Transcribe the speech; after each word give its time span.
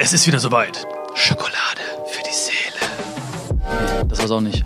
Es 0.00 0.12
ist 0.12 0.28
wieder 0.28 0.38
soweit. 0.38 0.86
Schokolade 1.14 1.80
für 2.06 2.22
die 2.22 2.32
Seele. 2.32 4.06
Das 4.08 4.20
war's 4.20 4.30
auch 4.30 4.40
nicht. 4.40 4.64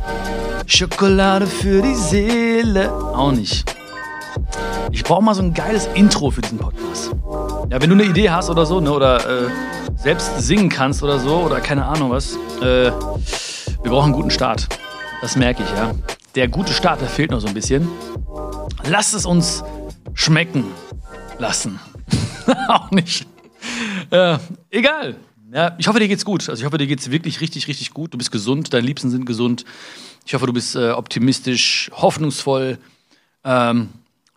Schokolade 0.67 1.47
für 1.47 1.81
die 1.81 1.95
Seele. 1.95 2.93
Auch 2.93 3.33
nicht. 3.33 3.65
Ich 4.91 5.03
brauche 5.03 5.23
mal 5.23 5.35
so 5.35 5.41
ein 5.41 5.55
geiles 5.55 5.89
Intro 5.95 6.31
für 6.31 6.43
diesen 6.43 6.59
Podcast. 6.59 7.13
Ja, 7.71 7.81
wenn 7.81 7.89
du 7.89 7.95
eine 7.95 8.05
Idee 8.05 8.29
hast 8.29 8.51
oder 8.51 8.67
so, 8.67 8.79
ne, 8.81 8.93
oder 8.93 9.47
äh, 9.47 9.49
selbst 9.97 10.39
singen 10.43 10.69
kannst 10.69 11.03
oder 11.03 11.19
so, 11.19 11.37
oder 11.37 11.63
keine 11.63 11.87
Ahnung 11.87 12.11
was, 12.11 12.35
äh, 12.61 12.93
wir 12.93 13.91
brauchen 13.91 14.13
einen 14.13 14.13
guten 14.13 14.31
Start. 14.31 14.69
Das 15.23 15.35
merke 15.37 15.63
ich, 15.63 15.71
ja. 15.71 15.93
Der 16.35 16.49
gute 16.49 16.75
Start, 16.75 17.01
der 17.01 17.09
fehlt 17.09 17.31
noch 17.31 17.41
so 17.41 17.49
ein 17.49 17.55
bisschen. 17.55 17.89
Lass 18.85 19.15
es 19.15 19.25
uns 19.25 19.65
schmecken 20.13 20.67
lassen. 21.39 21.81
Auch 22.69 22.91
nicht. 22.91 23.27
Äh, 24.13 24.39
egal. 24.69 25.17
Ja, 25.55 25.75
ich 25.79 25.89
hoffe, 25.89 25.99
dir 25.99 26.07
geht's 26.07 26.27
gut. 26.27 26.47
Also 26.49 26.61
ich 26.61 26.67
hoffe, 26.67 26.77
dir 26.77 26.87
geht's 26.87 27.11
wirklich 27.11 27.41
richtig, 27.41 27.67
richtig 27.67 27.93
gut. 27.93 28.13
Du 28.13 28.19
bist 28.19 28.31
gesund, 28.31 28.73
deine 28.75 28.87
Liebsten 28.87 29.11
sind 29.11 29.25
gesund. 29.25 29.65
Ich 30.27 30.35
hoffe, 30.35 30.47
du 30.47 30.53
bist 30.53 30.77
äh, 30.77 30.91
optimistisch, 30.91 31.91
hoffnungsvoll. 31.95 32.79
Ähm, 33.43 33.89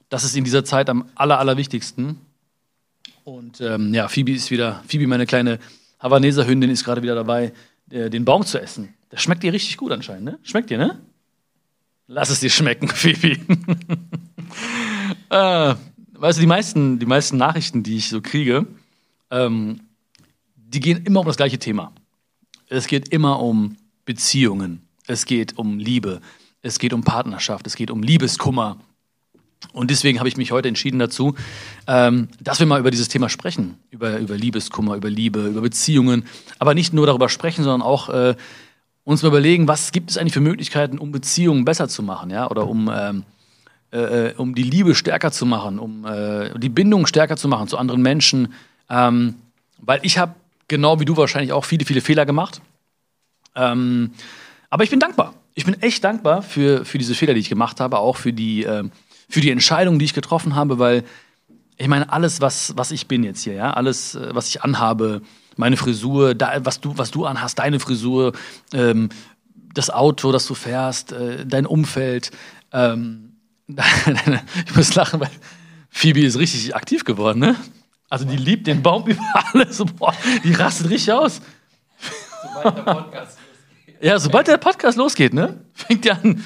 das 0.08 0.24
ist 0.24 0.36
in 0.36 0.46
dieser 0.46 0.64
Zeit 0.64 0.90
am 0.90 1.10
aller, 1.16 1.40
allerwichtigsten. 1.40 2.22
Und 3.26 3.60
ähm, 3.60 3.94
ja, 3.94 4.08
Phoebe 4.08 4.32
ist 4.32 4.50
wieder, 4.50 4.82
Phoebe, 4.88 5.08
meine 5.08 5.26
kleine 5.26 5.60
Havaneser 6.00 6.48
Hündin, 6.48 6.70
ist 6.70 6.86
gerade 6.86 7.02
wieder 7.02 7.16
dabei, 7.16 7.52
äh, 7.90 8.10
den 8.10 8.24
Baum 8.24 8.46
zu 8.46 8.62
essen. 8.62 8.94
Das 9.10 9.22
schmeckt 9.22 9.44
dir 9.44 9.52
richtig 9.52 9.76
gut 9.76 9.92
anscheinend, 9.92 10.24
ne? 10.24 10.40
Schmeckt 10.44 10.70
dir, 10.70 10.78
ne? 10.78 11.02
Lass 12.08 12.30
es 12.30 12.40
dir 12.40 12.50
schmecken, 12.50 12.88
Phoebe. 12.94 13.38
äh, 15.30 15.76
weißt 16.14 16.38
du, 16.38 16.42
die 16.42 16.48
meisten, 16.48 17.00
die 17.00 17.06
meisten 17.06 17.36
Nachrichten, 17.36 17.84
die 17.84 17.98
ich 17.98 18.08
so 18.08 18.22
kriege, 18.22 18.68
ähm, 19.32 19.82
die 20.56 20.80
gehen 20.80 21.06
immer 21.06 21.22
um 21.22 21.26
das 21.26 21.38
gleiche 21.38 21.60
Thema. 21.60 21.94
Es 22.68 22.88
geht 22.88 23.10
immer 23.10 23.42
um 23.42 23.78
Beziehungen. 24.06 24.88
Es 25.08 25.26
geht 25.26 25.58
um 25.58 25.80
Liebe. 25.80 26.22
Es 26.62 26.80
geht 26.80 26.94
um 26.94 27.04
Partnerschaft. 27.04 27.68
Es 27.68 27.76
geht 27.76 27.92
um 27.92 28.02
Liebeskummer. 28.02 28.78
Und 29.74 29.92
deswegen 29.92 30.20
habe 30.20 30.30
ich 30.30 30.38
mich 30.38 30.52
heute 30.52 30.68
entschieden 30.68 31.00
dazu, 31.00 31.36
ähm, 31.88 32.30
dass 32.40 32.60
wir 32.60 32.68
mal 32.68 32.80
über 32.80 32.92
dieses 32.92 33.08
Thema 33.08 33.30
sprechen. 33.30 33.78
Über, 33.90 34.18
über 34.18 34.36
Liebeskummer, 34.38 34.96
über 34.96 35.10
Liebe, 35.10 35.48
über 35.48 35.62
Beziehungen. 35.62 36.26
Aber 36.60 36.74
nicht 36.74 36.94
nur 36.94 37.06
darüber 37.06 37.30
sprechen, 37.30 37.64
sondern 37.64 37.82
auch 37.82 38.10
äh, 38.10 38.36
uns 39.04 39.22
mal 39.22 39.30
überlegen, 39.30 39.68
was 39.68 39.92
gibt 39.92 40.12
es 40.12 40.18
eigentlich 40.18 40.34
für 40.34 40.42
Möglichkeiten, 40.42 40.98
um 40.98 41.12
Beziehungen 41.12 41.66
besser 41.66 41.88
zu 41.88 42.04
machen, 42.04 42.32
ja? 42.32 42.50
Oder 42.50 42.68
um, 42.68 42.92
ähm, 42.94 43.24
äh, 43.92 44.30
äh 44.30 44.34
um 44.36 44.56
die 44.56 44.64
Liebe 44.64 44.96
stärker 44.96 45.32
zu 45.32 45.46
machen, 45.46 45.80
um 45.80 46.06
äh, 46.06 46.58
die 46.58 46.70
Bindung 46.70 47.06
stärker 47.06 47.38
zu 47.38 47.48
machen 47.48 47.68
zu 47.68 47.78
anderen 47.78 48.02
Menschen. 48.02 48.54
Ähm, 48.90 49.36
weil 49.80 50.00
ich 50.04 50.18
habe, 50.18 50.36
genau 50.68 51.00
wie 51.00 51.06
du 51.06 51.18
wahrscheinlich 51.18 51.54
auch, 51.54 51.66
viele, 51.66 51.86
viele 51.86 52.02
Fehler 52.02 52.26
gemacht. 52.26 52.62
Ähm, 53.56 54.12
aber 54.70 54.84
ich 54.84 54.90
bin 54.90 55.00
dankbar. 55.00 55.34
Ich 55.54 55.66
bin 55.66 55.82
echt 55.82 56.04
dankbar 56.04 56.42
für, 56.42 56.84
für 56.86 56.98
diese 56.98 57.16
Fehler, 57.16 57.34
die 57.34 57.40
ich 57.40 57.50
gemacht 57.50 57.80
habe, 57.80 58.00
auch 58.00 58.18
für 58.18 58.34
die, 58.34 58.64
äh, 58.64 58.84
für 59.30 59.42
die 59.42 59.52
Entscheidungen, 59.52 60.00
die 60.00 60.06
ich 60.06 60.14
getroffen 60.14 60.56
habe, 60.56 60.80
weil 60.80 61.04
ich 61.78 61.88
meine, 61.88 62.12
alles, 62.12 62.42
was, 62.42 62.74
was 62.78 62.92
ich 62.92 63.08
bin 63.08 63.24
jetzt 63.24 63.44
hier, 63.44 63.54
ja, 63.54 63.74
alles, 63.74 64.16
äh, 64.16 64.34
was 64.34 64.50
ich 64.50 64.64
anhabe, 64.64 65.22
meine 65.58 65.78
Frisur, 65.78 66.36
da, 66.36 66.66
was, 66.66 66.82
du, 66.82 66.98
was 66.98 67.12
du 67.12 67.26
anhast, 67.26 67.60
deine 67.60 67.80
Frisur, 67.80 68.34
ähm, 68.74 69.10
das 69.74 69.90
Auto, 69.90 70.32
das 70.32 70.46
du 70.46 70.56
fährst, 70.56 71.12
äh, 71.12 71.46
dein 71.46 71.66
Umfeld. 71.66 72.32
Ähm, 72.72 73.34
ich 73.68 74.76
muss 74.76 74.96
lachen, 74.96 75.20
weil 75.20 75.32
Phoebe 75.90 76.22
ist 76.22 76.38
richtig 76.38 76.76
aktiv 76.76 77.04
geworden, 77.04 77.40
ne? 77.40 77.56
Also 78.10 78.26
die 78.26 78.38
liebt 78.38 78.68
den 78.68 78.82
Baum 78.82 79.06
über 79.08 79.22
alles. 79.54 79.84
Boah, 79.98 80.14
die 80.44 80.54
rastet 80.54 80.90
richtig 80.90 81.12
aus. 81.12 81.42
Sobald 82.44 82.78
der 82.78 82.84
Podcast 82.84 83.38
losgeht. 83.40 84.02
Ja, 84.02 84.20
sobald 84.20 84.48
der 84.48 84.58
Podcast 84.58 84.98
losgeht, 84.98 85.34
ne? 85.34 85.66
Fängt 85.74 86.06
die 86.06 86.12
an. 86.12 86.44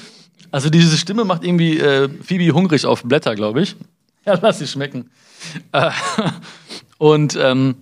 Also 0.50 0.70
diese 0.70 0.96
Stimme 0.96 1.24
macht 1.24 1.44
irgendwie 1.44 1.78
äh, 1.78 2.08
Phoebe 2.22 2.52
hungrig 2.52 2.86
auf 2.86 3.02
Blätter, 3.04 3.34
glaube 3.34 3.62
ich. 3.62 3.76
Ja, 4.24 4.38
lass 4.40 4.58
sie 4.58 4.66
schmecken. 4.66 5.10
Äh, 5.72 5.90
und 6.98 7.36
ähm, 7.40 7.76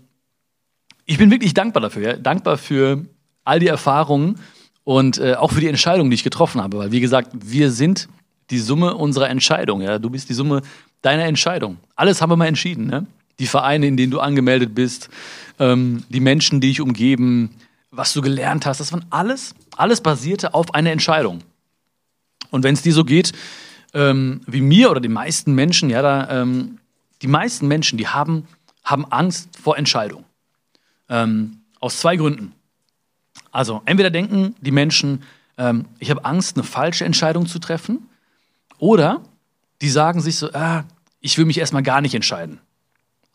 ich 1.07 1.19
bin 1.19 1.31
wirklich 1.31 1.55
dankbar 1.55 1.81
dafür, 1.81 2.03
ja? 2.03 2.17
dankbar 2.17 2.59
für 2.59 3.07
all 3.45 3.59
die 3.59 3.69
Erfahrungen 3.69 4.39
und 4.85 5.19
äh, 5.19 5.35
auch 5.35 5.53
für 5.53 5.61
die 5.61 5.69
Entscheidungen, 5.69 6.11
die 6.11 6.15
ich 6.15 6.25
getroffen 6.25 6.61
habe. 6.63 6.79
Weil, 6.79 6.93
wie 6.93 7.01
gesagt, 7.01 7.31
wir 7.33 7.71
sind 7.71 8.09
die 8.51 8.59
Summe 8.59 8.95
unserer 8.95 9.31
Entscheidung. 9.31 9.81
Ja? 9.81 9.99
Du 9.99 10.11
bist 10.11 10.29
die 10.29 10.35
Summe 10.35 10.63
deiner 11.01 11.25
Entscheidung. 11.25 11.79
Alles 11.97 12.21
haben 12.21 12.31
wir 12.31 12.37
mal 12.37 12.47
entschieden. 12.47 12.87
Ne? 12.87 13.07
Die 13.39 13.47
Vereine, 13.47 13.87
in 13.87 13.97
denen 13.97 14.11
du 14.11 14.21
angemeldet 14.21 14.75
bist, 14.75 15.09
ähm, 15.59 16.05
die 16.09 16.21
Menschen, 16.21 16.61
die 16.61 16.69
dich 16.69 16.81
umgeben, 16.81 17.51
was 17.91 18.13
du 18.13 18.21
gelernt 18.21 18.67
hast, 18.67 18.81
das 18.81 18.93
waren 18.93 19.05
alles, 19.11 19.55
alles 19.77 20.01
basierte 20.01 20.55
auf 20.55 20.75
einer 20.75 20.91
Entscheidung. 20.91 21.43
Und 22.51 22.63
wenn 22.63 22.75
es 22.75 22.83
dir 22.83 22.93
so 22.93 23.05
geht, 23.05 23.33
ähm, 23.95 24.41
wie 24.47 24.61
mir 24.61 24.91
oder 24.91 25.01
den 25.01 25.13
meisten 25.13 25.55
Menschen, 25.55 25.91
ja, 25.91 26.03
da, 26.03 26.43
ähm, 26.43 26.79
die 27.23 27.27
meisten 27.27 27.67
Menschen, 27.69 27.99
die 27.99 28.09
haben, 28.09 28.47
haben 28.85 29.05
Angst 29.07 29.49
vor 29.61 29.77
Entscheidung. 29.77 30.25
Ähm, 31.09 31.61
aus 31.81 31.99
zwei 31.99 32.17
Gründen. 32.17 32.53
Also 33.51 33.83
entweder 33.87 34.11
denken 34.11 34.55
die 34.61 34.71
Menschen, 34.71 35.23
ähm, 35.57 35.87
ich 35.99 36.11
habe 36.11 36.25
Angst, 36.25 36.57
eine 36.57 36.65
falsche 36.65 37.05
Entscheidung 37.05 37.47
zu 37.47 37.59
treffen, 37.59 38.09
oder 38.79 39.23
die 39.81 39.89
sagen 39.89 40.21
sich 40.21 40.37
so, 40.37 40.53
ah, 40.53 40.85
ich 41.21 41.37
will 41.39 41.45
mich 41.45 41.59
erstmal 41.59 41.83
gar 41.83 42.01
nicht 42.01 42.15
entscheiden. 42.15 42.61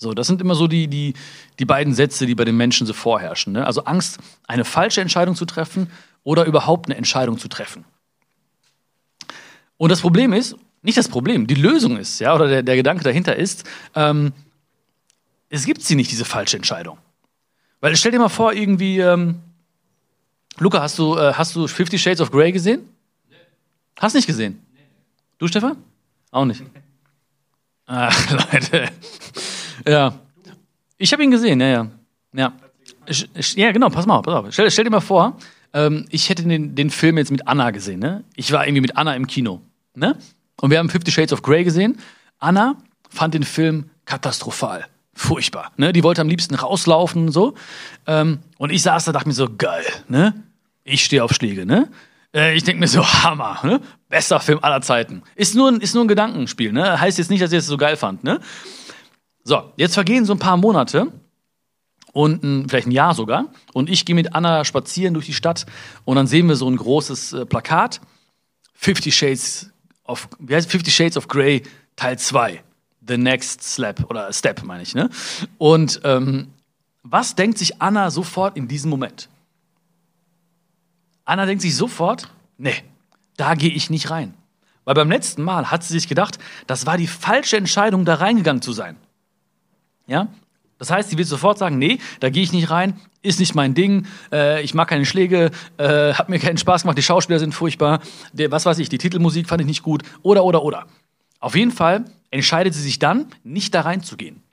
So, 0.03 0.13
das 0.13 0.27
sind 0.27 0.41
immer 0.41 0.53
so 0.53 0.67
die, 0.67 0.87
die, 0.87 1.13
die 1.59 1.65
beiden 1.65 1.95
Sätze, 1.95 2.25
die 2.25 2.35
bei 2.35 2.45
den 2.45 2.57
Menschen 2.57 2.85
so 2.85 2.93
vorherrschen. 2.93 3.53
Ne? 3.53 3.65
Also 3.65 3.85
Angst, 3.85 4.19
eine 4.47 4.65
falsche 4.65 5.01
Entscheidung 5.01 5.35
zu 5.35 5.45
treffen 5.45 5.89
oder 6.23 6.45
überhaupt 6.45 6.87
eine 6.87 6.97
Entscheidung 6.97 7.39
zu 7.39 7.47
treffen. 7.47 7.85
Und 9.77 9.89
das 9.89 10.01
Problem 10.01 10.33
ist, 10.33 10.55
nicht 10.81 10.97
das 10.97 11.07
Problem, 11.07 11.47
die 11.47 11.55
Lösung 11.55 11.97
ist, 11.97 12.19
ja, 12.19 12.35
oder 12.35 12.47
der, 12.47 12.63
der 12.63 12.75
Gedanke 12.75 13.03
dahinter 13.03 13.35
ist, 13.35 13.63
ähm, 13.95 14.33
es 15.49 15.65
gibt 15.65 15.81
sie 15.81 15.95
nicht, 15.95 16.11
diese 16.11 16.25
falsche 16.25 16.57
Entscheidung. 16.57 16.97
Weil 17.79 17.95
stell 17.95 18.11
dir 18.11 18.19
mal 18.19 18.29
vor, 18.29 18.53
irgendwie, 18.53 18.99
ähm, 18.99 19.39
Luca, 20.57 20.81
hast 20.81 20.99
du, 20.99 21.15
äh, 21.15 21.33
hast 21.33 21.55
du 21.55 21.67
Fifty 21.67 21.97
Shades 21.97 22.19
of 22.19 22.29
Grey 22.29 22.51
gesehen? 22.51 22.81
Nee. 23.29 23.37
Hast 23.99 24.15
nicht 24.15 24.27
gesehen? 24.27 24.65
Nee. 24.73 24.81
Du, 25.37 25.47
Stefan? 25.47 25.77
Auch 26.31 26.45
nicht. 26.45 26.61
Ach, 27.85 28.29
Leute. 28.51 28.89
Ja. 29.85 30.13
Ich 30.97 31.11
habe 31.13 31.23
ihn 31.23 31.31
gesehen, 31.31 31.59
ja, 31.59 31.67
ja. 31.67 31.87
Ja. 32.33 32.53
Ja, 33.55 33.71
genau, 33.71 33.89
pass 33.89 34.05
mal, 34.05 34.21
pass 34.21 34.33
auf. 34.33 34.45
Stell, 34.51 34.71
stell 34.71 34.85
dir 34.85 34.89
mal 34.89 35.01
vor, 35.01 35.37
ähm, 35.73 36.05
ich 36.09 36.29
hätte 36.29 36.43
den, 36.43 36.75
den 36.75 36.89
Film 36.89 37.17
jetzt 37.17 37.31
mit 37.31 37.47
Anna 37.47 37.71
gesehen, 37.71 37.99
ne? 37.99 38.23
Ich 38.35 38.51
war 38.51 38.65
irgendwie 38.65 38.81
mit 38.81 38.95
Anna 38.95 39.15
im 39.15 39.27
Kino, 39.27 39.61
ne? 39.95 40.17
Und 40.61 40.71
wir 40.71 40.79
haben 40.79 40.89
Fifty 40.89 41.11
Shades 41.11 41.33
of 41.33 41.41
Grey 41.41 41.63
gesehen. 41.63 41.97
Anna 42.39 42.75
fand 43.09 43.33
den 43.33 43.43
Film 43.43 43.89
katastrophal 44.05 44.85
furchtbar. 45.13 45.71
Ne? 45.77 45.93
Die 45.93 46.03
wollte 46.03 46.21
am 46.21 46.27
liebsten 46.27 46.55
rauslaufen 46.55 47.27
und 47.27 47.31
so. 47.31 47.53
Ähm, 48.07 48.39
und 48.57 48.71
ich 48.71 48.81
saß 48.81 49.05
da, 49.05 49.11
dachte 49.11 49.27
mir 49.27 49.33
so, 49.33 49.47
geil, 49.57 49.85
ne? 50.07 50.33
Ich 50.83 51.05
stehe 51.05 51.23
auf 51.23 51.31
Schläge, 51.31 51.65
ne? 51.65 51.89
Äh, 52.33 52.55
ich 52.55 52.63
denke 52.63 52.79
mir 52.79 52.87
so, 52.87 53.05
Hammer, 53.05 53.59
ne? 53.63 53.81
Bester 54.09 54.39
Film 54.39 54.59
aller 54.61 54.81
Zeiten. 54.81 55.23
Ist 55.35 55.55
nur, 55.55 55.69
ein, 55.71 55.81
ist 55.81 55.93
nur 55.93 56.03
ein 56.03 56.07
Gedankenspiel, 56.07 56.71
ne? 56.71 56.99
Heißt 56.99 57.17
jetzt 57.17 57.29
nicht, 57.29 57.41
dass 57.41 57.51
ich 57.51 57.59
es 57.59 57.65
das 57.65 57.69
so 57.69 57.77
geil 57.77 57.95
fand, 57.95 58.23
ne? 58.23 58.39
So, 59.43 59.73
jetzt 59.77 59.93
vergehen 59.93 60.25
so 60.25 60.33
ein 60.33 60.39
paar 60.39 60.57
Monate 60.57 61.11
und 62.13 62.43
ein, 62.43 62.69
vielleicht 62.69 62.87
ein 62.87 62.91
Jahr 62.91 63.13
sogar. 63.13 63.45
Und 63.73 63.89
ich 63.89 64.05
gehe 64.05 64.15
mit 64.15 64.35
Anna 64.35 64.63
spazieren 64.63 65.13
durch 65.13 65.25
die 65.25 65.33
Stadt 65.33 65.65
und 66.05 66.15
dann 66.15 66.27
sehen 66.27 66.47
wir 66.47 66.55
so 66.55 66.69
ein 66.69 66.77
großes 66.77 67.33
äh, 67.33 67.45
Plakat. 67.45 67.99
Fifty 68.73 69.11
Shades 69.11 69.69
of, 70.05 70.27
wie 70.39 70.55
heißt 70.55 70.69
Fifty 70.69 70.91
Shades 70.91 71.17
of 71.17 71.27
Grey 71.27 71.63
Teil 71.95 72.17
2. 72.17 72.63
The 73.05 73.17
Next 73.17 73.63
Slap 73.63 74.09
oder 74.09 74.31
Step, 74.31 74.63
meine 74.63 74.83
ich. 74.83 74.95
Ne? 74.95 75.09
Und 75.57 75.99
ähm, 76.03 76.47
was 77.03 77.35
denkt 77.35 77.57
sich 77.57 77.81
Anna 77.81 78.11
sofort 78.11 78.55
in 78.55 78.67
diesem 78.69 78.89
Moment? 78.89 79.27
Anna 81.25 81.45
denkt 81.45 81.61
sich 81.61 81.75
sofort, 81.75 82.29
nee, 82.57 82.75
da 83.35 83.55
gehe 83.55 83.71
ich 83.71 83.89
nicht 83.89 84.09
rein. 84.09 84.33
Weil 84.85 84.95
beim 84.95 85.09
letzten 85.09 85.43
Mal 85.43 85.71
hat 85.71 85.83
sie 85.83 85.93
sich 85.93 86.07
gedacht, 86.07 86.39
das 86.67 86.85
war 86.85 86.97
die 86.97 87.07
falsche 87.07 87.57
Entscheidung, 87.57 88.05
da 88.05 88.15
reingegangen 88.15 88.61
zu 88.61 88.73
sein. 88.73 88.97
Ja? 90.07 90.27
Das 90.77 90.89
heißt, 90.91 91.09
sie 91.09 91.17
wird 91.17 91.27
sofort 91.27 91.57
sagen, 91.57 91.77
nee, 91.77 91.99
da 92.19 92.29
gehe 92.29 92.43
ich 92.43 92.51
nicht 92.51 92.69
rein, 92.69 92.99
ist 93.21 93.39
nicht 93.39 93.55
mein 93.55 93.73
Ding, 93.73 94.05
äh, 94.31 94.61
ich 94.61 94.73
mag 94.73 94.89
keine 94.89 95.05
Schläge, 95.05 95.51
äh, 95.77 96.13
hat 96.13 96.29
mir 96.29 96.39
keinen 96.39 96.57
Spaß 96.57 96.81
gemacht, 96.81 96.97
die 96.97 97.03
Schauspieler 97.03 97.39
sind 97.39 97.53
furchtbar, 97.53 98.01
der, 98.33 98.51
was 98.51 98.65
weiß 98.65 98.79
ich, 98.79 98.89
die 98.89 98.97
Titelmusik 98.97 99.47
fand 99.47 99.61
ich 99.61 99.67
nicht 99.67 99.83
gut, 99.83 100.03
oder, 100.23 100.43
oder, 100.43 100.63
oder. 100.63 100.87
Auf 101.39 101.55
jeden 101.55 101.71
Fall 101.71 102.05
entscheidet 102.31 102.73
sie 102.73 102.81
sich 102.81 102.99
dann, 102.99 103.27
nicht 103.43 103.73
da 103.75 103.81
reinzugehen. 103.81 104.43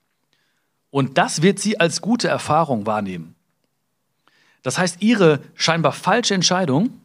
Und 0.91 1.19
das 1.19 1.43
wird 1.43 1.58
sie 1.58 1.81
als 1.81 2.00
gute 2.00 2.29
Erfahrung 2.29 2.87
wahrnehmen. 2.87 3.35
Das 4.62 4.79
heißt, 4.79 5.03
ihre 5.03 5.41
scheinbar 5.55 5.93
falsche 5.93 6.35
Entscheidung 6.35 7.00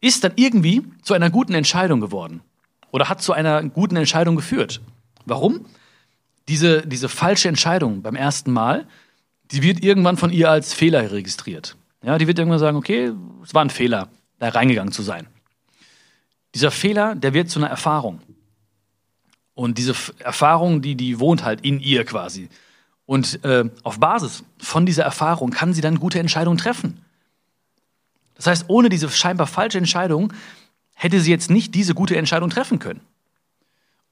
ist 0.00 0.24
dann 0.24 0.32
irgendwie 0.36 0.84
zu 1.02 1.14
einer 1.14 1.30
guten 1.30 1.54
Entscheidung 1.54 2.00
geworden 2.00 2.42
oder 2.90 3.08
hat 3.08 3.22
zu 3.22 3.32
einer 3.32 3.62
guten 3.64 3.96
Entscheidung 3.96 4.36
geführt. 4.36 4.80
Warum? 5.24 5.66
Diese, 6.48 6.86
diese 6.86 7.08
falsche 7.08 7.48
Entscheidung 7.48 8.02
beim 8.02 8.16
ersten 8.16 8.52
Mal, 8.52 8.86
die 9.50 9.62
wird 9.62 9.82
irgendwann 9.82 10.16
von 10.16 10.32
ihr 10.32 10.50
als 10.50 10.72
Fehler 10.74 11.12
registriert. 11.12 11.76
Ja, 12.02 12.18
die 12.18 12.26
wird 12.26 12.38
irgendwann 12.38 12.58
sagen, 12.58 12.76
okay, 12.76 13.12
es 13.42 13.54
war 13.54 13.64
ein 13.64 13.70
Fehler, 13.70 14.08
da 14.38 14.48
reingegangen 14.48 14.92
zu 14.92 15.02
sein. 15.02 15.26
Dieser 16.54 16.70
Fehler, 16.70 17.14
der 17.14 17.32
wird 17.34 17.48
zu 17.48 17.60
einer 17.60 17.68
Erfahrung. 17.68 18.20
Und 19.54 19.78
diese 19.78 19.94
Erfahrung, 20.18 20.82
die, 20.82 20.96
die 20.96 21.20
wohnt 21.20 21.44
halt 21.44 21.60
in 21.60 21.80
ihr 21.80 22.04
quasi. 22.04 22.48
Und 23.06 23.44
äh, 23.44 23.68
auf 23.82 24.00
Basis 24.00 24.44
von 24.58 24.86
dieser 24.86 25.04
Erfahrung 25.04 25.50
kann 25.50 25.74
sie 25.74 25.80
dann 25.80 25.98
gute 25.98 26.18
Entscheidungen 26.18 26.58
treffen. 26.58 27.04
Das 28.34 28.46
heißt, 28.46 28.64
ohne 28.68 28.88
diese 28.88 29.08
scheinbar 29.10 29.46
falsche 29.46 29.78
Entscheidung 29.78 30.32
hätte 30.94 31.20
sie 31.20 31.30
jetzt 31.30 31.50
nicht 31.50 31.74
diese 31.74 31.94
gute 31.94 32.16
Entscheidung 32.16 32.50
treffen 32.50 32.78
können. 32.78 33.00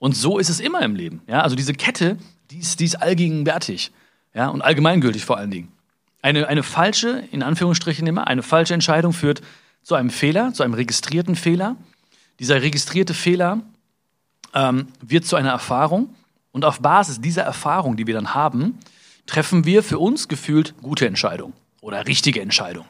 Und 0.01 0.17
so 0.17 0.39
ist 0.39 0.49
es 0.49 0.59
immer 0.59 0.81
im 0.83 0.97
Leben. 0.97 1.23
Ja? 1.29 1.43
Also 1.43 1.55
diese 1.55 1.75
Kette, 1.75 2.17
die 2.51 2.59
ist, 2.59 2.81
die 2.81 2.87
ist 2.87 2.97
allgegenwärtig 2.97 3.93
ja? 4.35 4.49
und 4.49 4.63
allgemeingültig 4.63 5.25
vor 5.25 5.37
allen 5.37 5.53
Dingen. 5.53 5.69
Eine, 6.23 6.49
eine 6.49 6.65
falsche, 6.65 7.23
in 7.31 7.43
Anführungsstrichen 7.43 8.07
immer, 8.07 8.27
eine 8.27 8.43
falsche 8.43 8.75
Entscheidung 8.75 9.13
führt 9.13 9.43
zu 9.83 9.95
einem 9.95 10.11
Fehler, 10.11 10.53
zu 10.53 10.63
einem 10.63 10.75
registrierten 10.75 11.37
Fehler. 11.37 11.77
Dieser 12.39 12.63
registrierte 12.63 13.15
Fehler 13.15 13.61
ähm, 14.55 14.89
wird 15.01 15.27
zu 15.27 15.37
einer 15.37 15.51
Erfahrung 15.51 16.15
und 16.51 16.65
auf 16.65 16.81
Basis 16.81 17.21
dieser 17.21 17.43
Erfahrung, 17.43 17.97
die 17.97 18.07
wir 18.07 18.15
dann 18.15 18.35
haben, 18.35 18.79
treffen 19.27 19.67
wir 19.67 19.83
für 19.83 19.99
uns 19.99 20.29
gefühlt 20.29 20.75
gute 20.83 21.07
Entscheidungen 21.07 21.53
oder 21.83 22.07
richtige 22.07 22.41
Entscheidungen. 22.41 22.89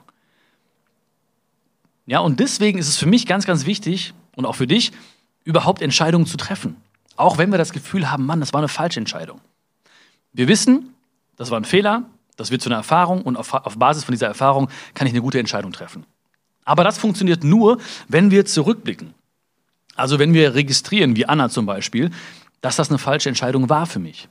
Ja, 2.06 2.20
und 2.20 2.38
deswegen 2.40 2.78
ist 2.78 2.88
es 2.88 2.96
für 2.96 3.06
mich 3.06 3.26
ganz, 3.26 3.46
ganz 3.46 3.66
wichtig 3.66 4.14
und 4.36 4.46
auch 4.46 4.54
für 4.54 4.66
dich, 4.66 4.92
überhaupt 5.44 5.82
Entscheidungen 5.82 6.26
zu 6.26 6.36
treffen. 6.36 6.76
Auch 7.20 7.36
wenn 7.36 7.50
wir 7.50 7.58
das 7.58 7.72
Gefühl 7.72 8.10
haben, 8.10 8.24
Mann, 8.24 8.40
das 8.40 8.54
war 8.54 8.60
eine 8.60 8.68
falsche 8.68 8.98
Entscheidung. 8.98 9.42
Wir 10.32 10.48
wissen, 10.48 10.94
das 11.36 11.50
war 11.50 11.60
ein 11.60 11.66
Fehler, 11.66 12.04
das 12.36 12.50
wird 12.50 12.62
zu 12.62 12.70
einer 12.70 12.78
Erfahrung 12.78 13.20
und 13.20 13.36
auf, 13.36 13.52
auf 13.52 13.76
Basis 13.76 14.04
von 14.04 14.14
dieser 14.14 14.28
Erfahrung 14.28 14.70
kann 14.94 15.06
ich 15.06 15.12
eine 15.12 15.20
gute 15.20 15.38
Entscheidung 15.38 15.70
treffen. 15.70 16.06
Aber 16.64 16.82
das 16.82 16.96
funktioniert 16.96 17.44
nur, 17.44 17.76
wenn 18.08 18.30
wir 18.30 18.46
zurückblicken. 18.46 19.12
Also 19.96 20.18
wenn 20.18 20.32
wir 20.32 20.54
registrieren, 20.54 21.14
wie 21.14 21.26
Anna 21.26 21.50
zum 21.50 21.66
Beispiel, 21.66 22.10
dass 22.62 22.76
das 22.76 22.88
eine 22.88 22.96
falsche 22.96 23.28
Entscheidung 23.28 23.68
war 23.68 23.84
für 23.84 23.98
mich. 23.98 24.30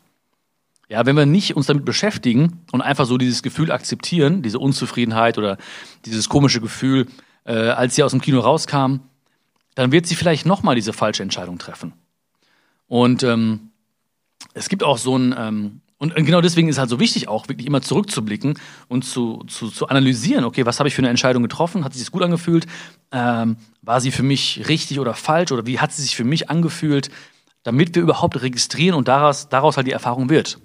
Ja, 0.88 1.06
wenn 1.06 1.16
wir 1.16 1.28
nicht 1.28 1.56
uns 1.56 1.68
damit 1.68 1.86
beschäftigen 1.86 2.66
und 2.72 2.82
einfach 2.82 3.06
so 3.06 3.20
dieses 3.20 3.44
Gefühl 3.44 3.72
akzeptieren, 3.72 4.42
diese 4.42 4.58
Unzufriedenheit 4.58 5.38
oder 5.38 5.60
dieses 6.06 6.28
komische 6.28 6.60
Gefühl, 6.60 7.06
äh, 7.44 7.54
als 7.54 7.94
sie 7.94 8.02
aus 8.02 8.14
dem 8.14 8.22
Kino 8.22 8.40
rauskam, 8.40 9.02
dann 9.76 9.92
wird 9.92 10.08
sie 10.08 10.16
vielleicht 10.16 10.48
nochmal 10.48 10.74
diese 10.74 10.92
falsche 10.92 11.22
Entscheidung 11.22 11.60
treffen. 11.60 11.94
Und 12.90 13.24
ähm, 13.24 13.70
es 14.54 14.68
gibt 14.68 14.84
auch 14.84 14.98
so 14.98 15.18
ein, 15.18 15.34
ähm, 15.38 15.82
und 16.00 16.16
genau 16.16 16.42
deswegen 16.42 16.70
ist 16.70 16.76
es 16.76 16.80
halt 16.80 16.90
so 16.90 17.00
wichtig, 17.00 17.28
auch 17.28 17.50
wirklich 17.50 17.68
immer 17.68 17.82
zurückzublicken 17.82 18.58
und 18.88 19.04
zu, 19.04 19.44
zu, 19.48 19.70
zu 19.70 19.88
analysieren, 19.90 20.46
okay, 20.46 20.66
was 20.66 20.80
habe 20.80 20.88
ich 20.88 20.96
für 20.96 21.02
eine 21.02 21.10
Entscheidung 21.10 21.44
getroffen? 21.44 21.84
Hat 21.84 21.94
sich 21.94 22.02
das 22.02 22.12
gut 22.12 22.24
angefühlt? 22.24 22.66
Ähm, 23.12 23.58
war 23.82 24.02
sie 24.02 24.12
für 24.12 24.24
mich 24.24 24.68
richtig 24.70 25.00
oder 25.00 25.14
falsch? 25.14 25.52
Oder 25.52 25.66
wie 25.66 25.80
hat 25.80 25.92
sie 25.92 26.02
sich 26.02 26.16
für 26.16 26.24
mich 26.24 26.50
angefühlt? 26.50 27.10
Damit 27.64 27.96
wir 27.96 28.02
überhaupt 28.02 28.42
registrieren 28.42 28.96
und 28.96 29.08
daraus, 29.08 29.50
daraus 29.50 29.76
halt 29.76 29.88
die 29.88 29.92
Erfahrung 29.92 30.30
wird. 30.30 30.58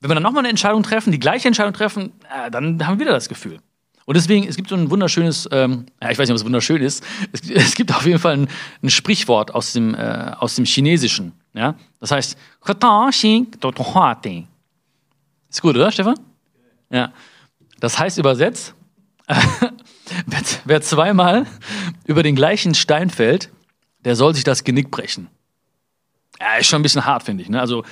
Wenn 0.00 0.10
wir 0.10 0.14
dann 0.14 0.22
nochmal 0.22 0.40
eine 0.40 0.48
Entscheidung 0.48 0.82
treffen, 0.82 1.12
die 1.12 1.20
gleiche 1.20 1.46
Entscheidung 1.46 1.74
treffen, 1.74 2.12
äh, 2.34 2.50
dann 2.50 2.86
haben 2.86 2.98
wir 2.98 3.04
wieder 3.04 3.12
das 3.12 3.28
Gefühl. 3.28 3.60
Und 4.10 4.16
deswegen, 4.16 4.48
es 4.48 4.56
gibt 4.56 4.68
so 4.68 4.74
ein 4.74 4.90
wunderschönes, 4.90 5.48
ähm, 5.52 5.86
ja, 6.02 6.10
ich 6.10 6.18
weiß 6.18 6.26
nicht, 6.26 6.32
ob 6.32 6.38
es 6.38 6.44
wunderschön 6.44 6.82
ist, 6.82 7.06
es, 7.30 7.48
es 7.48 7.76
gibt 7.76 7.94
auf 7.94 8.04
jeden 8.04 8.18
Fall 8.18 8.38
ein, 8.38 8.48
ein 8.82 8.90
Sprichwort 8.90 9.54
aus 9.54 9.72
dem, 9.72 9.94
äh, 9.94 10.32
aus 10.36 10.56
dem 10.56 10.64
Chinesischen. 10.64 11.30
Ja? 11.54 11.76
Das 12.00 12.10
heißt, 12.10 12.36
ist 15.48 15.62
gut, 15.62 15.76
oder, 15.76 15.92
Stefan? 15.92 16.18
Ja. 16.90 17.12
Das 17.78 18.00
heißt 18.00 18.18
übersetzt, 18.18 18.74
wer, 19.28 20.40
wer 20.64 20.82
zweimal 20.82 21.46
über 22.04 22.24
den 22.24 22.34
gleichen 22.34 22.74
Stein 22.74 23.10
fällt, 23.10 23.52
der 24.04 24.16
soll 24.16 24.34
sich 24.34 24.42
das 24.42 24.64
Genick 24.64 24.90
brechen. 24.90 25.28
Ja, 26.40 26.56
ist 26.56 26.66
schon 26.66 26.80
ein 26.80 26.82
bisschen 26.82 27.04
hart, 27.04 27.22
finde 27.22 27.44
ich. 27.44 27.48
Ne? 27.48 27.60
Also, 27.60 27.84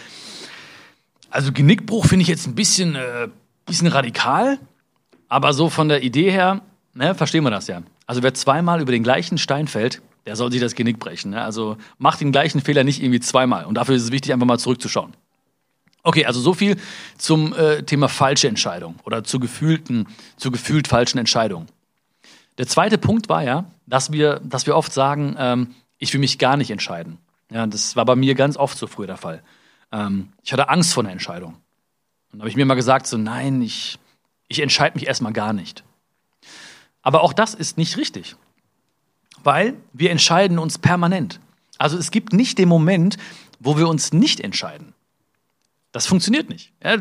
also 1.31 1.53
Genickbruch 1.53 2.07
finde 2.07 2.23
ich 2.23 2.29
jetzt 2.29 2.49
ein 2.49 2.57
bisschen, 2.57 2.97
äh, 2.97 3.29
bisschen 3.67 3.87
radikal, 3.87 4.59
aber 5.29 5.53
so 5.53 5.69
von 5.69 5.89
der 5.89 6.03
Idee 6.03 6.31
her, 6.31 6.63
ne, 6.95 7.15
verstehen 7.15 7.45
wir 7.45 7.51
das 7.51 7.67
ja. 7.67 7.83
Also 8.07 8.23
wer 8.23 8.35
zweimal 8.35 8.81
über 8.81 8.93
den 8.93 9.03
gleichen 9.03 9.39
Stein 9.39 9.69
fällt, 9.69 10.01
der 10.27 10.37
soll 10.37 10.51
sich 10.53 10.61
das 10.61 10.75
Genick 10.75 10.99
brechen. 10.99 11.31
Ne? 11.31 11.43
Also 11.43 11.77
macht 11.99 12.21
den 12.21 12.33
gleichen 12.33 12.61
Fehler 12.61 12.85
nicht 12.85 13.03
irgendwie 13.03 13.21
zweimal. 13.21 13.65
Und 13.65 13.75
dafür 13.75 13.95
ist 13.95 14.03
es 14.03 14.13
wichtig, 14.13 14.33
einfach 14.33 14.47
mal 14.47 14.59
zurückzuschauen. 14.59 15.15
Okay, 16.03 16.25
also 16.27 16.41
so 16.41 16.55
viel 16.55 16.77
zum 17.19 17.55
äh, 17.55 17.83
Thema 17.83 18.09
falsche 18.09 18.49
Entscheidung 18.49 18.97
oder 19.05 19.25
zu 19.25 19.41
gefühlten, 19.41 20.07
zu 20.37 20.51
gefühlt 20.51 20.89
falschen 20.89 21.19
Entscheidungen. 21.19 21.67
Der 22.57 22.67
zweite 22.67 22.99
Punkt 22.99 23.29
war 23.29 23.43
ja, 23.43 23.67
dass 23.87 24.13
wir, 24.13 24.41
dass 24.45 24.67
wir 24.67 24.77
oft 24.77 24.93
sagen, 24.93 25.37
ähm, 25.39 25.75
ich 25.99 26.13
will 26.13 26.21
mich 26.21 26.39
gar 26.39 26.57
nicht 26.57 26.71
entscheiden. 26.71 27.19
Ja, 27.51 27.67
das 27.67 27.97
war 27.97 28.05
bei 28.05 28.17
mir 28.17 28.35
ganz 28.35 28.57
oft 28.57 28.79
so 28.79 28.87
früher 28.87 29.07
der 29.07 29.17
Fall. 29.17 29.43
Ähm, 29.93 30.31
ich 30.43 30.53
hatte 30.53 30.69
Angst 30.69 30.93
vor 30.93 31.03
einer 31.03 31.13
Entscheidung. 31.13 31.57
Und 32.33 32.41
habe 32.41 32.49
ich 32.49 32.57
mir 32.57 32.67
mal 32.67 32.75
gesagt, 32.75 33.07
so 33.07 33.17
nein, 33.17 33.63
ich, 33.63 33.99
ich 34.49 34.61
entscheide 34.61 34.97
mich 34.97 35.07
erstmal 35.07 35.33
gar 35.33 35.53
nicht. 35.53 35.85
Aber 37.03 37.23
auch 37.23 37.33
das 37.33 37.55
ist 37.55 37.79
nicht 37.79 37.97
richtig, 37.97 38.37
weil 39.43 39.75
wir 39.93 40.11
entscheiden 40.11 40.59
uns 40.59 40.79
permanent. 40.79 41.41
Also 41.79 41.97
es 41.97 42.11
gibt 42.11 42.33
nicht 42.33 42.59
den 42.59 42.69
Moment, 42.69 43.17
wo 43.61 43.79
wir 43.79 43.89
uns 43.89 44.13
nicht 44.13 44.41
entscheiden. 44.41 44.95
Das 45.93 46.07
funktioniert 46.07 46.51
nicht. 46.51 46.73
Ja, 46.83 46.97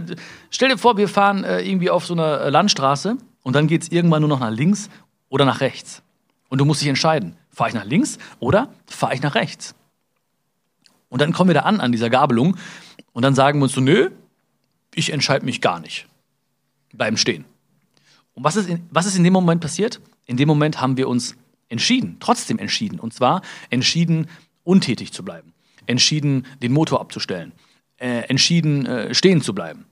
stell 0.49 0.69
dir 0.69 0.77
vor, 0.77 0.97
wir 0.97 1.09
fahren 1.09 1.43
äh, 1.43 1.61
irgendwie 1.61 1.89
auf 1.89 2.05
so 2.05 2.13
einer 2.13 2.49
Landstraße 2.49 3.17
und 3.43 3.55
dann 3.55 3.67
geht 3.67 3.83
es 3.83 3.89
irgendwann 3.89 4.21
nur 4.21 4.29
noch 4.29 4.39
nach 4.39 4.51
links 4.51 4.89
oder 5.29 5.45
nach 5.45 5.59
rechts. 5.59 6.03
Und 6.49 6.59
du 6.59 6.65
musst 6.65 6.81
dich 6.81 6.87
entscheiden, 6.87 7.35
fahre 7.51 7.69
ich 7.69 7.75
nach 7.75 7.83
links 7.83 8.17
oder 8.39 8.73
fahre 8.85 9.13
ich 9.13 9.21
nach 9.21 9.35
rechts? 9.35 9.75
Und 11.09 11.21
dann 11.21 11.33
kommen 11.33 11.49
wir 11.49 11.55
da 11.55 11.61
an, 11.61 11.81
an 11.81 11.91
dieser 11.91 12.09
Gabelung, 12.09 12.57
und 13.17 13.23
dann 13.23 13.33
sagen 13.33 13.57
wir 13.57 13.63
uns 13.63 13.73
so, 13.73 13.81
nö, 13.81 14.11
ich 14.93 15.11
entscheide 15.11 15.43
mich 15.43 15.59
gar 15.59 15.79
nicht. 15.79 16.05
Bleiben 16.93 17.17
stehen. 17.17 17.45
Und 18.33 18.43
was 18.43 18.55
ist, 18.55 18.69
in, 18.69 18.85
was 18.91 19.05
ist 19.05 19.17
in 19.17 19.23
dem 19.23 19.33
Moment 19.33 19.61
passiert? 19.61 19.99
In 20.25 20.37
dem 20.37 20.47
Moment 20.47 20.79
haben 20.79 20.97
wir 20.97 21.07
uns 21.07 21.35
entschieden, 21.69 22.17
trotzdem 22.19 22.59
entschieden. 22.59 22.99
Und 22.99 23.13
zwar 23.13 23.41
entschieden, 23.69 24.27
untätig 24.63 25.11
zu 25.11 25.23
bleiben. 25.23 25.53
Entschieden, 25.85 26.45
den 26.61 26.71
Motor 26.73 27.01
abzustellen. 27.01 27.51
Äh, 27.97 28.29
entschieden, 28.29 28.85
äh, 28.85 29.13
stehen 29.13 29.41
zu 29.41 29.55
bleiben. 29.55 29.85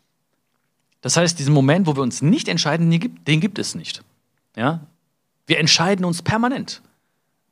Das 1.01 1.17
heißt, 1.17 1.39
diesen 1.39 1.53
Moment, 1.53 1.87
wo 1.87 1.95
wir 1.95 2.03
uns 2.03 2.21
nicht 2.21 2.47
entscheiden, 2.47 2.89
den 2.89 2.99
gibt, 2.99 3.27
den 3.27 3.39
gibt 3.39 3.59
es 3.59 3.75
nicht. 3.75 4.03
Ja? 4.55 4.81
Wir 5.47 5.59
entscheiden 5.59 6.05
uns 6.05 6.21
permanent. 6.21 6.81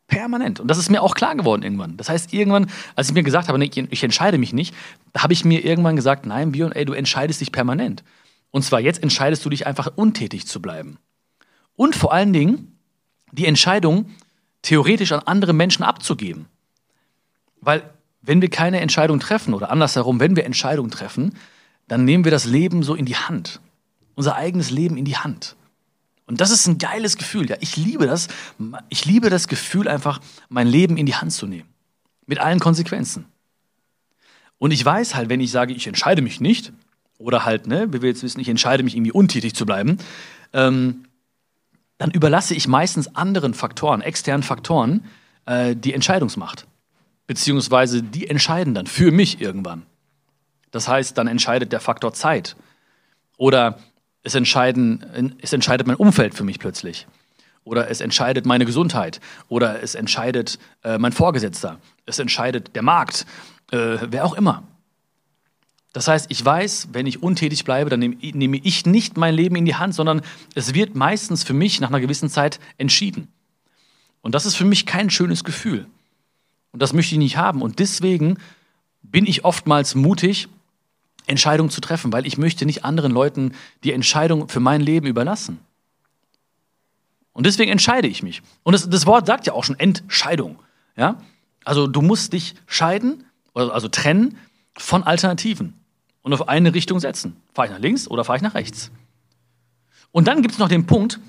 Permanent. 0.08 0.60
Und 0.60 0.68
das 0.68 0.77
ist 0.77 0.89
mir 0.89 1.01
auch 1.01 1.15
klar 1.15 1.36
geworden 1.36 1.63
irgendwann. 1.63 1.98
Das 1.98 2.10
heißt, 2.10 2.34
irgendwann, 2.34 2.70
als 2.96 3.08
ich 3.08 3.13
mir 3.13 3.24
gesagt 3.24 3.48
habe, 3.48 3.58
nee, 3.58 3.72
ich 3.89 4.03
entscheide 4.03 4.38
mich 4.38 4.53
nicht, 4.53 4.75
da 5.13 5.24
habe 5.24 5.34
ich 5.34 5.46
mir 5.46 5.63
irgendwann 5.63 5.96
gesagt, 5.96 6.25
nein, 6.25 6.51
Björn, 6.51 6.72
ey, 6.72 6.86
du 6.86 6.94
entscheidest 6.94 7.41
dich 7.41 7.51
permanent. 7.51 8.03
Und 8.53 8.62
zwar 8.62 8.79
jetzt 8.79 9.01
entscheidest 9.01 9.43
du 9.43 9.50
dich 9.50 9.65
einfach 9.65 9.93
untätig 9.95 10.45
zu 10.45 10.62
bleiben. 10.62 11.00
Und 11.75 11.95
vor 11.95 12.13
allen 12.13 12.33
Dingen 12.33 12.77
die 13.31 13.48
Entscheidung 13.48 14.12
theoretisch 14.62 15.12
an 15.12 15.22
andere 15.22 15.53
Menschen 15.53 15.81
abzugeben. 15.81 16.45
Weil 17.62 17.89
wenn 18.22 18.43
wir 18.43 18.51
keine 18.51 18.79
Entscheidung 18.79 19.19
treffen 19.19 19.55
oder 19.55 19.72
andersherum, 19.72 20.19
wenn 20.19 20.36
wir 20.36 20.45
Entscheidungen 20.45 20.91
treffen, 20.91 21.36
dann 21.88 22.05
nehmen 22.05 22.25
wir 22.25 22.31
das 22.31 22.45
Leben 22.45 22.83
so 22.83 22.93
in 22.93 23.05
die 23.07 23.15
Hand. 23.15 23.60
Unser 24.13 24.36
eigenes 24.36 24.69
Leben 24.69 24.98
in 24.98 25.05
die 25.05 25.17
Hand. 25.17 25.55
Und 26.27 26.39
das 26.39 26.51
ist 26.51 26.67
ein 26.67 26.77
geiles 26.77 27.17
Gefühl. 27.17 27.50
Ja, 27.50 27.57
ich 27.60 27.75
liebe 27.75 28.05
das. 28.05 28.27
Ich 28.89 29.05
liebe 29.05 29.31
das 29.31 29.48
Gefühl, 29.48 29.88
einfach 29.88 30.22
mein 30.50 30.67
Leben 30.67 30.95
in 30.98 31.07
die 31.07 31.15
Hand 31.15 31.33
zu 31.33 31.48
nehmen. 31.48 31.67
Mit 32.27 32.38
allen 32.38 32.60
Konsequenzen. 32.60 33.25
Und 34.60 34.69
ich 34.69 34.86
weiß 34.86 35.15
halt, 35.15 35.29
wenn 35.29 35.41
ich 35.41 35.50
sage, 35.50 35.74
ich 35.74 35.88
entscheide 35.88 36.22
mich 36.22 36.39
nicht, 36.39 36.72
oder 37.17 37.46
halt, 37.46 37.67
ne, 37.67 37.91
wie 37.93 38.01
wir 38.01 38.10
jetzt 38.10 38.24
wissen, 38.24 38.39
ich 38.39 38.50
entscheide 38.50 38.84
mich 38.84 38.96
irgendwie 38.96 39.12
untätig 39.12 39.55
zu 39.55 39.65
bleiben, 39.65 39.98
ähm, 40.53 41.05
dann 41.98 42.12
überlasse 42.12 42.53
ich 42.53 42.67
meistens 42.67 43.15
anderen 43.15 43.53
Faktoren, 43.53 44.01
externen 44.01 44.43
Faktoren, 44.43 45.05
äh, 45.46 45.75
die 45.75 45.93
Entscheidungsmacht. 45.93 46.65
Beziehungsweise 47.27 48.03
die 48.03 48.29
entscheiden 48.29 48.74
dann 48.74 48.88
für 48.88 49.12
mich 49.12 49.39
irgendwann. 49.39 49.84
Das 50.72 50.88
heißt, 50.88 51.17
dann 51.17 51.27
entscheidet 51.27 51.72
der 51.72 51.79
Faktor 51.79 52.13
Zeit. 52.13 52.55
Oder 53.38 53.79
es, 54.24 54.36
entscheiden, 54.36 55.36
es 55.41 55.53
entscheidet 55.53 55.88
mein 55.88 55.96
Umfeld 55.96 56.34
für 56.34 56.43
mich 56.43 56.60
plötzlich. 56.60 57.08
Oder 57.63 57.89
es 57.89 58.01
entscheidet 58.01 58.46
meine 58.46 58.65
Gesundheit. 58.65 59.22
Oder 59.48 59.82
es 59.82 59.96
entscheidet 59.96 60.60
äh, 60.84 60.98
mein 60.98 61.13
Vorgesetzter. 61.13 61.79
Es 62.05 62.20
entscheidet 62.20 62.75
der 62.75 62.82
Markt. 62.82 63.25
Äh, 63.72 64.00
wer 64.10 64.25
auch 64.25 64.34
immer. 64.34 64.63
Das 65.94 66.08
heißt, 66.08 66.26
ich 66.30 66.44
weiß, 66.44 66.90
wenn 66.92 67.06
ich 67.06 67.22
untätig 67.22 67.64
bleibe, 67.66 67.92
dann 67.92 68.00
nehme 68.00 68.58
ich 68.58 68.86
nicht 68.88 69.16
mein 69.16 69.36
Leben 69.36 69.56
in 69.56 69.66
die 69.66 69.76
Hand, 69.76 69.94
sondern 69.94 70.22
es 70.56 70.74
wird 70.74 70.96
meistens 70.96 71.44
für 71.44 71.54
mich 71.54 71.80
nach 71.80 71.90
einer 71.90 72.00
gewissen 72.00 72.30
Zeit 72.30 72.60
entschieden. 72.80 73.28
Und 74.22 74.34
das 74.34 74.48
ist 74.48 74.56
für 74.56 74.66
mich 74.66 74.88
kein 74.88 75.12
schönes 75.12 75.44
Gefühl. 75.44 75.86
Und 76.72 76.82
das 76.82 76.94
möchte 76.94 77.14
ich 77.14 77.20
nicht 77.20 77.38
haben. 77.38 77.62
Und 77.62 77.78
deswegen 77.78 78.38
bin 79.04 79.28
ich 79.28 79.46
oftmals 79.46 79.94
mutig, 79.94 80.48
Entscheidungen 81.28 81.70
zu 81.70 81.80
treffen, 81.80 82.12
weil 82.12 82.26
ich 82.26 82.40
möchte 82.40 82.66
nicht 82.66 82.84
anderen 82.84 83.12
Leuten 83.12 83.54
die 83.84 83.94
Entscheidung 83.94 84.50
für 84.50 84.60
mein 84.60 84.82
Leben 84.82 85.06
überlassen. 85.06 85.60
Und 87.34 87.46
deswegen 87.46 87.72
entscheide 87.72 88.08
ich 88.08 88.24
mich. 88.24 88.42
Und 88.64 88.74
das, 88.74 88.90
das 88.90 89.06
Wort 89.06 89.28
sagt 89.28 89.46
ja 89.46 89.54
auch 89.54 89.64
schon 89.64 89.80
Entscheidung. 89.80 90.58
Ja? 90.98 91.22
Also 91.64 91.86
du 91.86 92.02
musst 92.02 92.34
dich 92.34 92.56
scheiden, 92.66 93.26
also 93.54 93.88
trennen 93.88 94.38
von 94.76 95.04
Alternativen 95.04 95.83
und 96.24 96.34
auf 96.34 96.48
eine 96.50 96.74
Richtung 96.74 97.00
setzen. 97.00 97.36
Fahre 97.53 97.68
ich 97.68 97.74
nach 97.74 97.80
links 97.80 98.08
oder 98.08 98.24
fahre 98.24 98.38
ich 98.38 98.44
nach 98.44 98.56
rechts? 98.56 98.92
Und 100.12 100.27
dann 100.27 100.42
gibt 100.42 100.53
es 100.53 100.60
noch 100.60 100.70
den 100.70 100.86
Punkt, 100.86 101.20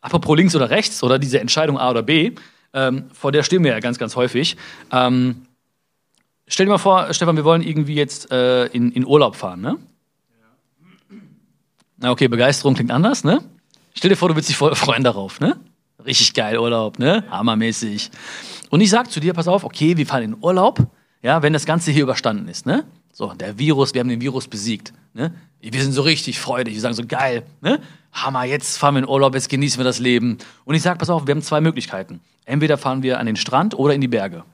apropos 0.00 0.36
links 0.36 0.54
oder 0.56 0.70
rechts 0.70 1.02
oder 1.02 1.18
diese 1.18 1.40
Entscheidung 1.40 1.78
A 1.78 1.90
oder 1.90 2.02
B, 2.02 2.32
ähm, 2.72 3.10
vor 3.12 3.32
der 3.32 3.42
stehen 3.42 3.64
wir 3.64 3.72
ja 3.72 3.80
ganz, 3.80 3.98
ganz 3.98 4.16
häufig. 4.16 4.56
Ähm, 4.92 5.46
stell 6.46 6.66
dir 6.66 6.72
mal 6.72 6.78
vor, 6.78 7.12
Stefan, 7.12 7.36
wir 7.36 7.44
wollen 7.44 7.62
irgendwie 7.62 7.94
jetzt 7.94 8.30
äh, 8.30 8.66
in, 8.66 8.92
in 8.92 9.06
Urlaub 9.06 9.36
fahren, 9.36 9.60
ne? 9.60 9.76
Na 12.00 12.12
okay, 12.12 12.28
Begeisterung 12.28 12.74
klingt 12.74 12.92
anders, 12.92 13.24
ne? 13.24 13.42
Stell 13.94 14.10
dir 14.10 14.16
vor, 14.16 14.28
du 14.28 14.36
willst 14.36 14.48
dich 14.48 14.56
voll 14.56 14.74
freuen 14.76 15.02
darauf, 15.02 15.40
ne? 15.40 15.58
Richtig 16.04 16.32
geil 16.34 16.58
Urlaub, 16.58 16.98
ne? 16.98 17.24
Hammermäßig. 17.30 18.10
Und 18.70 18.80
ich 18.80 18.90
sag 18.90 19.10
zu 19.10 19.18
dir, 19.18 19.32
pass 19.32 19.48
auf, 19.48 19.64
okay, 19.64 19.96
wir 19.96 20.06
fahren 20.06 20.22
in 20.22 20.36
Urlaub, 20.40 20.86
ja, 21.22 21.42
wenn 21.42 21.52
das 21.52 21.66
Ganze 21.66 21.90
hier 21.90 22.02
überstanden 22.02 22.46
ist, 22.48 22.66
ne? 22.66 22.84
So, 23.12 23.32
der 23.32 23.58
Virus, 23.58 23.94
wir 23.94 24.00
haben 24.00 24.08
den 24.08 24.20
Virus 24.20 24.46
besiegt, 24.48 24.92
ne? 25.14 25.34
Wir 25.60 25.82
sind 25.82 25.92
so 25.92 26.02
richtig 26.02 26.38
freudig, 26.38 26.74
wir 26.74 26.80
sagen 26.80 26.94
so 26.94 27.04
geil, 27.04 27.44
ne? 27.60 27.80
Hammer, 28.12 28.44
jetzt 28.44 28.78
fahren 28.78 28.94
wir 28.94 29.00
in 29.00 29.08
Urlaub, 29.08 29.34
jetzt 29.34 29.48
genießen 29.48 29.78
wir 29.78 29.84
das 29.84 29.98
Leben. 29.98 30.38
Und 30.64 30.74
ich 30.74 30.82
sag, 30.82 30.98
pass 30.98 31.10
auf, 31.10 31.26
wir 31.26 31.34
haben 31.34 31.42
zwei 31.42 31.60
Möglichkeiten. 31.60 32.20
Entweder 32.44 32.78
fahren 32.78 33.02
wir 33.02 33.18
an 33.18 33.26
den 33.26 33.36
Strand 33.36 33.76
oder 33.76 33.94
in 33.94 34.00
die 34.00 34.08
Berge. 34.08 34.44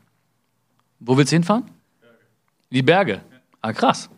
Wo 0.98 1.16
willst 1.16 1.32
du 1.32 1.36
hinfahren? 1.36 1.64
Berge. 2.00 2.18
In 2.70 2.74
die 2.76 2.82
Berge. 2.82 3.20
Ah, 3.60 3.72
krass. 3.72 4.08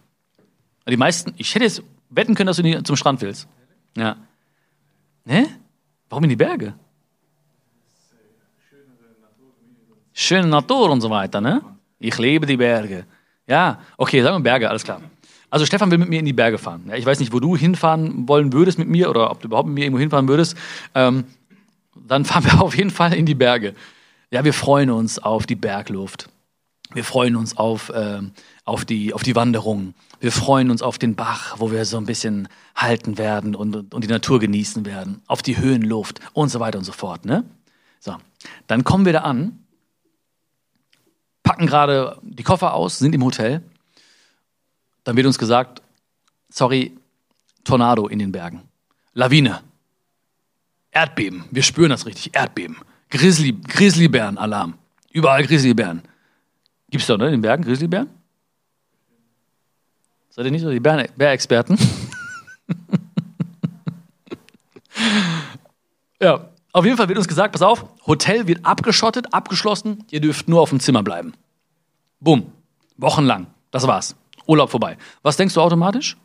Die 0.88 0.96
meisten, 0.96 1.34
ich 1.36 1.54
hätte 1.54 1.64
jetzt 1.64 1.82
wetten 2.10 2.34
können, 2.34 2.46
dass 2.46 2.56
du 2.56 2.82
zum 2.84 2.96
Strand 2.96 3.20
willst. 3.20 3.48
Ja. 3.96 4.16
Ne? 5.24 5.48
Warum 6.08 6.24
in 6.24 6.30
die 6.30 6.36
Berge? 6.36 6.74
Schöne 10.12 10.46
Natur 10.46 10.90
und 10.90 11.00
so 11.00 11.10
weiter, 11.10 11.40
ne? 11.40 11.62
Ich 11.98 12.16
liebe 12.18 12.46
die 12.46 12.56
Berge. 12.56 13.04
Ja, 13.46 13.80
okay, 13.96 14.22
sagen 14.22 14.36
wir 14.36 14.42
Berge, 14.42 14.68
alles 14.68 14.84
klar. 14.84 15.00
Also 15.50 15.64
Stefan 15.64 15.90
will 15.90 15.98
mit 15.98 16.08
mir 16.08 16.18
in 16.18 16.24
die 16.24 16.32
Berge 16.32 16.58
fahren. 16.58 16.84
Ja, 16.88 16.96
ich 16.96 17.06
weiß 17.06 17.20
nicht, 17.20 17.32
wo 17.32 17.40
du 17.40 17.56
hinfahren 17.56 18.28
wollen 18.28 18.52
würdest 18.52 18.78
mit 18.78 18.88
mir 18.88 19.08
oder 19.08 19.30
ob 19.30 19.40
du 19.40 19.48
überhaupt 19.48 19.68
mit 19.68 19.76
mir 19.76 19.84
irgendwo 19.84 20.00
hinfahren 20.00 20.28
würdest. 20.28 20.56
Ähm, 20.94 21.24
dann 21.94 22.24
fahren 22.26 22.44
wir 22.44 22.60
auf 22.60 22.76
jeden 22.76 22.90
Fall 22.90 23.14
in 23.14 23.26
die 23.26 23.34
Berge. 23.34 23.74
Ja, 24.30 24.44
wir 24.44 24.52
freuen 24.52 24.90
uns 24.90 25.18
auf 25.18 25.46
die 25.46 25.54
Bergluft. 25.54 26.28
Wir 26.92 27.04
freuen 27.04 27.36
uns 27.36 27.56
auf, 27.56 27.90
äh, 27.90 28.20
auf, 28.64 28.84
die, 28.84 29.12
auf 29.12 29.22
die 29.22 29.36
Wanderung. 29.36 29.94
Wir 30.20 30.32
freuen 30.32 30.70
uns 30.70 30.82
auf 30.82 30.98
den 30.98 31.14
Bach, 31.14 31.56
wo 31.58 31.70
wir 31.70 31.84
so 31.84 31.96
ein 31.96 32.06
bisschen 32.06 32.48
halten 32.74 33.18
werden 33.18 33.54
und, 33.54 33.92
und 33.94 34.04
die 34.04 34.08
Natur 34.08 34.40
genießen 34.40 34.84
werden. 34.84 35.20
Auf 35.26 35.42
die 35.42 35.58
Höhenluft 35.58 36.20
und 36.32 36.48
so 36.48 36.60
weiter 36.60 36.78
und 36.78 36.84
so 36.84 36.92
fort. 36.92 37.24
Ne? 37.24 37.44
So, 38.00 38.16
dann 38.66 38.84
kommen 38.84 39.04
wir 39.04 39.12
da 39.12 39.20
an, 39.20 39.58
packen 41.46 41.66
gerade 41.66 42.18
die 42.22 42.42
Koffer 42.42 42.74
aus, 42.74 42.98
sind 42.98 43.14
im 43.14 43.24
Hotel. 43.24 43.62
Dann 45.04 45.16
wird 45.16 45.26
uns 45.26 45.38
gesagt, 45.38 45.80
sorry, 46.50 46.98
Tornado 47.62 48.08
in 48.08 48.18
den 48.18 48.32
Bergen. 48.32 48.62
Lawine. 49.14 49.60
Erdbeben. 50.90 51.44
Wir 51.52 51.62
spüren 51.62 51.90
das 51.90 52.04
richtig. 52.04 52.34
Erdbeben. 52.34 52.78
Grizzly, 53.10 53.52
Grizzlybären-Alarm. 53.52 54.74
Überall 55.12 55.46
Grizzlybären. 55.46 56.02
Gibt's 56.90 57.06
da, 57.06 57.16
ne, 57.16 57.26
in 57.26 57.32
den 57.32 57.42
Bergen 57.42 57.62
Grizzlybären? 57.62 58.08
Seid 60.30 60.46
ihr 60.46 60.50
nicht 60.50 60.62
so 60.62 60.70
die 60.70 60.80
Bärexperten? 60.80 61.78
ja, 66.20 66.48
auf 66.76 66.84
jeden 66.84 66.98
Fall 66.98 67.08
wird 67.08 67.16
uns 67.16 67.26
gesagt, 67.26 67.52
pass 67.52 67.62
auf, 67.62 67.86
Hotel 68.06 68.46
wird 68.46 68.66
abgeschottet, 68.66 69.32
abgeschlossen, 69.32 70.04
ihr 70.10 70.20
dürft 70.20 70.46
nur 70.46 70.60
auf 70.60 70.68
dem 70.68 70.78
Zimmer 70.78 71.02
bleiben. 71.02 71.32
Bumm. 72.20 72.52
Wochenlang. 72.98 73.46
Das 73.70 73.86
war's. 73.86 74.14
Urlaub 74.46 74.70
vorbei. 74.70 74.98
Was 75.22 75.38
denkst 75.38 75.54
du 75.54 75.62
automatisch? 75.62 76.18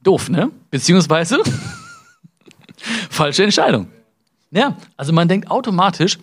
Doof, 0.00 0.28
ne? 0.28 0.52
Beziehungsweise 0.70 1.42
falsche 3.10 3.42
Entscheidung. 3.42 3.88
Ja, 4.52 4.76
also 4.96 5.12
man 5.12 5.26
denkt 5.26 5.50
automatisch, 5.50 6.20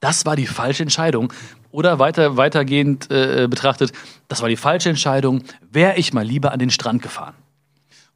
das 0.00 0.26
war 0.26 0.36
die 0.36 0.46
falsche 0.46 0.82
Entscheidung. 0.82 1.32
Oder 1.70 1.98
weiter, 1.98 2.36
weitergehend 2.36 3.10
äh, 3.10 3.48
betrachtet, 3.48 3.92
das 4.28 4.42
war 4.42 4.50
die 4.50 4.56
falsche 4.58 4.90
Entscheidung, 4.90 5.42
wäre 5.70 5.96
ich 5.96 6.12
mal 6.12 6.22
lieber 6.22 6.52
an 6.52 6.58
den 6.58 6.68
Strand 6.68 7.00
gefahren. 7.00 7.34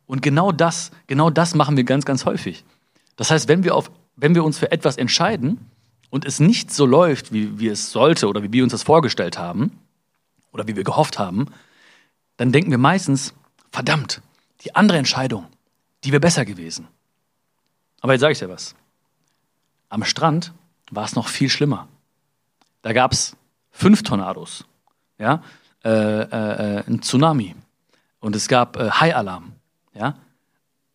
Und 0.07 0.21
genau 0.21 0.53
das, 0.53 0.91
genau 1.07 1.31
das 1.31 1.55
machen 1.55 1.79
wir 1.79 1.85
ganz, 1.85 2.05
ganz 2.05 2.27
häufig. 2.27 2.65
Das 3.19 3.33
heißt, 3.33 3.49
wenn 3.49 3.65
wir, 3.65 3.75
auf, 3.75 3.91
wenn 4.15 4.37
wir 4.37 4.45
uns 4.45 4.59
für 4.59 4.71
etwas 4.71 4.97
entscheiden 4.97 5.59
und 6.09 6.25
es 6.25 6.39
nicht 6.39 6.71
so 6.71 6.87
läuft, 6.87 7.33
wie, 7.33 7.59
wie 7.59 7.67
es 7.67 7.91
sollte 7.91 8.29
oder 8.29 8.45
wie 8.45 8.53
wir 8.53 8.63
uns 8.63 8.71
das 8.71 8.85
vorgestellt 8.85 9.37
haben 9.37 9.77
oder 10.53 10.69
wie 10.69 10.77
wir 10.77 10.85
gehofft 10.85 11.19
haben, 11.19 11.47
dann 12.37 12.53
denken 12.53 12.71
wir 12.71 12.79
meistens, 12.79 13.35
verdammt, 13.73 14.23
die 14.63 14.77
andere 14.77 14.99
Entscheidung, 14.99 15.47
die 16.05 16.13
wäre 16.13 16.21
besser 16.21 16.45
gewesen. 16.45 16.87
Aber 18.01 18.13
jetzt 18.13 18.21
sage 18.21 18.33
ich 18.33 18.39
dir 18.39 18.49
was. 18.49 18.77
Am 19.89 20.05
Strand 20.05 20.53
war 20.93 21.05
es 21.05 21.17
noch 21.17 21.27
viel 21.27 21.51
schlimmer. 21.51 21.89
Da 22.83 22.93
gab 22.93 23.11
es 23.13 23.37
fünf 23.73 24.05
Tornados, 24.05 24.65
ja, 25.19 25.43
äh, 25.85 25.91
äh, 25.91 26.85
ein 26.87 27.03
Tsunami 27.03 27.57
und 28.21 28.37
es 28.37 28.47
gab 28.47 28.77
äh, 28.77 28.91
Haialarm, 28.91 29.55
ja, 29.93 30.15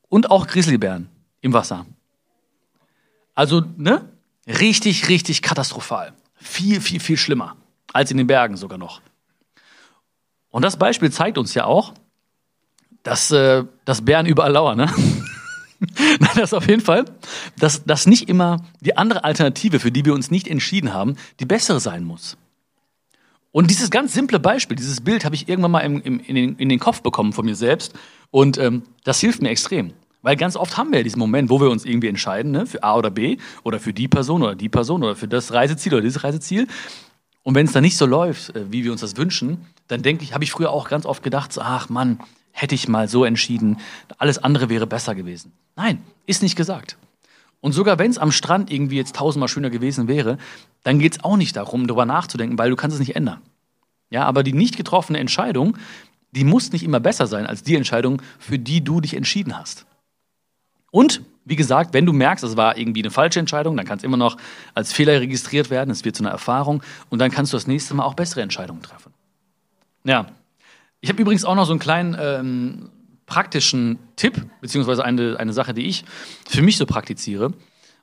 und 0.08 0.32
auch 0.32 0.48
Grizzlybären 0.48 1.10
im 1.42 1.52
Wasser. 1.52 1.86
Also, 3.36 3.64
ne, 3.78 4.10
richtig, 4.48 5.10
richtig 5.10 5.42
katastrophal. 5.42 6.14
Viel, 6.36 6.82
viel, 6.82 7.00
viel 7.00 7.18
schlimmer 7.18 7.56
als 7.94 8.12
in 8.12 8.18
den 8.18 8.28
Bergen 8.28 8.58
sogar 8.58 8.78
noch. 8.78 9.02
Und 10.50 10.64
das 10.64 10.78
Beispiel 10.78 11.12
zeigt 11.12 11.38
uns 11.38 11.54
ja 11.54 11.66
auch, 11.66 11.94
dass, 13.04 13.32
äh, 13.32 13.64
dass 13.86 14.06
Bären 14.06 14.26
überall 14.26 14.52
lauern, 14.52 14.78
ne? 14.78 14.94
Das 16.36 16.54
auf 16.54 16.68
jeden 16.70 16.82
Fall, 16.82 17.04
dass, 17.58 17.84
dass 17.84 18.06
nicht 18.06 18.30
immer 18.30 18.64
die 18.80 18.96
andere 18.96 19.26
Alternative, 19.26 19.82
für 19.82 19.92
die 19.92 20.06
wir 20.06 20.14
uns 20.14 20.32
nicht 20.32 20.48
entschieden 20.48 20.94
haben, 20.94 21.18
die 21.42 21.46
bessere 21.46 21.82
sein 21.82 22.06
muss. 22.06 22.38
Und 23.52 23.70
dieses 23.70 23.92
ganz 23.92 24.14
simple 24.14 24.40
Beispiel, 24.40 24.78
dieses 24.78 25.02
Bild 25.02 25.26
habe 25.26 25.36
ich 25.36 25.50
irgendwann 25.50 25.72
mal 25.72 25.82
im, 25.82 26.02
im, 26.02 26.20
in, 26.22 26.36
den, 26.36 26.56
in, 26.56 26.70
den, 26.70 26.80
Kopf 26.80 27.02
bekommen 27.02 27.34
von 27.34 27.46
mir 27.46 27.56
selbst. 27.56 27.94
Und 28.32 28.58
ähm, 28.58 28.84
das 29.04 29.20
hilft 29.20 29.42
mir 29.42 29.50
extrem. 29.50 29.94
Weil 30.24 30.38
ganz 30.38 30.56
oft 30.56 30.78
haben 30.78 30.92
wir 30.92 31.00
ja 31.00 31.04
diesen 31.04 31.20
Moment, 31.20 31.50
wo 31.50 31.62
wir 31.62 31.70
uns 31.70 31.86
irgendwie 31.86 32.08
entscheiden, 32.08 32.52
ne, 32.52 32.66
für 32.66 32.82
A 32.82 32.96
oder 32.96 33.12
B 33.12 33.38
oder 33.64 33.80
für 33.80 33.94
die 33.94 34.08
Person 34.08 34.42
oder 34.42 34.56
die 34.56 34.70
Person 34.70 35.04
oder 35.04 35.16
für 35.16 35.28
das 35.28 35.54
Reiseziel 35.54 35.94
oder 35.94 36.02
dieses 36.02 36.24
Reiseziel. 36.24 36.68
Und 37.44 37.56
wenn 37.56 37.66
es 37.66 37.74
dann 37.74 37.84
nicht 37.84 37.98
so 37.98 38.06
läuft, 38.06 38.56
äh, 38.56 38.72
wie 38.72 38.86
wir 38.86 38.92
uns 38.94 39.02
das 39.02 39.18
wünschen, 39.18 39.68
dann 39.90 40.02
denke 40.02 40.24
ich, 40.24 40.34
habe 40.34 40.46
ich 40.46 40.52
früher 40.52 40.72
auch 40.72 40.90
ganz 40.90 41.06
oft 41.06 41.24
gedacht, 41.24 41.52
so, 41.52 41.62
ach 41.62 41.90
Mann, 41.90 42.20
hätte 42.52 42.74
ich 42.74 42.88
mal 42.88 43.10
so 43.10 43.26
entschieden, 43.26 43.78
alles 44.18 44.38
andere 44.38 44.70
wäre 44.70 44.88
besser 44.88 45.14
gewesen. 45.14 45.52
Nein, 45.76 46.02
ist 46.26 46.42
nicht 46.42 46.56
gesagt. 46.56 46.98
Und 47.60 47.74
sogar 47.74 48.00
wenn 48.00 48.10
es 48.10 48.18
am 48.18 48.32
Strand 48.32 48.72
irgendwie 48.72 48.96
jetzt 48.96 49.18
tausendmal 49.18 49.50
schöner 49.50 49.70
gewesen 49.70 50.08
wäre, 50.08 50.38
dann 50.84 51.00
geht 51.00 51.14
es 51.14 51.24
auch 51.24 51.36
nicht 51.36 51.58
darum, 51.58 51.86
darüber 51.86 52.06
nachzudenken, 52.06 52.58
weil 52.58 52.70
du 52.70 52.78
kannst 52.78 52.94
es 52.94 53.00
nicht 53.00 53.16
ändern. 53.18 53.42
Ja, 54.10 54.24
aber 54.24 54.44
die 54.44 54.54
nicht 54.54 54.78
getroffene 54.78 55.20
Entscheidung, 55.20 55.78
die 56.32 56.46
muss 56.46 56.72
nicht 56.72 56.84
immer 56.84 57.02
besser 57.02 57.28
sein 57.28 57.46
als 57.46 57.64
die 57.64 57.76
Entscheidung, 57.76 58.22
für 58.40 58.58
die 58.58 58.84
du 58.84 59.02
dich 59.02 59.16
entschieden 59.16 59.58
hast. 59.58 59.86
Und 60.94 61.24
wie 61.44 61.56
gesagt, 61.56 61.96
wenn 61.96 62.06
du 62.06 62.14
merkst, 62.14 62.44
es 62.44 62.56
war 62.56 62.78
irgendwie 62.78 63.02
eine 63.02 63.10
falsche 63.10 63.40
Entscheidung, 63.40 63.76
dann 63.76 63.86
kann 63.88 63.98
es 63.98 64.04
immer 64.04 64.16
noch 64.16 64.38
als 64.76 64.94
Fehler 64.94 65.20
registriert 65.20 65.72
werden, 65.72 65.90
es 65.90 66.06
wird 66.06 66.16
zu 66.16 66.22
einer 66.22 66.30
Erfahrung 66.30 66.84
und 67.10 67.18
dann 67.18 67.32
kannst 67.32 67.52
du 67.52 67.58
das 67.58 67.66
nächste 67.66 67.96
Mal 67.96 68.04
auch 68.04 68.14
bessere 68.14 68.44
Entscheidungen 68.44 68.84
treffen. 68.84 69.12
Ja. 70.04 70.28
Ich 71.02 71.10
habe 71.10 71.20
übrigens 71.20 71.46
auch 71.46 71.56
noch 71.56 71.66
so 71.66 71.74
einen 71.74 71.80
kleinen 71.80 72.16
ähm, 72.20 72.90
praktischen 73.26 73.98
Tipp, 74.18 74.46
beziehungsweise 74.62 75.04
eine, 75.04 75.40
eine 75.40 75.52
Sache, 75.52 75.74
die 75.74 75.88
ich 75.88 76.06
für 76.48 76.62
mich 76.62 76.78
so 76.78 76.86
praktiziere, 76.86 77.54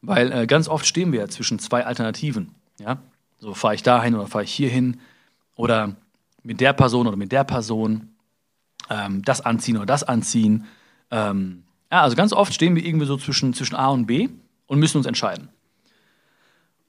weil 0.02 0.32
äh, 0.32 0.46
ganz 0.48 0.66
oft 0.66 0.84
stehen 0.84 1.12
wir 1.12 1.20
ja 1.20 1.28
zwischen 1.28 1.60
zwei 1.60 1.86
Alternativen. 1.86 2.56
Ja? 2.80 2.98
So 3.38 3.54
fahre 3.54 3.76
ich 3.76 3.84
dahin 3.84 4.16
oder 4.16 4.26
fahre 4.26 4.42
ich 4.42 4.52
hierhin 4.52 4.98
oder 5.54 5.94
mit 6.42 6.60
der 6.60 6.72
Person 6.72 7.06
oder 7.06 7.16
mit 7.16 7.30
der 7.30 7.44
Person, 7.44 8.08
ähm, 8.90 9.22
das 9.22 9.42
anziehen 9.42 9.76
oder 9.76 9.86
das 9.86 10.02
anziehen. 10.02 10.66
Ähm, 11.12 11.62
ja, 11.90 12.02
also 12.02 12.16
ganz 12.16 12.32
oft 12.32 12.54
stehen 12.54 12.74
wir 12.76 12.84
irgendwie 12.84 13.06
so 13.06 13.16
zwischen, 13.16 13.54
zwischen 13.54 13.76
A 13.76 13.88
und 13.88 14.06
B 14.06 14.28
und 14.66 14.78
müssen 14.78 14.98
uns 14.98 15.06
entscheiden. 15.06 15.48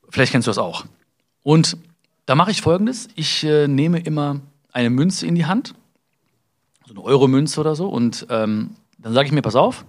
Vielleicht 0.10 0.32
kennst 0.32 0.48
du 0.48 0.50
das 0.50 0.58
auch. 0.58 0.86
Und 1.44 1.78
da 2.26 2.36
mache 2.36 2.52
ich 2.52 2.62
folgendes: 2.62 3.08
Ich 3.16 3.44
äh, 3.44 3.68
nehme 3.68 4.00
immer 4.00 4.42
eine 4.72 4.90
Münze 4.90 5.26
in 5.26 5.36
die 5.36 5.46
Hand 5.46 5.74
so 6.94 7.02
eine 7.02 7.04
Euro-Münze 7.04 7.60
oder 7.60 7.76
so. 7.76 7.88
Und 7.88 8.28
ähm, 8.30 8.72
dann 8.98 9.14
sage 9.14 9.28
ich 9.28 9.32
mir, 9.32 9.42
pass 9.42 9.56
auf. 9.56 9.86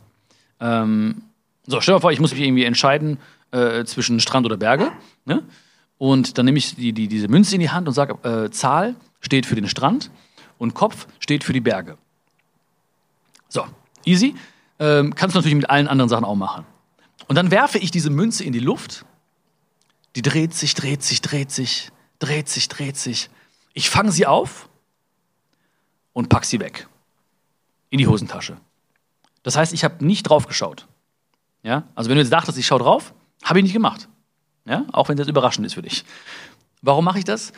Ähm, 0.60 1.22
so, 1.66 1.80
stell 1.80 1.92
dir 1.92 1.96
mal 1.96 2.00
vor, 2.00 2.12
ich 2.12 2.20
muss 2.20 2.32
mich 2.32 2.40
irgendwie 2.40 2.64
entscheiden 2.64 3.18
äh, 3.50 3.84
zwischen 3.84 4.20
Strand 4.20 4.46
oder 4.46 4.56
Berge. 4.56 4.92
Ne? 5.24 5.42
Und 5.98 6.38
dann 6.38 6.46
nehme 6.46 6.58
ich 6.58 6.74
die, 6.74 6.92
die, 6.92 7.08
diese 7.08 7.28
Münze 7.28 7.54
in 7.54 7.60
die 7.60 7.70
Hand 7.70 7.88
und 7.88 7.94
sage, 7.94 8.16
äh, 8.28 8.50
Zahl 8.50 8.94
steht 9.20 9.46
für 9.46 9.54
den 9.54 9.68
Strand 9.68 10.10
und 10.58 10.74
Kopf 10.74 11.06
steht 11.18 11.44
für 11.44 11.52
die 11.52 11.60
Berge. 11.60 11.96
So, 13.48 13.64
easy. 14.04 14.34
Ähm, 14.82 15.14
kannst 15.14 15.36
du 15.36 15.38
natürlich 15.38 15.54
mit 15.54 15.70
allen 15.70 15.86
anderen 15.86 16.08
Sachen 16.08 16.24
auch 16.24 16.34
machen. 16.34 16.66
Und 17.28 17.36
dann 17.36 17.52
werfe 17.52 17.78
ich 17.78 17.92
diese 17.92 18.10
Münze 18.10 18.42
in 18.42 18.52
die 18.52 18.58
Luft. 18.58 19.04
Die 20.16 20.22
dreht 20.22 20.54
sich, 20.54 20.74
dreht 20.74 21.04
sich, 21.04 21.22
dreht 21.22 21.52
sich, 21.52 21.92
dreht 22.18 22.48
sich, 22.48 22.68
dreht 22.68 22.96
sich. 22.96 23.30
Ich 23.74 23.90
fange 23.90 24.10
sie 24.10 24.26
auf 24.26 24.68
und 26.12 26.28
pack 26.28 26.44
sie 26.44 26.58
weg. 26.58 26.88
In 27.90 27.98
die 27.98 28.08
Hosentasche. 28.08 28.56
Das 29.44 29.56
heißt, 29.56 29.72
ich 29.72 29.84
habe 29.84 30.04
nicht 30.04 30.24
drauf 30.24 30.48
geschaut. 30.48 30.88
Ja? 31.62 31.84
Also 31.94 32.10
wenn 32.10 32.16
du 32.16 32.22
jetzt 32.22 32.32
dachtest, 32.32 32.58
ich 32.58 32.66
schaue 32.66 32.80
drauf, 32.80 33.14
habe 33.44 33.60
ich 33.60 33.62
nicht 33.62 33.74
gemacht. 33.74 34.08
Ja? 34.64 34.84
Auch 34.90 35.08
wenn 35.08 35.16
das 35.16 35.28
überraschend 35.28 35.64
ist 35.64 35.74
für 35.74 35.82
dich. 35.82 36.04
Warum 36.80 37.04
mache 37.04 37.20
ich 37.20 37.24
das? 37.24 37.52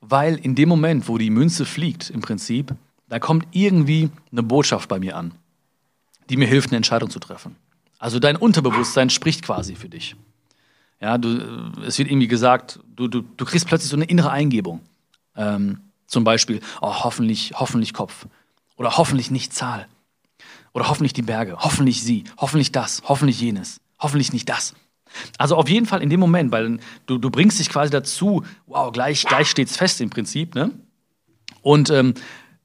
Weil 0.00 0.34
in 0.34 0.56
dem 0.56 0.68
Moment, 0.68 1.06
wo 1.06 1.16
die 1.16 1.30
Münze 1.30 1.64
fliegt, 1.64 2.10
im 2.10 2.22
Prinzip, 2.22 2.74
da 3.08 3.20
kommt 3.20 3.46
irgendwie 3.52 4.10
eine 4.32 4.42
Botschaft 4.42 4.88
bei 4.88 4.98
mir 4.98 5.16
an, 5.16 5.32
die 6.28 6.36
mir 6.36 6.46
hilft, 6.46 6.70
eine 6.70 6.76
Entscheidung 6.76 7.10
zu 7.10 7.18
treffen. 7.18 7.56
Also 7.98 8.18
dein 8.18 8.36
Unterbewusstsein 8.36 9.10
spricht 9.10 9.42
quasi 9.42 9.74
für 9.74 9.88
dich. 9.88 10.16
Ja, 11.00 11.18
du, 11.18 11.72
es 11.86 11.98
wird 11.98 12.10
irgendwie 12.10 12.28
gesagt, 12.28 12.80
du, 12.94 13.08
du, 13.08 13.22
du 13.22 13.44
kriegst 13.44 13.66
plötzlich 13.66 13.90
so 13.90 13.96
eine 13.96 14.06
innere 14.06 14.30
Eingebung. 14.30 14.80
Ähm, 15.36 15.80
zum 16.06 16.24
Beispiel, 16.24 16.60
oh, 16.80 17.04
hoffentlich, 17.04 17.52
hoffentlich 17.54 17.92
Kopf. 17.92 18.26
Oder 18.76 18.96
hoffentlich 18.96 19.30
nicht 19.30 19.52
Zahl. 19.52 19.86
Oder 20.72 20.88
hoffentlich 20.88 21.12
die 21.12 21.22
Berge. 21.22 21.56
Hoffentlich 21.58 22.02
sie. 22.02 22.24
Hoffentlich 22.36 22.72
das. 22.72 23.02
Hoffentlich 23.06 23.40
jenes. 23.40 23.80
Hoffentlich 23.98 24.32
nicht 24.32 24.48
das. 24.48 24.74
Also 25.38 25.56
auf 25.56 25.68
jeden 25.68 25.86
Fall 25.86 26.02
in 26.02 26.10
dem 26.10 26.20
Moment, 26.20 26.52
weil 26.52 26.78
du, 27.06 27.18
du 27.18 27.30
bringst 27.30 27.58
dich 27.58 27.70
quasi 27.70 27.90
dazu, 27.90 28.44
wow, 28.66 28.92
gleich, 28.92 29.24
gleich 29.24 29.48
steht's 29.48 29.76
fest 29.76 30.00
im 30.00 30.10
Prinzip, 30.10 30.54
ne? 30.54 30.70
Und 31.62 31.90
ähm, 31.90 32.14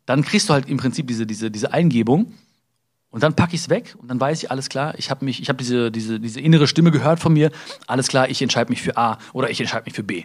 dann 0.05 0.23
kriegst 0.23 0.49
du 0.49 0.53
halt 0.53 0.67
im 0.67 0.77
Prinzip 0.77 1.07
diese, 1.07 1.25
diese, 1.25 1.49
diese 1.49 1.73
Eingebung 1.73 2.33
und 3.11 3.23
dann 3.23 3.35
packe 3.35 3.53
ich 3.53 3.61
es 3.61 3.69
weg 3.69 3.95
und 3.99 4.09
dann 4.09 4.19
weiß 4.19 4.41
ich, 4.41 4.51
alles 4.51 4.69
klar, 4.69 4.93
ich 4.97 5.11
habe 5.11 5.27
habe 5.27 5.57
diese, 5.57 5.91
diese, 5.91 6.19
diese 6.19 6.39
innere 6.39 6.67
Stimme 6.67 6.91
gehört 6.91 7.19
von 7.19 7.33
mir, 7.33 7.51
alles 7.85 8.07
klar, 8.07 8.29
ich 8.29 8.41
entscheide 8.41 8.69
mich 8.69 8.81
für 8.81 8.97
A 8.97 9.19
oder 9.33 9.49
ich 9.49 9.59
entscheide 9.59 9.85
mich 9.85 9.93
für 9.93 10.03
B. 10.03 10.23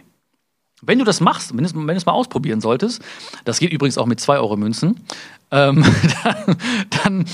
Wenn 0.81 0.99
du 0.99 1.05
das 1.05 1.19
machst, 1.21 1.55
wenn 1.55 1.63
du, 1.63 1.73
wenn 1.75 1.87
du 1.87 1.93
es 1.93 2.05
mal 2.05 2.13
ausprobieren 2.13 2.61
solltest, 2.61 3.01
das 3.45 3.59
geht 3.59 3.73
übrigens 3.73 3.97
auch 3.97 4.05
mit 4.05 4.19
2-Euro-Münzen, 4.19 4.99
ähm, 5.51 5.83
dann, 6.23 6.55
dann, 7.03 7.25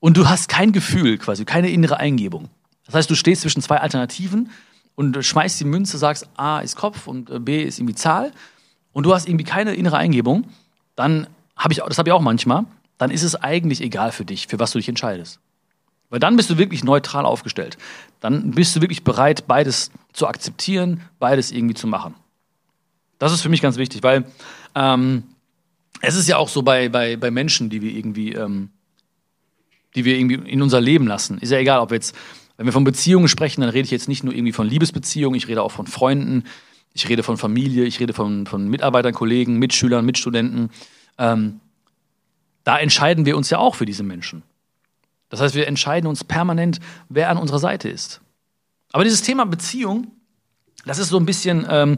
und 0.00 0.16
du 0.16 0.28
hast 0.28 0.48
kein 0.48 0.72
Gefühl 0.72 1.18
quasi, 1.18 1.44
keine 1.44 1.70
innere 1.70 1.98
Eingebung. 1.98 2.48
Das 2.86 2.94
heißt, 2.94 3.10
du 3.10 3.16
stehst 3.16 3.42
zwischen 3.42 3.60
zwei 3.60 3.78
Alternativen 3.78 4.50
und 4.94 5.22
schmeißt 5.22 5.60
die 5.60 5.64
Münze, 5.64 5.98
sagst, 5.98 6.28
A 6.36 6.60
ist 6.60 6.76
Kopf 6.76 7.06
und 7.06 7.28
äh, 7.28 7.38
B 7.38 7.62
ist 7.62 7.78
irgendwie 7.78 7.96
Zahl 7.96 8.32
und 8.92 9.04
du 9.04 9.12
hast 9.12 9.28
irgendwie 9.28 9.44
keine 9.44 9.74
innere 9.74 9.98
Eingebung, 9.98 10.44
dann 10.96 11.26
habe 11.56 11.72
ich, 11.72 11.80
das 11.80 11.98
habe 11.98 12.08
ich 12.08 12.12
auch 12.12 12.22
manchmal, 12.22 12.64
dann 12.98 13.10
ist 13.10 13.22
es 13.22 13.36
eigentlich 13.36 13.80
egal 13.80 14.12
für 14.12 14.24
dich, 14.24 14.48
für 14.48 14.58
was 14.58 14.72
du 14.72 14.78
dich 14.78 14.88
entscheidest. 14.88 15.40
Weil 16.10 16.20
dann 16.20 16.36
bist 16.36 16.50
du 16.50 16.58
wirklich 16.58 16.84
neutral 16.84 17.26
aufgestellt. 17.26 17.76
Dann 18.20 18.52
bist 18.52 18.74
du 18.74 18.80
wirklich 18.80 19.04
bereit, 19.04 19.46
beides 19.46 19.90
zu 20.12 20.26
akzeptieren, 20.26 21.02
beides 21.18 21.52
irgendwie 21.52 21.74
zu 21.74 21.86
machen. 21.86 22.14
Das 23.18 23.32
ist 23.32 23.42
für 23.42 23.48
mich 23.48 23.60
ganz 23.60 23.76
wichtig, 23.76 24.02
weil 24.02 24.24
ähm, 24.74 25.24
es 26.00 26.14
ist 26.16 26.28
ja 26.28 26.36
auch 26.36 26.48
so 26.48 26.62
bei, 26.62 26.88
bei, 26.88 27.16
bei 27.16 27.30
Menschen, 27.30 27.68
die 27.68 27.82
wir 27.82 27.92
irgendwie, 27.92 28.32
ähm, 28.32 28.70
die 29.94 30.04
wir 30.04 30.16
irgendwie 30.16 30.50
in 30.50 30.62
unser 30.62 30.80
Leben 30.80 31.06
lassen. 31.06 31.38
Ist 31.38 31.50
ja 31.50 31.58
egal, 31.58 31.80
ob 31.80 31.90
wir 31.90 31.96
jetzt, 31.96 32.14
wenn 32.56 32.66
wir 32.66 32.72
von 32.72 32.84
Beziehungen 32.84 33.28
sprechen, 33.28 33.60
dann 33.60 33.70
rede 33.70 33.84
ich 33.84 33.90
jetzt 33.90 34.08
nicht 34.08 34.24
nur 34.24 34.34
irgendwie 34.34 34.52
von 34.52 34.68
Liebesbeziehungen, 34.68 35.36
ich 35.36 35.48
rede 35.48 35.62
auch 35.62 35.72
von 35.72 35.86
Freunden, 35.86 36.44
ich 36.94 37.08
rede 37.08 37.22
von 37.22 37.36
Familie, 37.36 37.84
ich 37.84 38.00
rede 38.00 38.12
von, 38.12 38.46
von 38.46 38.68
Mitarbeitern, 38.68 39.12
Kollegen, 39.12 39.58
Mitschülern, 39.58 40.04
Mitstudenten. 40.04 40.70
Ähm, 41.18 41.60
da 42.68 42.78
entscheiden 42.78 43.24
wir 43.24 43.34
uns 43.34 43.48
ja 43.48 43.56
auch 43.56 43.76
für 43.76 43.86
diese 43.86 44.02
Menschen. 44.02 44.42
Das 45.30 45.40
heißt, 45.40 45.54
wir 45.54 45.66
entscheiden 45.66 46.06
uns 46.06 46.22
permanent, 46.22 46.80
wer 47.08 47.30
an 47.30 47.38
unserer 47.38 47.60
Seite 47.60 47.88
ist. 47.88 48.20
Aber 48.92 49.04
dieses 49.04 49.22
Thema 49.22 49.46
Beziehung, 49.46 50.08
das 50.84 50.98
ist 50.98 51.08
so 51.08 51.16
ein 51.16 51.24
bisschen, 51.24 51.66
ähm, 51.66 51.96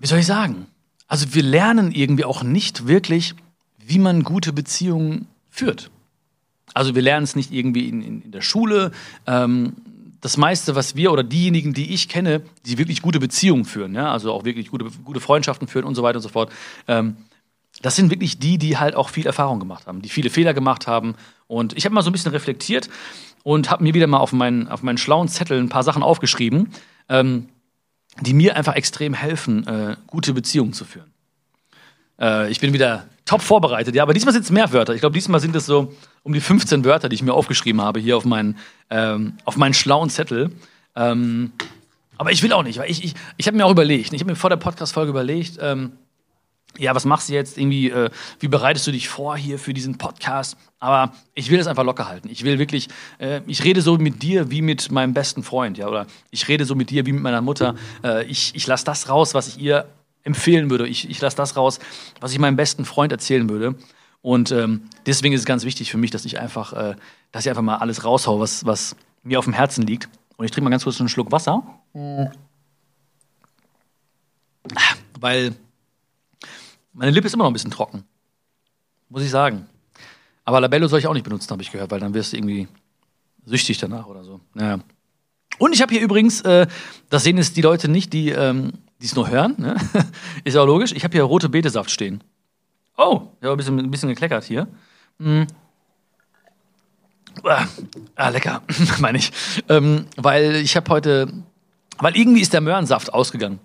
wie 0.00 0.08
soll 0.08 0.18
ich 0.18 0.26
sagen? 0.26 0.66
Also 1.06 1.32
wir 1.32 1.44
lernen 1.44 1.92
irgendwie 1.92 2.24
auch 2.24 2.42
nicht 2.42 2.88
wirklich, 2.88 3.36
wie 3.78 4.00
man 4.00 4.24
gute 4.24 4.52
Beziehungen 4.52 5.28
führt. 5.48 5.92
Also 6.74 6.96
wir 6.96 7.02
lernen 7.02 7.22
es 7.22 7.36
nicht 7.36 7.52
irgendwie 7.52 7.88
in, 7.88 8.02
in, 8.02 8.22
in 8.22 8.32
der 8.32 8.42
Schule. 8.42 8.90
Ähm, 9.28 9.76
das 10.20 10.38
meiste, 10.38 10.74
was 10.74 10.96
wir 10.96 11.12
oder 11.12 11.22
diejenigen, 11.22 11.72
die 11.72 11.94
ich 11.94 12.08
kenne, 12.08 12.42
die 12.66 12.78
wirklich 12.78 13.00
gute 13.00 13.20
Beziehungen 13.20 13.64
führen, 13.64 13.94
ja, 13.94 14.10
also 14.10 14.32
auch 14.32 14.44
wirklich 14.44 14.70
gute, 14.70 14.86
gute 15.04 15.20
Freundschaften 15.20 15.68
führen 15.68 15.84
und 15.84 15.94
so 15.94 16.02
weiter 16.02 16.16
und 16.16 16.22
so 16.22 16.28
fort, 16.28 16.50
ähm, 16.88 17.16
das 17.82 17.96
sind 17.96 18.10
wirklich 18.10 18.38
die, 18.38 18.58
die 18.58 18.78
halt 18.78 18.94
auch 18.94 19.08
viel 19.08 19.26
Erfahrung 19.26 19.58
gemacht 19.58 19.86
haben, 19.86 20.02
die 20.02 20.08
viele 20.08 20.30
Fehler 20.30 20.54
gemacht 20.54 20.86
haben. 20.86 21.14
Und 21.46 21.76
ich 21.76 21.84
habe 21.84 21.94
mal 21.94 22.02
so 22.02 22.10
ein 22.10 22.12
bisschen 22.12 22.32
reflektiert 22.32 22.88
und 23.42 23.70
habe 23.70 23.82
mir 23.82 23.94
wieder 23.94 24.06
mal 24.06 24.18
auf 24.18 24.32
meinen, 24.32 24.68
auf 24.68 24.82
meinen 24.82 24.98
schlauen 24.98 25.28
Zettel 25.28 25.58
ein 25.58 25.68
paar 25.68 25.82
Sachen 25.82 26.02
aufgeschrieben, 26.02 26.70
ähm, 27.08 27.48
die 28.20 28.34
mir 28.34 28.56
einfach 28.56 28.74
extrem 28.74 29.14
helfen, 29.14 29.66
äh, 29.66 29.96
gute 30.06 30.34
Beziehungen 30.34 30.72
zu 30.72 30.84
führen. 30.84 31.10
Äh, 32.20 32.50
ich 32.50 32.60
bin 32.60 32.72
wieder 32.72 33.06
top 33.24 33.40
vorbereitet, 33.40 33.94
ja, 33.94 34.02
aber 34.02 34.12
diesmal 34.12 34.32
sind 34.32 34.42
es 34.42 34.50
mehr 34.50 34.72
Wörter. 34.72 34.94
Ich 34.94 35.00
glaube, 35.00 35.14
diesmal 35.14 35.40
sind 35.40 35.54
es 35.56 35.66
so 35.66 35.94
um 36.22 36.32
die 36.32 36.40
15 36.40 36.84
Wörter, 36.84 37.08
die 37.08 37.14
ich 37.14 37.22
mir 37.22 37.32
aufgeschrieben 37.32 37.80
habe 37.80 38.00
hier 38.00 38.16
auf 38.16 38.24
meinen, 38.24 38.58
ähm, 38.90 39.34
auf 39.44 39.56
meinen 39.56 39.74
schlauen 39.74 40.10
Zettel. 40.10 40.50
Ähm, 40.96 41.52
aber 42.18 42.32
ich 42.32 42.42
will 42.42 42.52
auch 42.52 42.62
nicht, 42.62 42.78
weil 42.78 42.90
ich, 42.90 43.04
ich, 43.04 43.14
ich 43.38 43.46
habe 43.46 43.56
mir 43.56 43.64
auch 43.64 43.70
überlegt, 43.70 44.12
ich 44.12 44.20
habe 44.20 44.30
mir 44.30 44.36
vor 44.36 44.50
der 44.50 44.56
Podcast-Folge 44.56 45.10
überlegt, 45.10 45.58
ähm, 45.60 45.92
ja, 46.78 46.94
was 46.94 47.04
machst 47.04 47.28
du 47.28 47.34
jetzt 47.34 47.58
irgendwie, 47.58 47.90
äh, 47.90 48.10
wie 48.38 48.48
bereitest 48.48 48.86
du 48.86 48.92
dich 48.92 49.08
vor 49.08 49.36
hier 49.36 49.58
für 49.58 49.74
diesen 49.74 49.98
Podcast? 49.98 50.56
Aber 50.78 51.12
ich 51.34 51.50
will 51.50 51.58
das 51.58 51.66
einfach 51.66 51.84
locker 51.84 52.08
halten. 52.08 52.28
Ich 52.30 52.44
will 52.44 52.58
wirklich, 52.58 52.88
äh, 53.18 53.40
ich 53.46 53.64
rede 53.64 53.82
so 53.82 53.98
mit 53.98 54.22
dir 54.22 54.50
wie 54.50 54.62
mit 54.62 54.90
meinem 54.90 55.12
besten 55.12 55.42
Freund, 55.42 55.78
ja, 55.78 55.88
oder 55.88 56.06
ich 56.30 56.48
rede 56.48 56.64
so 56.64 56.74
mit 56.74 56.90
dir 56.90 57.06
wie 57.06 57.12
mit 57.12 57.22
meiner 57.22 57.42
Mutter. 57.42 57.74
Äh, 58.02 58.24
ich 58.26 58.54
ich 58.54 58.66
lasse 58.66 58.84
das 58.84 59.08
raus, 59.08 59.34
was 59.34 59.48
ich 59.48 59.60
ihr 59.60 59.86
empfehlen 60.22 60.70
würde. 60.70 60.86
Ich, 60.86 61.08
ich 61.08 61.20
lasse 61.20 61.36
das 61.36 61.56
raus, 61.56 61.78
was 62.20 62.32
ich 62.32 62.38
meinem 62.38 62.56
besten 62.56 62.84
Freund 62.84 63.12
erzählen 63.12 63.48
würde. 63.48 63.74
Und 64.22 64.52
ähm, 64.52 64.82
deswegen 65.06 65.34
ist 65.34 65.40
es 65.40 65.46
ganz 65.46 65.64
wichtig 65.64 65.90
für 65.90 65.98
mich, 65.98 66.10
dass 66.10 66.24
ich 66.24 66.38
einfach, 66.38 66.72
äh, 66.72 66.94
dass 67.32 67.44
ich 67.44 67.50
einfach 67.50 67.62
mal 67.62 67.76
alles 67.76 68.04
raushau, 68.04 68.38
was, 68.38 68.66
was 68.66 68.96
mir 69.22 69.38
auf 69.38 69.46
dem 69.46 69.54
Herzen 69.54 69.86
liegt. 69.86 70.08
Und 70.36 70.44
ich 70.44 70.50
trinke 70.50 70.64
mal 70.64 70.70
ganz 70.70 70.84
kurz 70.84 71.00
einen 71.00 71.08
Schluck 71.08 71.32
Wasser. 71.32 71.62
Mhm. 71.94 72.30
Weil 75.18 75.54
meine 76.92 77.12
Lippe 77.12 77.26
ist 77.26 77.34
immer 77.34 77.44
noch 77.44 77.50
ein 77.50 77.54
bisschen 77.54 77.70
trocken. 77.70 78.04
Muss 79.08 79.22
ich 79.22 79.30
sagen. 79.30 79.66
Aber 80.44 80.60
Labello 80.60 80.88
soll 80.88 80.98
ich 80.98 81.06
auch 81.06 81.14
nicht 81.14 81.24
benutzen, 81.24 81.50
habe 81.50 81.62
ich 81.62 81.70
gehört, 81.70 81.90
weil 81.90 82.00
dann 82.00 82.14
wirst 82.14 82.32
du 82.32 82.36
irgendwie 82.36 82.68
süchtig 83.44 83.78
danach 83.78 84.06
oder 84.06 84.24
so. 84.24 84.40
Naja. 84.54 84.80
Und 85.58 85.72
ich 85.74 85.82
habe 85.82 85.92
hier 85.92 86.02
übrigens, 86.02 86.40
äh, 86.42 86.66
das 87.08 87.24
sehen 87.24 87.36
jetzt 87.36 87.56
die 87.56 87.62
Leute 87.62 87.88
nicht, 87.88 88.12
die 88.12 88.30
ähm, 88.30 88.72
es 89.00 89.14
nur 89.14 89.28
hören. 89.28 89.54
Ne? 89.58 89.76
ist 90.44 90.54
ja 90.54 90.62
auch 90.62 90.66
logisch. 90.66 90.92
Ich 90.92 91.04
habe 91.04 91.12
hier 91.12 91.22
rote 91.22 91.48
Betesaft 91.48 91.90
stehen. 91.90 92.22
Oh, 92.96 93.28
ich 93.40 93.44
habe 93.44 93.54
ein 93.54 93.56
bisschen, 93.56 93.78
ein 93.78 93.90
bisschen 93.90 94.08
gekleckert 94.08 94.44
hier. 94.44 94.68
Mm. 95.18 95.42
Ah, 98.16 98.28
lecker, 98.28 98.62
meine 98.98 99.18
ich. 99.18 99.32
Ähm, 99.68 100.06
weil 100.16 100.56
ich 100.56 100.76
habe 100.76 100.90
heute, 100.90 101.32
weil 101.98 102.16
irgendwie 102.16 102.40
ist 102.40 102.52
der 102.52 102.60
Möhrensaft 102.60 103.12
ausgegangen. 103.14 103.60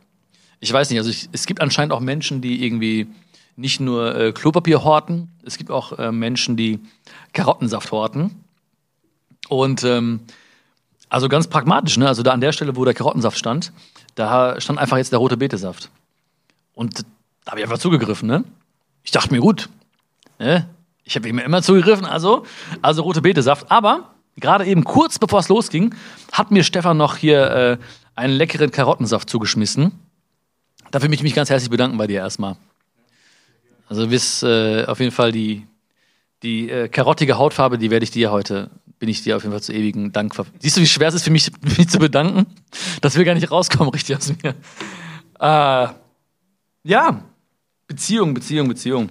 Ich 0.60 0.72
weiß 0.72 0.90
nicht, 0.90 1.00
also 1.00 1.10
ich, 1.10 1.30
es 1.32 1.46
gibt 1.46 1.62
anscheinend 1.62 1.94
auch 1.94 2.00
Menschen, 2.00 2.42
die 2.42 2.66
irgendwie 2.66 3.08
nicht 3.56 3.80
nur 3.80 4.16
äh, 4.16 4.32
Klopapier 4.32 4.84
horten, 4.84 5.30
es 5.44 5.58
gibt 5.58 5.72
auch 5.72 5.98
äh, 5.98 6.12
Menschen, 6.12 6.58
die 6.58 6.80
Karottensaft 7.34 7.92
horten. 7.92 8.44
Und 9.48 9.84
ähm, 9.84 10.22
also 11.10 11.30
ganz 11.30 11.48
pragmatisch, 11.48 11.98
ne? 11.98 12.08
Also 12.08 12.24
da 12.24 12.32
an 12.32 12.42
der 12.42 12.52
Stelle, 12.52 12.76
wo 12.76 12.84
der 12.84 12.94
Karottensaft 12.94 13.38
stand, 13.38 13.72
da 14.16 14.60
stand 14.60 14.80
einfach 14.80 14.98
jetzt 14.98 15.12
der 15.12 15.20
rote 15.20 15.38
Betesaft. 15.38 15.90
Und 16.74 17.06
da 17.46 17.52
habe 17.52 17.60
ich 17.60 17.66
einfach 17.66 17.78
zugegriffen, 17.78 18.28
ne? 18.28 18.44
Ich 19.04 19.12
dachte 19.12 19.32
mir, 19.34 19.40
gut, 19.40 19.70
ne? 20.40 20.68
Ich 21.04 21.16
habe 21.16 21.32
mir 21.32 21.44
immer 21.44 21.62
zugegriffen, 21.62 22.06
also, 22.06 22.46
also 22.82 23.04
rote 23.04 23.22
Betesaft. 23.22 23.70
Aber 23.72 24.16
gerade 24.38 24.66
eben 24.66 24.84
kurz 24.84 25.20
bevor 25.20 25.40
es 25.40 25.50
losging, 25.50 25.94
hat 26.32 26.50
mir 26.50 26.64
Stefan 26.64 26.98
noch 26.98 27.16
hier 27.18 27.52
äh, 27.52 27.78
einen 28.16 28.34
leckeren 28.34 28.72
Karottensaft 28.72 29.30
zugeschmissen. 29.30 29.92
Dafür 30.96 31.10
möchte 31.10 31.24
ich 31.24 31.32
mich 31.32 31.36
ganz 31.36 31.50
herzlich 31.50 31.70
bedanken 31.70 31.98
bei 31.98 32.08
dir 32.08 32.22
erstmal. 32.22 32.56
Also 33.90 34.04
du 34.04 34.12
bist 34.12 34.44
äh, 34.44 34.86
auf 34.86 35.02
jeden 35.02 35.12
Fall 35.12 35.34
die, 35.34 35.68
die 36.42 36.70
äh, 36.70 36.88
karottige 36.88 37.38
Hautfarbe, 37.38 37.78
die 37.78 37.92
werde 37.92 38.06
ich 38.06 38.12
dir 38.12 38.32
heute, 38.32 38.70
bin 38.98 39.10
ich 39.10 39.22
dir 39.22 39.36
auf 39.36 39.44
jeden 39.44 39.52
Fall 39.52 39.62
zu 39.62 39.74
ewigen 39.74 40.14
Dank 40.14 40.34
ver 40.34 40.46
Siehst 40.60 40.78
du, 40.78 40.82
wie 40.82 40.88
schwer 40.88 41.10
es 41.10 41.16
ist 41.16 41.24
für 41.24 41.32
mich, 41.32 41.52
mich 41.78 41.90
zu 41.90 42.00
bedanken? 42.00 42.46
Das 43.02 43.18
will 43.18 43.26
gar 43.26 43.34
nicht 43.34 43.52
rauskommen, 43.52 43.90
richtig 43.94 44.16
aus 44.16 44.32
mir. 44.42 44.56
Äh, 45.38 45.94
ja, 46.84 47.26
Beziehung, 47.88 48.34
Beziehung, 48.34 48.70
Beziehung. 48.70 49.10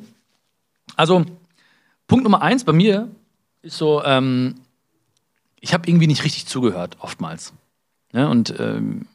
Also, 0.97 1.27
Punkt 2.07 2.25
Nummer 2.25 2.41
eins 2.41 2.65
bei 2.65 2.73
mir 2.73 3.11
ist 3.61 3.77
so, 3.77 4.03
ähm, 4.03 4.55
ich 5.61 5.75
habe 5.75 5.87
irgendwie 5.87 6.07
nicht 6.07 6.25
richtig 6.25 6.47
zugehört, 6.47 6.97
oftmals. 7.01 7.53
Ja, 8.15 8.29
und 8.29 8.55
ähm, 8.59 9.07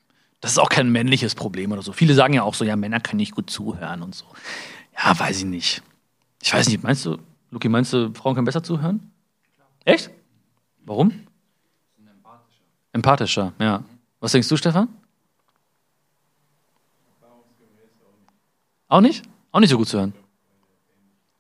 das 0.41 0.51
ist 0.51 0.57
auch 0.57 0.69
kein 0.69 0.89
männliches 0.89 1.35
Problem 1.35 1.71
oder 1.71 1.81
so. 1.81 1.91
Viele 1.91 2.13
sagen 2.13 2.33
ja 2.33 2.43
auch 2.43 2.53
so, 2.53 2.63
ja, 2.63 2.75
Männer 2.75 2.99
können 2.99 3.17
nicht 3.17 3.35
gut 3.35 3.49
zuhören 3.49 4.01
und 4.01 4.15
so. 4.15 4.25
Ja, 4.97 5.17
weiß 5.17 5.39
ich 5.39 5.45
nicht. 5.45 5.81
Ich 6.41 6.53
weiß 6.53 6.69
nicht, 6.69 6.83
meinst 6.83 7.05
du, 7.05 7.17
Luki, 7.51 7.67
meinst 7.67 7.91
du, 7.93 8.13
Frauen 8.13 8.35
können 8.35 8.45
besser 8.45 8.63
zuhören? 8.63 9.11
Echt? 9.83 10.09
Warum? 10.85 11.11
Empathischer. 11.97 12.63
Empathischer, 12.93 13.53
ja. 13.59 13.83
Was 14.19 14.31
denkst 14.31 14.47
du, 14.47 14.57
Stefan? 14.57 14.87
Auch 18.87 19.01
nicht? 19.01 19.23
Auch 19.51 19.59
nicht 19.59 19.69
so 19.69 19.77
gut 19.77 19.87
zu 19.87 19.97
hören. 19.97 20.13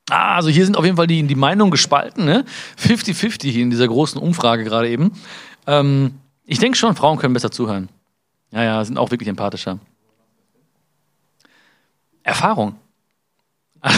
Ah, 0.09 0.35
also 0.35 0.49
hier 0.49 0.65
sind 0.65 0.75
auf 0.75 0.85
jeden 0.85 0.97
Fall 0.97 1.07
die, 1.07 1.21
die 1.23 1.35
Meinungen 1.35 1.71
gespalten, 1.71 2.25
ne? 2.25 2.45
50-50 2.79 3.49
hier 3.51 3.63
in 3.63 3.69
dieser 3.69 3.87
großen 3.87 4.19
Umfrage 4.19 4.63
gerade 4.63 4.89
eben. 4.89 5.11
Ähm, 5.67 6.15
ich 6.45 6.59
denke 6.59 6.77
schon, 6.77 6.95
Frauen 6.95 7.17
können 7.19 7.33
besser 7.33 7.51
zuhören. 7.51 7.89
Ja, 8.51 8.63
ja, 8.63 8.83
sind 8.83 8.97
auch 8.97 9.11
wirklich 9.11 9.29
empathischer. 9.29 9.79
Erfahrung. 12.23 12.75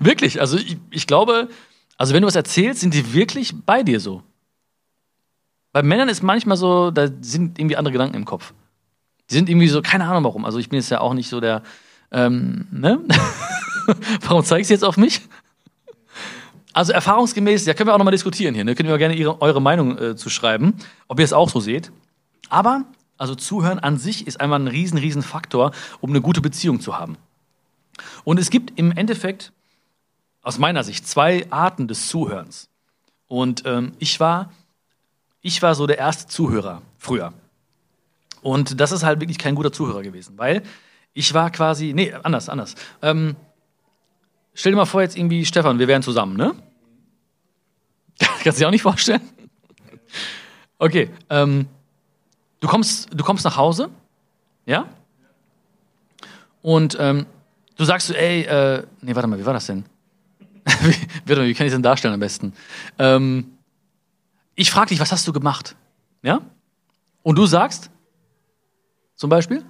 wirklich, 0.00 0.40
also 0.40 0.56
ich, 0.56 0.78
ich 0.90 1.06
glaube, 1.06 1.48
also 1.96 2.14
wenn 2.14 2.22
du 2.22 2.28
was 2.28 2.36
erzählst, 2.36 2.80
sind 2.80 2.94
die 2.94 3.12
wirklich 3.12 3.54
bei 3.66 3.82
dir 3.82 4.00
so. 4.00 4.22
Bei 5.72 5.82
Männern 5.82 6.08
ist 6.08 6.22
manchmal 6.22 6.56
so, 6.56 6.90
da 6.90 7.08
sind 7.20 7.58
irgendwie 7.58 7.76
andere 7.76 7.92
Gedanken 7.92 8.16
im 8.16 8.24
Kopf. 8.24 8.52
Die 9.30 9.34
sind 9.34 9.48
irgendwie 9.48 9.68
so, 9.68 9.82
keine 9.82 10.06
Ahnung 10.06 10.24
warum. 10.24 10.44
Also 10.44 10.58
ich 10.58 10.68
bin 10.68 10.78
jetzt 10.78 10.90
ja 10.90 11.00
auch 11.00 11.12
nicht 11.12 11.28
so 11.28 11.40
der, 11.40 11.62
ähm, 12.10 12.66
ne? 12.70 13.00
warum 14.22 14.44
zeigst 14.44 14.70
du 14.70 14.74
jetzt 14.74 14.84
auf 14.84 14.96
mich? 14.96 15.20
Also 16.72 16.92
erfahrungsgemäß, 16.92 17.66
ja, 17.66 17.74
können 17.74 17.88
wir 17.88 17.94
auch 17.94 17.98
nochmal 17.98 18.12
diskutieren 18.12 18.54
hier, 18.54 18.64
ne? 18.64 18.74
Können 18.74 18.88
wir 18.88 18.98
gerne 18.98 19.14
ihre, 19.14 19.42
eure 19.42 19.60
Meinung 19.60 19.98
äh, 19.98 20.16
zu 20.16 20.30
schreiben, 20.30 20.74
ob 21.08 21.18
ihr 21.18 21.24
es 21.24 21.32
auch 21.32 21.50
so 21.50 21.60
seht. 21.60 21.90
Aber, 22.48 22.84
also 23.18 23.34
Zuhören 23.34 23.78
an 23.78 23.98
sich 23.98 24.26
ist 24.26 24.40
einmal 24.40 24.60
ein 24.60 24.68
riesen, 24.68 24.98
riesen 24.98 25.22
Faktor, 25.22 25.72
um 26.00 26.10
eine 26.10 26.20
gute 26.20 26.40
Beziehung 26.40 26.80
zu 26.80 26.98
haben. 26.98 27.18
Und 28.24 28.38
es 28.38 28.50
gibt 28.50 28.78
im 28.78 28.92
Endeffekt, 28.92 29.52
aus 30.42 30.58
meiner 30.58 30.84
Sicht, 30.84 31.06
zwei 31.06 31.46
Arten 31.50 31.88
des 31.88 32.08
Zuhörens. 32.08 32.70
Und 33.26 33.64
ähm, 33.66 33.92
ich 33.98 34.20
war, 34.20 34.52
ich 35.42 35.60
war 35.60 35.74
so 35.74 35.86
der 35.86 35.98
erste 35.98 36.28
Zuhörer 36.28 36.80
früher. 36.96 37.34
Und 38.40 38.80
das 38.80 38.92
ist 38.92 39.02
halt 39.02 39.20
wirklich 39.20 39.38
kein 39.38 39.56
guter 39.56 39.72
Zuhörer 39.72 40.02
gewesen, 40.02 40.38
weil 40.38 40.62
ich 41.12 41.34
war 41.34 41.50
quasi, 41.50 41.92
nee, 41.92 42.12
anders, 42.22 42.48
anders. 42.48 42.76
Ähm, 43.02 43.34
stell 44.54 44.72
dir 44.72 44.76
mal 44.76 44.86
vor, 44.86 45.02
jetzt 45.02 45.16
irgendwie, 45.16 45.44
Stefan, 45.44 45.78
wir 45.78 45.88
wären 45.88 46.02
zusammen, 46.02 46.36
ne? 46.36 46.54
Kannst 48.18 48.58
du 48.58 48.62
dir 48.62 48.68
auch 48.68 48.72
nicht 48.72 48.82
vorstellen? 48.82 49.22
Okay, 50.78 51.10
ähm, 51.28 51.66
du, 52.60 52.68
kommst, 52.68 53.08
du 53.12 53.24
kommst 53.24 53.44
nach 53.44 53.56
Hause, 53.56 53.90
ja? 54.66 54.88
Und 56.62 56.96
ähm, 57.00 57.26
du 57.76 57.84
sagst 57.84 58.08
so, 58.08 58.14
ey, 58.14 58.42
äh, 58.42 58.86
nee, 59.00 59.14
warte 59.14 59.28
mal, 59.28 59.38
wie 59.38 59.46
war 59.46 59.54
das 59.54 59.66
denn? 59.66 59.84
wie, 60.64 60.94
warte 61.26 61.42
mal, 61.42 61.48
wie 61.48 61.54
kann 61.54 61.66
ich 61.66 61.72
das 61.72 61.76
denn 61.76 61.82
darstellen 61.82 62.14
am 62.14 62.20
besten? 62.20 62.52
Ähm, 62.98 63.58
ich 64.54 64.70
frage 64.70 64.88
dich, 64.88 65.00
was 65.00 65.12
hast 65.12 65.26
du 65.26 65.32
gemacht? 65.32 65.76
Ja? 66.22 66.40
Und 67.22 67.36
du 67.36 67.46
sagst, 67.46 67.90
zum 69.14 69.30
Beispiel? 69.30 69.64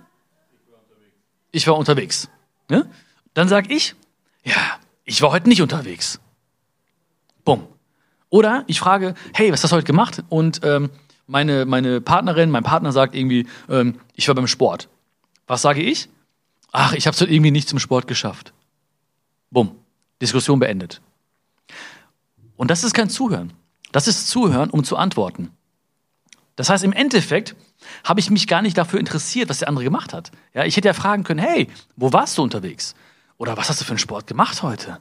ich 1.53 1.66
war 1.66 1.77
unterwegs. 1.77 2.29
Ne? 2.68 2.88
Dann 3.35 3.48
sage 3.48 3.72
ich, 3.72 3.94
ja, 4.44 4.79
ich 5.05 5.22
war 5.22 5.31
heute 5.31 5.48
nicht 5.48 5.62
unterwegs. 5.62 6.20
Bumm. 7.44 7.66
Oder 8.31 8.64
ich 8.66 8.79
frage, 8.79 9.14
hey, 9.33 9.53
was 9.53 9.62
hast 9.62 9.70
du 9.70 9.77
heute 9.77 9.87
gemacht? 9.87 10.22
Und 10.29 10.61
ähm, 10.64 10.90
meine, 11.28 11.66
meine 11.66 12.00
Partnerin, 12.00 12.50
mein 12.50 12.64
Partner 12.64 12.90
sagt 12.90 13.14
irgendwie, 13.14 13.46
ähm, 13.68 14.00
ich 14.14 14.26
war 14.26 14.34
beim 14.34 14.48
Sport. 14.48 14.88
Was 15.46 15.62
sage 15.62 15.82
ich? 15.82 16.08
Ach, 16.72 16.92
ich 16.94 17.06
habe 17.06 17.14
es 17.14 17.20
heute 17.20 17.32
irgendwie 17.32 17.52
nicht 17.52 17.68
zum 17.68 17.78
Sport 17.78 18.08
geschafft. 18.08 18.52
Bumm. 19.50 19.76
Diskussion 20.20 20.58
beendet. 20.58 21.00
Und 22.56 22.70
das 22.70 22.82
ist 22.82 22.92
kein 22.92 23.08
Zuhören. 23.08 23.52
Das 23.92 24.08
ist 24.08 24.28
Zuhören, 24.28 24.70
um 24.70 24.82
zu 24.82 24.96
antworten. 24.96 25.52
Das 26.56 26.68
heißt, 26.70 26.82
im 26.82 26.92
Endeffekt 26.92 27.54
habe 28.02 28.18
ich 28.18 28.30
mich 28.30 28.48
gar 28.48 28.62
nicht 28.62 28.76
dafür 28.76 28.98
interessiert, 28.98 29.48
was 29.48 29.60
der 29.60 29.68
andere 29.68 29.84
gemacht 29.84 30.12
hat. 30.12 30.32
Ja, 30.54 30.64
ich 30.64 30.76
hätte 30.76 30.88
ja 30.88 30.92
fragen 30.92 31.22
können, 31.22 31.38
hey, 31.38 31.68
wo 31.94 32.12
warst 32.12 32.36
du 32.36 32.42
unterwegs? 32.42 32.96
Oder 33.36 33.56
was 33.56 33.68
hast 33.68 33.80
du 33.80 33.84
für 33.84 33.92
einen 33.92 33.98
Sport 33.98 34.26
gemacht 34.26 34.62
heute? 34.62 34.98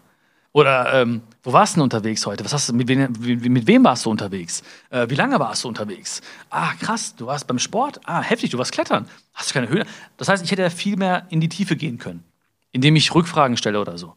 Oder 0.54 0.94
ähm, 0.94 1.22
wo 1.44 1.54
warst 1.54 1.74
du 1.74 1.78
denn 1.78 1.84
unterwegs 1.84 2.26
heute? 2.26 2.44
Was 2.44 2.54
hast 2.54 2.70
du, 2.70 2.74
mit, 2.74 2.88
wem, 2.88 3.14
mit 3.20 3.68
wem 3.68 3.84
warst 3.84 4.06
du 4.06 4.10
unterwegs? 4.10 4.64
Äh, 4.90 5.10
wie 5.10 5.16
lange 5.16 5.40
warst 5.40 5.64
du 5.64 5.68
unterwegs? 5.68 6.22
Ah, 6.50 6.74
krass, 6.76 7.16
du 7.16 7.28
warst 7.28 7.48
beim 7.48 7.60
Sport? 7.60 8.00
Ah, 8.06 8.22
heftig, 8.22 8.50
du 8.50 8.58
warst 8.58 8.72
klettern. 8.72 9.08
Hast 9.34 9.50
du 9.50 9.54
keine 9.54 9.70
Höhe? 9.70 9.86
Das 10.18 10.30
heißt, 10.30 10.44
ich 10.44 10.52
hätte 10.52 10.64
ja 10.64 10.70
viel 10.70 10.98
mehr 10.98 11.28
in 11.30 11.42
die 11.42 11.50
Tiefe 11.50 11.76
gehen 11.76 12.00
können, 12.00 12.24
indem 12.72 12.96
ich 12.96 13.14
Rückfragen 13.14 13.58
stelle 13.58 13.80
oder 13.80 13.98
so. 13.98 14.16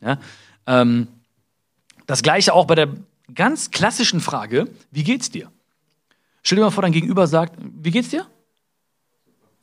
Ja? 0.00 0.18
Ähm, 0.66 1.08
das 2.06 2.22
gleiche 2.22 2.54
auch 2.54 2.66
bei 2.66 2.74
der 2.74 2.88
ganz 3.34 3.70
klassischen 3.70 4.20
Frage, 4.20 4.68
wie 4.90 5.04
geht's 5.04 5.30
dir? 5.30 5.50
Stell 6.42 6.56
dir 6.56 6.64
mal 6.64 6.70
vor, 6.70 6.82
dein 6.82 6.92
Gegenüber 6.92 7.26
sagt, 7.26 7.58
wie 7.58 7.90
geht's 7.90 8.10
dir? 8.10 8.26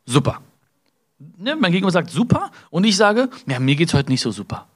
Super. 0.06 0.42
Ne, 1.38 1.56
mein 1.56 1.72
Gegenüber 1.72 1.92
sagt 1.92 2.10
super 2.10 2.52
und 2.72 2.84
ich 2.84 2.98
sage, 2.98 3.30
ja, 3.46 3.60
mir 3.60 3.76
geht's 3.76 3.94
heute 3.94 4.10
nicht 4.10 4.22
so 4.22 4.32
super. 4.32 4.68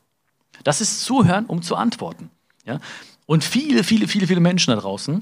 Das 0.65 0.81
ist 0.81 1.05
Zuhören, 1.05 1.45
um 1.45 1.61
zu 1.61 1.77
antworten. 1.77 2.29
Ja? 2.65 2.81
Und 3.25 3.43
viele, 3.45 3.85
viele, 3.85 4.09
viele, 4.09 4.27
viele 4.27 4.41
Menschen 4.41 4.71
da 4.71 4.81
draußen, 4.81 5.21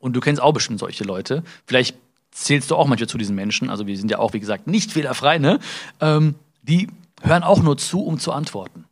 und 0.00 0.12
du 0.12 0.20
kennst 0.20 0.42
auch 0.42 0.52
bestimmt 0.52 0.78
solche 0.78 1.04
Leute, 1.04 1.42
vielleicht 1.64 1.96
zählst 2.30 2.70
du 2.70 2.76
auch 2.76 2.86
manchmal 2.86 3.08
zu 3.08 3.16
diesen 3.16 3.34
Menschen, 3.34 3.70
also 3.70 3.86
wir 3.86 3.96
sind 3.96 4.10
ja 4.10 4.18
auch, 4.18 4.34
wie 4.34 4.40
gesagt, 4.40 4.66
nicht 4.66 4.92
fehlerfrei, 4.92 5.38
ne? 5.38 5.58
Ähm, 6.00 6.34
die 6.62 6.88
hören 7.22 7.42
auch 7.42 7.62
nur 7.62 7.78
zu, 7.78 8.04
um 8.04 8.18
zu 8.18 8.32
antworten. 8.32 8.84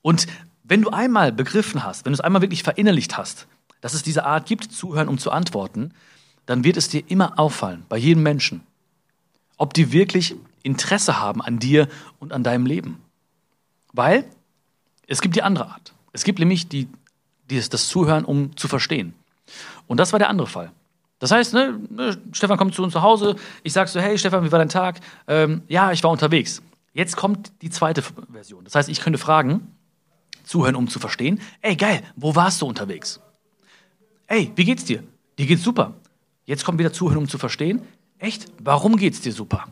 Und 0.00 0.26
wenn 0.62 0.82
du 0.82 0.90
einmal 0.90 1.32
begriffen 1.32 1.84
hast, 1.84 2.04
wenn 2.04 2.12
du 2.12 2.14
es 2.14 2.20
einmal 2.20 2.40
wirklich 2.40 2.62
verinnerlicht 2.62 3.18
hast, 3.18 3.48
dass 3.80 3.92
es 3.92 4.02
diese 4.02 4.24
Art 4.24 4.46
gibt, 4.46 4.72
zuhören, 4.72 5.08
um 5.08 5.18
zu 5.18 5.30
antworten, 5.30 5.92
dann 6.46 6.64
wird 6.64 6.76
es 6.76 6.88
dir 6.88 7.02
immer 7.08 7.38
auffallen, 7.38 7.84
bei 7.88 7.98
jedem 7.98 8.22
Menschen, 8.22 8.62
ob 9.56 9.74
die 9.74 9.92
wirklich 9.92 10.36
Interesse 10.62 11.20
haben 11.20 11.42
an 11.42 11.58
dir 11.58 11.88
und 12.18 12.32
an 12.32 12.44
deinem 12.44 12.66
Leben. 12.66 13.02
Weil 13.92 14.24
es 15.06 15.20
gibt 15.20 15.36
die 15.36 15.42
andere 15.42 15.66
Art. 15.66 15.94
Es 16.12 16.24
gibt 16.24 16.38
nämlich 16.38 16.68
die, 16.68 16.88
die, 17.50 17.60
das 17.60 17.88
Zuhören, 17.88 18.24
um 18.24 18.56
zu 18.56 18.68
verstehen. 18.68 19.14
Und 19.86 19.98
das 19.98 20.12
war 20.12 20.18
der 20.18 20.28
andere 20.28 20.46
Fall. 20.46 20.72
Das 21.18 21.30
heißt, 21.30 21.54
ne, 21.54 21.78
ne, 21.90 22.16
Stefan 22.32 22.58
kommt 22.58 22.74
zu 22.74 22.82
uns 22.82 22.92
zu 22.92 23.02
Hause, 23.02 23.36
ich 23.62 23.72
sage 23.72 23.90
so, 23.90 24.00
hey 24.00 24.16
Stefan, 24.18 24.44
wie 24.44 24.52
war 24.52 24.58
dein 24.58 24.68
Tag? 24.68 25.00
Ähm, 25.26 25.62
ja, 25.66 25.90
ich 25.90 26.04
war 26.04 26.10
unterwegs. 26.10 26.62
Jetzt 26.92 27.16
kommt 27.16 27.52
die 27.62 27.70
zweite 27.70 28.02
Version. 28.02 28.64
Das 28.64 28.74
heißt, 28.74 28.88
ich 28.88 29.00
könnte 29.00 29.18
fragen, 29.18 29.74
zuhören, 30.44 30.76
um 30.76 30.88
zu 30.88 30.98
verstehen, 30.98 31.40
ey 31.60 31.76
geil, 31.76 32.02
wo 32.16 32.34
warst 32.34 32.62
du 32.62 32.66
unterwegs? 32.66 33.20
Ey, 34.26 34.52
wie 34.54 34.64
geht's 34.64 34.84
dir? 34.84 35.02
Dir 35.38 35.46
geht's 35.46 35.62
super. 35.62 35.94
Jetzt 36.44 36.64
kommt 36.64 36.78
wieder 36.78 36.92
Zuhören, 36.92 37.18
um 37.18 37.28
zu 37.28 37.38
verstehen. 37.38 37.82
Echt? 38.18 38.50
Warum 38.58 38.96
geht's 38.96 39.20
dir 39.20 39.32
super? 39.32 39.66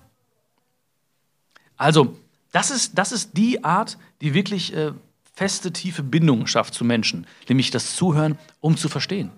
Also, 1.76 2.16
das 2.56 2.70
ist, 2.70 2.96
das 2.96 3.12
ist 3.12 3.36
die 3.36 3.64
Art, 3.64 3.98
die 4.22 4.32
wirklich 4.32 4.74
äh, 4.74 4.92
feste, 5.34 5.74
tiefe 5.74 6.02
Bindungen 6.02 6.46
schafft 6.46 6.72
zu 6.72 6.86
Menschen. 6.86 7.26
Nämlich 7.50 7.70
das 7.70 7.96
Zuhören, 7.96 8.38
um 8.60 8.78
zu 8.78 8.88
verstehen. 8.88 9.30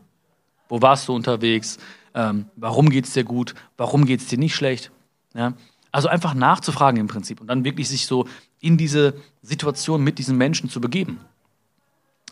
Wo 0.69 0.83
warst 0.83 1.09
du 1.09 1.15
unterwegs? 1.17 1.79
Ähm, 2.15 2.47
warum 2.55 2.91
geht's 2.91 3.15
dir 3.15 3.25
gut? 3.25 3.57
Warum 3.77 4.05
geht's 4.05 4.27
dir 4.27 4.39
nicht 4.39 4.55
schlecht? 4.55 4.93
Ja? 5.35 5.55
Also 5.91 6.07
einfach 6.07 6.33
nachzufragen 6.35 7.01
im 7.01 7.09
Prinzip 7.09 7.41
und 7.41 7.49
dann 7.49 7.65
wirklich 7.65 7.89
sich 7.89 8.07
so 8.07 8.29
in 8.61 8.79
diese 8.79 9.15
Situation 9.43 10.05
mit 10.05 10.21
diesen 10.21 10.39
Menschen 10.39 10.71
zu 10.71 10.81
begeben. 10.81 11.19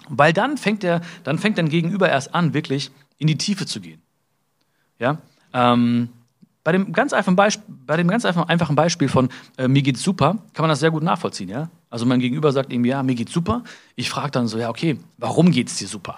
Weil 0.08 0.32
dann 0.32 0.56
fängt, 0.56 0.84
der, 0.84 1.00
dann 1.24 1.40
fängt 1.40 1.58
dein 1.58 1.68
Gegenüber 1.68 2.08
erst 2.08 2.32
an, 2.32 2.54
wirklich 2.54 2.92
in 3.18 3.26
die 3.26 3.38
Tiefe 3.38 3.66
zu 3.66 3.80
gehen. 3.80 4.00
Ja? 5.00 5.18
Ähm, 5.52 6.10
bei 6.66 6.72
dem 6.72 6.92
ganz 6.92 7.12
einfachen 7.12 7.36
Beispiel, 7.36 7.64
bei 7.86 7.96
dem 7.96 8.08
ganz 8.08 8.24
einfachen 8.24 8.74
Beispiel 8.74 9.06
von 9.06 9.28
äh, 9.56 9.68
mir 9.68 9.82
geht's 9.82 10.02
super, 10.02 10.38
kann 10.52 10.64
man 10.64 10.68
das 10.68 10.80
sehr 10.80 10.90
gut 10.90 11.04
nachvollziehen. 11.04 11.48
Ja? 11.48 11.70
Also 11.90 12.06
mein 12.06 12.18
Gegenüber 12.18 12.50
sagt 12.50 12.72
irgendwie, 12.72 12.88
ja, 12.88 13.04
mir 13.04 13.14
geht's 13.14 13.32
super. 13.32 13.62
Ich 13.94 14.10
frage 14.10 14.32
dann 14.32 14.48
so, 14.48 14.58
ja, 14.58 14.68
okay, 14.68 14.98
warum 15.16 15.52
geht's 15.52 15.76
dir 15.76 15.86
super? 15.86 16.16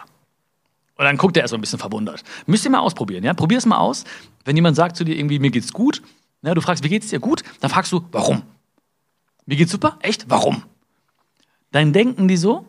Und 0.96 1.04
dann 1.04 1.18
guckt 1.18 1.37
er 1.37 1.42
erst 1.42 1.50
so 1.50 1.58
ein 1.58 1.61
bisschen 1.61 1.78
verwundert. 1.78 2.24
Müsst 2.46 2.64
ihr 2.64 2.70
mal 2.70 2.78
ausprobieren, 2.78 3.24
ja? 3.24 3.34
Probier 3.34 3.58
es 3.58 3.66
mal 3.66 3.76
aus. 3.76 4.04
Wenn 4.46 4.56
jemand 4.56 4.74
sagt 4.74 4.96
zu 4.96 5.04
dir 5.04 5.18
irgendwie, 5.18 5.38
mir 5.38 5.50
geht's 5.50 5.74
gut, 5.74 6.00
ja, 6.40 6.54
du 6.54 6.62
fragst, 6.62 6.82
wie 6.82 6.88
geht's 6.88 7.08
dir 7.08 7.20
gut? 7.20 7.42
Dann 7.61 7.68
fragst 7.68 7.92
du, 7.92 8.06
warum? 8.11 8.40
Mir 9.44 9.56
geht's 9.56 9.72
super? 9.72 9.98
Echt? 10.00 10.30
Warum? 10.30 10.62
Dann 11.72 11.92
denken 11.92 12.26
die 12.26 12.38
so, 12.38 12.64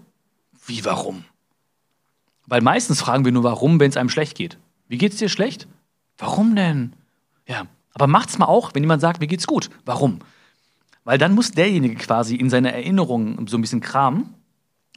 wie 0.65 0.83
warum? 0.83 1.23
Weil 2.45 2.59
meistens 2.59 2.99
fragen 2.99 3.23
wir 3.23 3.31
nur 3.31 3.43
warum, 3.43 3.79
wenn 3.79 3.89
es 3.89 3.95
einem 3.95 4.09
schlecht 4.09 4.35
geht. 4.35 4.57
Wie 4.89 4.97
geht's 4.97 5.15
dir 5.15 5.29
schlecht? 5.29 5.69
Warum 6.17 6.57
denn? 6.57 6.91
Ja, 7.49 7.65
aber 7.93 8.07
macht's 8.07 8.37
mal 8.37 8.45
auch, 8.45 8.73
wenn 8.73 8.83
jemand 8.83 9.01
sagt, 9.01 9.19
mir 9.19 9.27
geht's 9.27 9.47
gut. 9.47 9.69
Warum? 9.83 10.19
Weil 11.03 11.17
dann 11.17 11.33
muss 11.33 11.51
derjenige 11.51 11.95
quasi 11.95 12.35
in 12.35 12.49
seiner 12.49 12.71
Erinnerung 12.71 13.47
so 13.47 13.57
ein 13.57 13.61
bisschen 13.61 13.81
kramen 13.81 14.35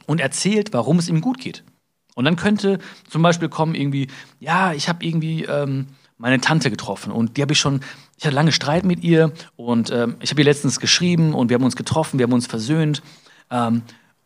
und 0.05 0.21
erzählt, 0.21 0.71
warum 0.71 0.99
es 0.99 1.09
ihm 1.09 1.19
gut 1.19 1.39
geht. 1.39 1.63
Und 2.15 2.25
dann 2.25 2.35
könnte 2.35 2.77
zum 3.09 3.23
Beispiel 3.23 3.49
kommen 3.49 3.73
irgendwie, 3.73 4.07
ja, 4.39 4.71
ich 4.73 4.87
habe 4.87 5.03
irgendwie 5.03 5.45
ähm, 5.45 5.87
meine 6.19 6.39
Tante 6.39 6.69
getroffen 6.69 7.11
und 7.11 7.37
die 7.37 7.41
habe 7.41 7.53
ich 7.53 7.59
schon, 7.59 7.81
ich 8.17 8.25
hatte 8.25 8.35
lange 8.35 8.51
Streit 8.51 8.85
mit 8.85 9.03
ihr 9.03 9.33
und 9.55 9.89
ähm, 9.89 10.17
ich 10.19 10.29
habe 10.29 10.41
ihr 10.41 10.45
letztens 10.45 10.79
geschrieben 10.79 11.33
und 11.33 11.49
wir 11.49 11.55
haben 11.55 11.63
uns 11.63 11.75
getroffen, 11.75 12.19
wir 12.19 12.25
haben 12.25 12.33
uns 12.33 12.47
versöhnt 12.47 13.01
Ähm, 13.49 13.81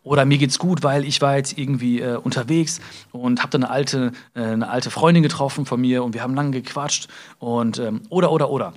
oder 0.07 0.25
mir 0.25 0.37
geht's 0.37 0.57
gut, 0.57 0.83
weil 0.83 1.05
ich 1.05 1.21
war 1.21 1.35
jetzt 1.35 1.57
irgendwie 1.57 2.01
äh, 2.01 2.15
unterwegs 2.15 2.79
und 3.11 3.41
habe 3.41 3.51
da 3.51 3.57
eine 3.57 3.69
alte, 3.69 4.13
äh, 4.33 4.41
eine 4.41 4.69
alte 4.69 4.89
Freundin 4.89 5.23
getroffen 5.23 5.65
von 5.65 5.81
mir 5.81 6.03
und 6.03 6.13
wir 6.13 6.23
haben 6.23 6.33
lange 6.33 6.51
gequatscht 6.51 7.09
und 7.39 7.77
ähm, 7.79 8.01
oder 8.09 8.31
oder 8.31 8.49
oder. 8.49 8.73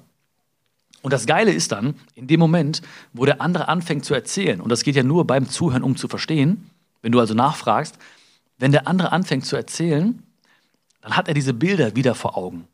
Und 1.02 1.12
das 1.12 1.26
Geile 1.26 1.52
ist 1.52 1.72
dann, 1.72 1.94
in 2.14 2.26
dem 2.26 2.40
Moment, 2.40 2.82
wo 3.14 3.24
der 3.24 3.40
andere 3.40 3.68
anfängt 3.68 4.04
zu 4.04 4.12
erzählen, 4.12 4.60
und 4.60 4.68
das 4.68 4.82
geht 4.82 4.96
ja 4.96 5.02
nur 5.02 5.26
beim 5.26 5.48
Zuhören, 5.48 5.82
um 5.82 5.96
zu 5.96 6.08
verstehen, 6.08 6.68
wenn 7.00 7.12
du 7.12 7.20
also 7.20 7.32
nachfragst, 7.32 7.96
wenn 8.58 8.72
der 8.72 8.86
andere 8.86 9.12
anfängt 9.12 9.46
zu 9.46 9.56
erzählen, 9.56 10.22
dann 11.00 11.16
hat 11.16 11.28
er 11.28 11.34
diese 11.34 11.54
Bilder 11.54 11.96
wieder 11.96 12.14
vor 12.14 12.36
Augen. 12.36 12.66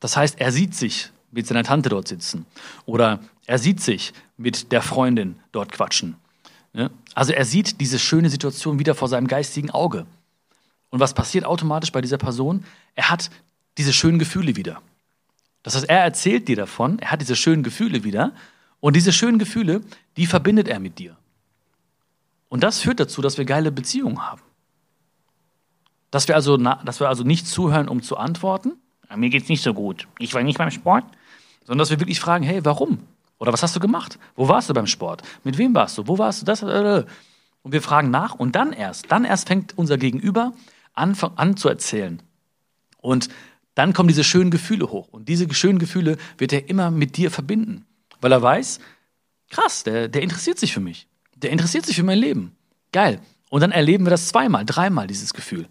Das 0.00 0.16
heißt, 0.16 0.40
er 0.40 0.50
sieht 0.50 0.74
sich 0.74 1.10
mit 1.30 1.46
seiner 1.46 1.62
Tante 1.62 1.88
dort 1.88 2.08
sitzen 2.08 2.46
oder 2.84 3.20
er 3.46 3.58
sieht 3.58 3.80
sich 3.80 4.12
mit 4.36 4.72
der 4.72 4.82
Freundin 4.82 5.36
dort 5.52 5.70
quatschen. 5.70 6.16
Also 7.14 7.32
er 7.32 7.44
sieht 7.44 7.80
diese 7.80 7.98
schöne 7.98 8.30
Situation 8.30 8.78
wieder 8.78 8.94
vor 8.94 9.08
seinem 9.08 9.26
geistigen 9.26 9.70
Auge. 9.70 10.06
Und 10.90 11.00
was 11.00 11.14
passiert 11.14 11.44
automatisch 11.44 11.92
bei 11.92 12.00
dieser 12.00 12.18
Person? 12.18 12.64
Er 12.94 13.10
hat 13.10 13.30
diese 13.78 13.92
schönen 13.92 14.18
Gefühle 14.18 14.56
wieder. 14.56 14.80
Das 15.62 15.74
heißt, 15.74 15.88
er 15.88 16.00
erzählt 16.00 16.48
dir 16.48 16.56
davon, 16.56 16.98
er 16.98 17.10
hat 17.10 17.20
diese 17.20 17.36
schönen 17.36 17.62
Gefühle 17.62 18.04
wieder 18.04 18.32
und 18.80 18.94
diese 18.94 19.12
schönen 19.12 19.38
Gefühle, 19.38 19.80
die 20.16 20.26
verbindet 20.26 20.68
er 20.68 20.78
mit 20.78 20.98
dir. 20.98 21.16
Und 22.48 22.62
das 22.62 22.80
führt 22.80 23.00
dazu, 23.00 23.20
dass 23.22 23.38
wir 23.38 23.44
geile 23.44 23.72
Beziehungen 23.72 24.24
haben. 24.24 24.42
Dass 26.10 26.28
wir 26.28 26.36
also, 26.36 26.56
dass 26.56 27.00
wir 27.00 27.08
also 27.08 27.24
nicht 27.24 27.46
zuhören, 27.46 27.88
um 27.88 28.02
zu 28.02 28.16
antworten. 28.16 28.74
Ja, 29.10 29.16
mir 29.16 29.28
geht's 29.30 29.48
nicht 29.48 29.62
so 29.62 29.74
gut. 29.74 30.06
Ich 30.18 30.32
war 30.34 30.42
nicht 30.42 30.58
beim 30.58 30.70
Sport. 30.70 31.04
Sondern 31.64 31.78
dass 31.80 31.90
wir 31.90 31.98
wirklich 31.98 32.20
fragen, 32.20 32.44
hey, 32.44 32.64
warum? 32.64 33.00
Oder 33.38 33.52
was 33.52 33.62
hast 33.62 33.76
du 33.76 33.80
gemacht? 33.80 34.18
Wo 34.34 34.48
warst 34.48 34.70
du 34.70 34.74
beim 34.74 34.86
Sport? 34.86 35.22
Mit 35.44 35.58
wem 35.58 35.74
warst 35.74 35.98
du? 35.98 36.06
Wo 36.06 36.18
warst 36.18 36.42
du? 36.42 36.46
Das, 36.46 36.62
äh, 36.62 37.04
und 37.62 37.72
wir 37.72 37.82
fragen 37.82 38.10
nach 38.10 38.34
und 38.34 38.54
dann 38.54 38.72
erst, 38.72 39.10
dann 39.10 39.24
erst 39.24 39.48
fängt 39.48 39.76
unser 39.76 39.98
Gegenüber 39.98 40.52
an, 40.94 41.16
an 41.36 41.56
zu 41.56 41.68
erzählen. 41.68 42.22
Und 43.00 43.28
dann 43.74 43.92
kommen 43.92 44.08
diese 44.08 44.24
schönen 44.24 44.50
Gefühle 44.50 44.90
hoch. 44.90 45.08
Und 45.10 45.28
diese 45.28 45.52
schönen 45.52 45.78
Gefühle 45.78 46.16
wird 46.38 46.52
er 46.52 46.68
immer 46.68 46.90
mit 46.90 47.16
dir 47.16 47.30
verbinden. 47.30 47.84
Weil 48.20 48.32
er 48.32 48.40
weiß, 48.40 48.80
krass, 49.50 49.84
der, 49.84 50.08
der 50.08 50.22
interessiert 50.22 50.58
sich 50.58 50.72
für 50.72 50.80
mich. 50.80 51.06
Der 51.34 51.50
interessiert 51.50 51.84
sich 51.84 51.96
für 51.96 52.02
mein 52.02 52.18
Leben. 52.18 52.56
Geil. 52.92 53.20
Und 53.50 53.60
dann 53.60 53.72
erleben 53.72 54.06
wir 54.06 54.10
das 54.10 54.28
zweimal, 54.28 54.64
dreimal, 54.64 55.06
dieses 55.06 55.34
Gefühl. 55.34 55.68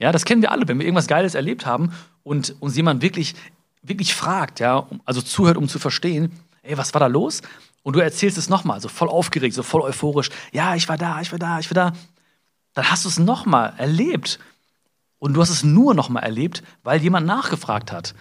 Ja, 0.00 0.10
das 0.10 0.24
kennen 0.24 0.42
wir 0.42 0.50
alle, 0.50 0.66
wenn 0.68 0.78
wir 0.78 0.86
irgendwas 0.86 1.06
Geiles 1.06 1.34
erlebt 1.34 1.66
haben 1.66 1.92
und 2.22 2.56
uns 2.60 2.76
jemand 2.76 3.02
wirklich, 3.02 3.34
wirklich 3.82 4.14
fragt, 4.14 4.60
ja, 4.60 4.88
also 5.04 5.22
zuhört, 5.22 5.56
um 5.56 5.68
zu 5.68 5.78
verstehen, 5.78 6.32
ey, 6.68 6.78
was 6.78 6.94
war 6.94 7.00
da 7.00 7.06
los? 7.06 7.42
Und 7.82 7.96
du 7.96 8.00
erzählst 8.00 8.38
es 8.38 8.48
nochmal, 8.48 8.80
so 8.80 8.88
voll 8.88 9.08
aufgeregt, 9.08 9.54
so 9.54 9.62
voll 9.62 9.82
euphorisch, 9.82 10.30
ja, 10.52 10.74
ich 10.74 10.88
war 10.88 10.98
da, 10.98 11.20
ich 11.20 11.32
war 11.32 11.38
da, 11.38 11.58
ich 11.58 11.70
war 11.70 11.74
da. 11.74 11.98
Dann 12.74 12.90
hast 12.90 13.04
du 13.04 13.08
es 13.08 13.18
nochmal 13.18 13.72
erlebt. 13.78 14.38
Und 15.18 15.34
du 15.34 15.40
hast 15.40 15.50
es 15.50 15.64
nur 15.64 15.94
nochmal 15.94 16.22
erlebt, 16.22 16.62
weil 16.84 17.02
jemand 17.02 17.26
nachgefragt 17.26 17.90
hat. 17.90 18.14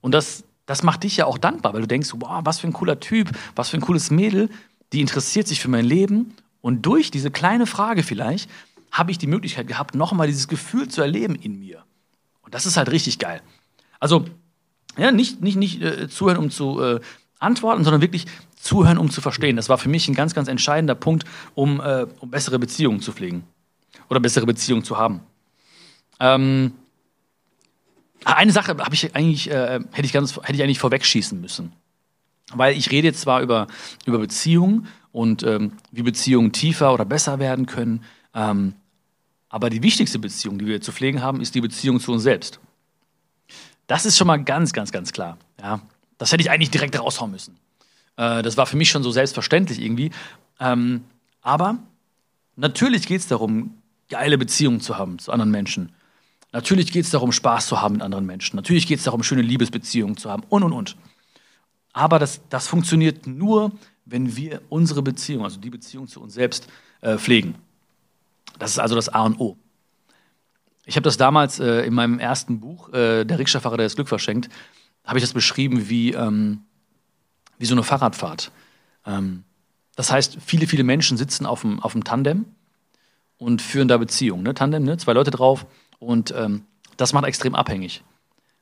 Und 0.00 0.12
das, 0.12 0.44
das 0.66 0.82
macht 0.82 1.04
dich 1.04 1.16
ja 1.16 1.26
auch 1.26 1.38
dankbar, 1.38 1.72
weil 1.72 1.80
du 1.80 1.86
denkst, 1.86 2.10
wow, 2.16 2.40
was 2.44 2.60
für 2.60 2.66
ein 2.66 2.72
cooler 2.72 3.00
Typ, 3.00 3.30
was 3.56 3.70
für 3.70 3.78
ein 3.78 3.80
cooles 3.80 4.10
Mädel, 4.10 4.50
die 4.92 5.00
interessiert 5.00 5.48
sich 5.48 5.60
für 5.60 5.68
mein 5.68 5.84
Leben. 5.84 6.34
Und 6.60 6.82
durch 6.82 7.10
diese 7.10 7.30
kleine 7.30 7.66
Frage 7.66 8.02
vielleicht 8.02 8.50
habe 8.90 9.10
ich 9.10 9.18
die 9.18 9.26
Möglichkeit 9.26 9.66
gehabt, 9.66 9.94
nochmal 9.94 10.26
dieses 10.26 10.48
Gefühl 10.48 10.88
zu 10.88 11.00
erleben 11.00 11.34
in 11.34 11.58
mir. 11.58 11.82
Und 12.42 12.54
das 12.54 12.66
ist 12.66 12.76
halt 12.76 12.90
richtig 12.90 13.18
geil. 13.18 13.40
Also, 13.98 14.26
ja, 14.98 15.10
nicht, 15.10 15.40
nicht, 15.40 15.56
nicht 15.56 15.80
äh, 15.80 16.08
zuhören, 16.08 16.36
um 16.36 16.50
zu 16.50 16.80
äh, 16.82 17.00
antworten, 17.42 17.84
sondern 17.84 18.00
wirklich 18.00 18.26
zuhören, 18.56 18.98
um 18.98 19.10
zu 19.10 19.20
verstehen. 19.20 19.56
Das 19.56 19.68
war 19.68 19.78
für 19.78 19.88
mich 19.88 20.08
ein 20.08 20.14
ganz, 20.14 20.34
ganz 20.34 20.48
entscheidender 20.48 20.94
Punkt, 20.94 21.24
um, 21.54 21.80
äh, 21.80 22.06
um 22.20 22.30
bessere 22.30 22.58
Beziehungen 22.58 23.00
zu 23.00 23.12
pflegen 23.12 23.44
oder 24.08 24.20
bessere 24.20 24.46
Beziehungen 24.46 24.84
zu 24.84 24.96
haben. 24.96 25.20
Ähm, 26.20 26.72
eine 28.24 28.52
Sache 28.52 28.76
habe 28.78 28.94
ich 28.94 29.14
eigentlich, 29.16 29.50
äh, 29.50 29.80
hätte 29.92 30.06
ich 30.06 30.12
ganz, 30.12 30.36
hätte 30.36 30.54
ich 30.54 30.62
eigentlich 30.62 30.78
vorwegschießen 30.78 31.40
müssen. 31.40 31.72
Weil 32.54 32.76
ich 32.76 32.90
rede 32.90 33.08
jetzt 33.08 33.22
zwar 33.22 33.40
über, 33.40 33.66
über 34.04 34.18
Beziehungen 34.18 34.86
und 35.10 35.42
ähm, 35.42 35.72
wie 35.90 36.02
Beziehungen 36.02 36.52
tiefer 36.52 36.92
oder 36.92 37.04
besser 37.04 37.38
werden 37.38 37.66
können, 37.66 38.04
ähm, 38.34 38.74
aber 39.48 39.68
die 39.68 39.82
wichtigste 39.82 40.18
Beziehung, 40.18 40.58
die 40.58 40.66
wir 40.66 40.80
zu 40.80 40.92
pflegen 40.92 41.20
haben, 41.20 41.42
ist 41.42 41.54
die 41.54 41.60
Beziehung 41.60 42.00
zu 42.00 42.12
uns 42.12 42.22
selbst. 42.22 42.58
Das 43.86 44.06
ist 44.06 44.16
schon 44.16 44.26
mal 44.26 44.42
ganz, 44.42 44.72
ganz, 44.72 44.92
ganz 44.92 45.12
klar. 45.12 45.36
Ja, 45.60 45.82
das 46.22 46.30
hätte 46.30 46.42
ich 46.42 46.50
eigentlich 46.50 46.70
direkt 46.70 46.96
raushauen 46.96 47.32
müssen. 47.32 47.56
Äh, 48.16 48.42
das 48.42 48.56
war 48.56 48.66
für 48.66 48.76
mich 48.76 48.90
schon 48.90 49.02
so 49.02 49.10
selbstverständlich 49.10 49.80
irgendwie. 49.80 50.12
Ähm, 50.60 51.02
aber 51.40 51.78
natürlich 52.54 53.08
geht 53.08 53.20
es 53.20 53.26
darum, 53.26 53.74
geile 54.08 54.38
Beziehungen 54.38 54.80
zu 54.80 54.96
haben 54.96 55.18
zu 55.18 55.32
anderen 55.32 55.50
Menschen. 55.50 55.92
Natürlich 56.52 56.92
geht 56.92 57.04
es 57.06 57.10
darum, 57.10 57.32
Spaß 57.32 57.66
zu 57.66 57.80
haben 57.80 57.94
mit 57.94 58.02
anderen 58.02 58.24
Menschen. 58.24 58.54
Natürlich 58.54 58.86
geht 58.86 58.98
es 58.98 59.04
darum, 59.04 59.24
schöne 59.24 59.42
Liebesbeziehungen 59.42 60.16
zu 60.16 60.30
haben 60.30 60.44
und 60.48 60.62
und 60.62 60.72
und. 60.72 60.96
Aber 61.92 62.20
das, 62.20 62.40
das 62.50 62.68
funktioniert 62.68 63.26
nur, 63.26 63.72
wenn 64.04 64.36
wir 64.36 64.62
unsere 64.68 65.02
Beziehung, 65.02 65.42
also 65.42 65.58
die 65.58 65.70
Beziehung 65.70 66.06
zu 66.06 66.22
uns 66.22 66.34
selbst, 66.34 66.68
äh, 67.00 67.18
pflegen. 67.18 67.56
Das 68.60 68.70
ist 68.70 68.78
also 68.78 68.94
das 68.94 69.08
A 69.08 69.22
und 69.22 69.40
O. 69.40 69.56
Ich 70.84 70.94
habe 70.94 71.02
das 71.02 71.16
damals 71.16 71.58
äh, 71.58 71.84
in 71.84 71.94
meinem 71.94 72.20
ersten 72.20 72.60
Buch, 72.60 72.92
äh, 72.92 73.24
Der 73.24 73.40
Rikscha-Fahrer, 73.40 73.76
der 73.76 73.86
das 73.86 73.96
Glück 73.96 74.08
verschenkt, 74.08 74.48
habe 75.04 75.18
ich 75.18 75.24
das 75.24 75.32
beschrieben 75.32 75.88
wie, 75.88 76.12
ähm, 76.12 76.60
wie 77.58 77.66
so 77.66 77.74
eine 77.74 77.82
Fahrradfahrt. 77.82 78.50
Ähm, 79.06 79.44
das 79.96 80.10
heißt, 80.10 80.38
viele, 80.44 80.66
viele 80.66 80.84
Menschen 80.84 81.16
sitzen 81.16 81.46
auf 81.46 81.62
dem, 81.62 81.80
auf 81.80 81.92
dem 81.92 82.04
Tandem 82.04 82.46
und 83.36 83.60
führen 83.60 83.88
da 83.88 83.98
Beziehungen. 83.98 84.42
Ne? 84.42 84.54
Tandem, 84.54 84.84
ne? 84.84 84.96
zwei 84.96 85.12
Leute 85.12 85.30
drauf 85.30 85.66
und 85.98 86.32
ähm, 86.36 86.64
das 86.96 87.12
macht 87.12 87.26
extrem 87.26 87.54
abhängig. 87.54 88.02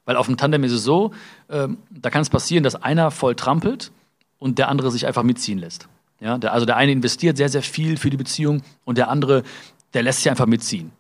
Weil 0.05 0.17
auf 0.17 0.27
dem 0.27 0.37
Tandem 0.37 0.65
ist 0.65 0.73
es 0.73 0.83
so, 0.83 1.13
ähm, 1.49 1.79
da 1.91 2.11
kann 2.11 2.23
es 2.23 2.31
passieren, 2.31 2.65
dass 2.65 2.75
einer 2.75 3.11
voll 3.11 3.35
trampelt 3.35 3.93
und 4.39 4.59
der 4.59 4.69
andere 4.69 4.91
sich 4.91 5.07
einfach 5.07 5.23
mitziehen 5.23 5.59
lässt. 5.59 5.89
Ja, 6.21 6.37
der, 6.39 6.53
also 6.53 6.67
der 6.67 6.77
eine 6.77 6.93
investiert 6.93 7.37
sehr, 7.37 7.49
sehr 7.49 7.63
viel 7.63 7.97
für 7.97 8.11
die 8.11 8.17
Beziehung 8.17 8.63
und 8.85 8.99
der 8.99 9.09
andere, 9.09 9.43
der 9.95 10.03
lässt 10.03 10.19
sich 10.19 10.31
einfach 10.31 10.47
mitziehen. 10.47 10.93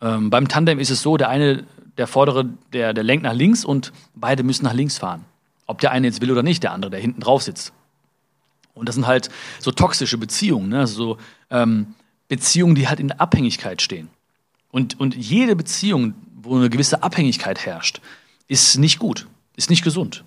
Ähm, 0.00 0.30
beim 0.30 0.48
Tandem 0.48 0.78
ist 0.78 0.90
es 0.90 1.02
so, 1.02 1.16
der 1.16 1.28
eine, 1.28 1.64
der 1.96 2.06
vordere, 2.06 2.46
der, 2.72 2.92
der 2.94 3.04
lenkt 3.04 3.24
nach 3.24 3.34
links 3.34 3.64
und 3.64 3.92
beide 4.14 4.42
müssen 4.42 4.64
nach 4.64 4.74
links 4.74 4.98
fahren. 4.98 5.24
Ob 5.66 5.80
der 5.80 5.92
eine 5.92 6.06
jetzt 6.06 6.20
will 6.20 6.30
oder 6.30 6.42
nicht, 6.42 6.62
der 6.62 6.72
andere, 6.72 6.90
der 6.90 7.00
hinten 7.00 7.20
drauf 7.20 7.42
sitzt. 7.42 7.72
Und 8.74 8.88
das 8.88 8.94
sind 8.94 9.06
halt 9.06 9.28
so 9.58 9.70
toxische 9.70 10.18
Beziehungen, 10.18 10.68
ne? 10.70 10.80
also 10.80 10.94
so 10.94 11.18
ähm, 11.50 11.94
Beziehungen, 12.28 12.74
die 12.74 12.88
halt 12.88 13.00
in 13.00 13.08
der 13.08 13.20
Abhängigkeit 13.20 13.82
stehen. 13.82 14.08
Und, 14.70 14.98
und 15.00 15.16
jede 15.16 15.56
Beziehung, 15.56 16.14
wo 16.42 16.56
eine 16.56 16.70
gewisse 16.70 17.02
Abhängigkeit 17.02 17.66
herrscht, 17.66 18.00
ist 18.48 18.78
nicht 18.78 18.98
gut, 18.98 19.26
ist 19.56 19.70
nicht 19.70 19.84
gesund. 19.84 20.24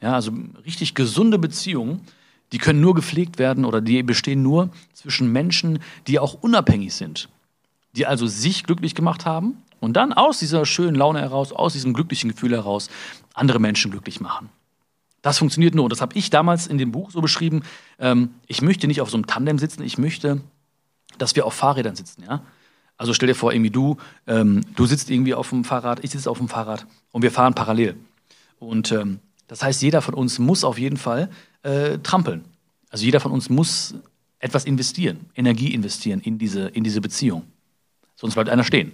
Ja, 0.00 0.14
also 0.14 0.32
richtig 0.64 0.94
gesunde 0.94 1.38
Beziehungen, 1.38 2.00
die 2.52 2.58
können 2.58 2.80
nur 2.80 2.94
gepflegt 2.94 3.38
werden 3.38 3.64
oder 3.64 3.80
die 3.80 4.02
bestehen 4.02 4.42
nur 4.42 4.70
zwischen 4.92 5.30
Menschen, 5.30 5.80
die 6.06 6.18
auch 6.18 6.34
unabhängig 6.34 6.94
sind. 6.94 7.28
Die 7.92 8.06
also 8.06 8.26
sich 8.26 8.64
glücklich 8.64 8.94
gemacht 8.94 9.26
haben 9.26 9.62
und 9.80 9.94
dann 9.94 10.12
aus 10.12 10.38
dieser 10.38 10.64
schönen 10.66 10.94
Laune 10.94 11.20
heraus, 11.20 11.52
aus 11.52 11.72
diesem 11.72 11.94
glücklichen 11.94 12.30
Gefühl 12.30 12.52
heraus 12.52 12.90
andere 13.34 13.58
Menschen 13.58 13.90
glücklich 13.90 14.20
machen. 14.20 14.50
Das 15.22 15.38
funktioniert 15.38 15.74
nur. 15.74 15.84
Und 15.84 15.90
das 15.90 16.00
habe 16.00 16.16
ich 16.16 16.30
damals 16.30 16.66
in 16.66 16.78
dem 16.78 16.92
Buch 16.92 17.10
so 17.10 17.20
beschrieben. 17.20 17.62
Ähm, 17.98 18.30
ich 18.46 18.62
möchte 18.62 18.86
nicht 18.86 19.00
auf 19.00 19.10
so 19.10 19.16
einem 19.16 19.26
Tandem 19.26 19.58
sitzen, 19.58 19.82
ich 19.82 19.98
möchte, 19.98 20.40
dass 21.18 21.36
wir 21.36 21.46
auf 21.46 21.54
Fahrrädern 21.54 21.96
sitzen. 21.96 22.22
Ja? 22.22 22.42
Also 22.96 23.12
stell 23.14 23.26
dir 23.28 23.34
vor, 23.34 23.52
irgendwie 23.52 23.70
du, 23.70 23.96
ähm, 24.26 24.62
du 24.76 24.86
sitzt 24.86 25.10
irgendwie 25.10 25.34
auf 25.34 25.50
dem 25.50 25.64
Fahrrad, 25.64 26.04
ich 26.04 26.10
sitze 26.10 26.30
auf 26.30 26.38
dem 26.38 26.48
Fahrrad 26.48 26.86
und 27.12 27.22
wir 27.22 27.30
fahren 27.30 27.54
parallel. 27.54 27.96
Und 28.58 28.92
ähm, 28.92 29.20
das 29.48 29.62
heißt, 29.62 29.82
jeder 29.82 30.02
von 30.02 30.14
uns 30.14 30.38
muss 30.38 30.64
auf 30.64 30.78
jeden 30.78 30.96
Fall 30.96 31.30
äh, 31.62 31.98
trampeln. 31.98 32.44
Also 32.90 33.04
jeder 33.04 33.20
von 33.20 33.32
uns 33.32 33.48
muss 33.48 33.94
etwas 34.38 34.64
investieren, 34.64 35.26
Energie 35.34 35.72
investieren 35.72 36.20
in 36.20 36.38
diese, 36.38 36.68
in 36.68 36.84
diese 36.84 37.00
Beziehung. 37.00 37.44
Sonst 38.16 38.34
bleibt 38.34 38.50
einer 38.50 38.64
stehen. 38.64 38.92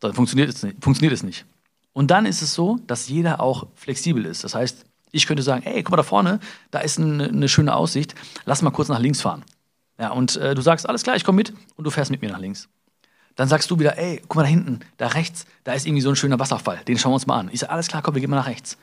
Dann 0.00 0.14
funktioniert 0.14 0.48
es, 0.48 0.62
nicht, 0.62 0.82
funktioniert 0.82 1.12
es 1.12 1.22
nicht. 1.22 1.44
Und 1.92 2.10
dann 2.10 2.26
ist 2.26 2.42
es 2.42 2.54
so, 2.54 2.78
dass 2.86 3.08
jeder 3.08 3.40
auch 3.40 3.66
flexibel 3.74 4.24
ist. 4.24 4.44
Das 4.44 4.54
heißt, 4.54 4.84
ich 5.10 5.26
könnte 5.26 5.42
sagen, 5.42 5.64
ey, 5.64 5.82
guck 5.82 5.90
mal 5.90 5.96
da 5.96 6.02
vorne, 6.02 6.40
da 6.70 6.80
ist 6.80 6.98
eine, 6.98 7.24
eine 7.24 7.48
schöne 7.48 7.74
Aussicht, 7.74 8.14
lass 8.44 8.62
mal 8.62 8.70
kurz 8.70 8.88
nach 8.88 9.00
links 9.00 9.20
fahren. 9.20 9.44
Ja, 9.98 10.10
und 10.10 10.36
äh, 10.36 10.54
du 10.54 10.62
sagst, 10.62 10.88
alles 10.88 11.02
klar, 11.02 11.16
ich 11.16 11.24
komme 11.24 11.36
mit 11.36 11.52
und 11.76 11.84
du 11.84 11.90
fährst 11.90 12.10
mit 12.10 12.22
mir 12.22 12.30
nach 12.30 12.38
links. 12.38 12.68
Dann 13.34 13.48
sagst 13.48 13.70
du 13.70 13.78
wieder, 13.78 13.98
ey, 13.98 14.20
guck 14.22 14.36
mal 14.36 14.42
da 14.42 14.48
hinten, 14.48 14.80
da 14.96 15.08
rechts, 15.08 15.46
da 15.64 15.72
ist 15.72 15.86
irgendwie 15.86 16.02
so 16.02 16.08
ein 16.10 16.16
schöner 16.16 16.38
Wasserfall, 16.38 16.80
den 16.86 16.98
schauen 16.98 17.10
wir 17.10 17.14
uns 17.14 17.26
mal 17.26 17.38
an. 17.38 17.50
Ich 17.52 17.60
sage, 17.60 17.72
alles 17.72 17.88
klar, 17.88 18.02
komm, 18.02 18.14
wir 18.14 18.20
gehen 18.20 18.30
mal 18.30 18.36
nach 18.36 18.46
rechts. 18.46 18.78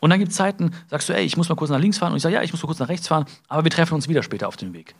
Und 0.00 0.10
dann 0.10 0.18
gibt 0.18 0.32
es 0.32 0.36
Zeiten, 0.36 0.72
sagst 0.88 1.08
du, 1.08 1.14
ey, 1.14 1.24
ich 1.24 1.36
muss 1.36 1.48
mal 1.48 1.54
kurz 1.54 1.70
nach 1.70 1.78
links 1.78 1.98
fahren. 1.98 2.12
Und 2.12 2.16
ich 2.16 2.22
sage, 2.22 2.34
ja, 2.34 2.42
ich 2.42 2.52
muss 2.52 2.62
mal 2.62 2.66
kurz 2.66 2.78
nach 2.78 2.88
rechts 2.88 3.08
fahren, 3.08 3.26
aber 3.48 3.64
wir 3.64 3.70
treffen 3.70 3.94
uns 3.94 4.08
wieder 4.08 4.22
später 4.22 4.48
auf 4.48 4.56
dem 4.56 4.72
Weg. 4.74 4.94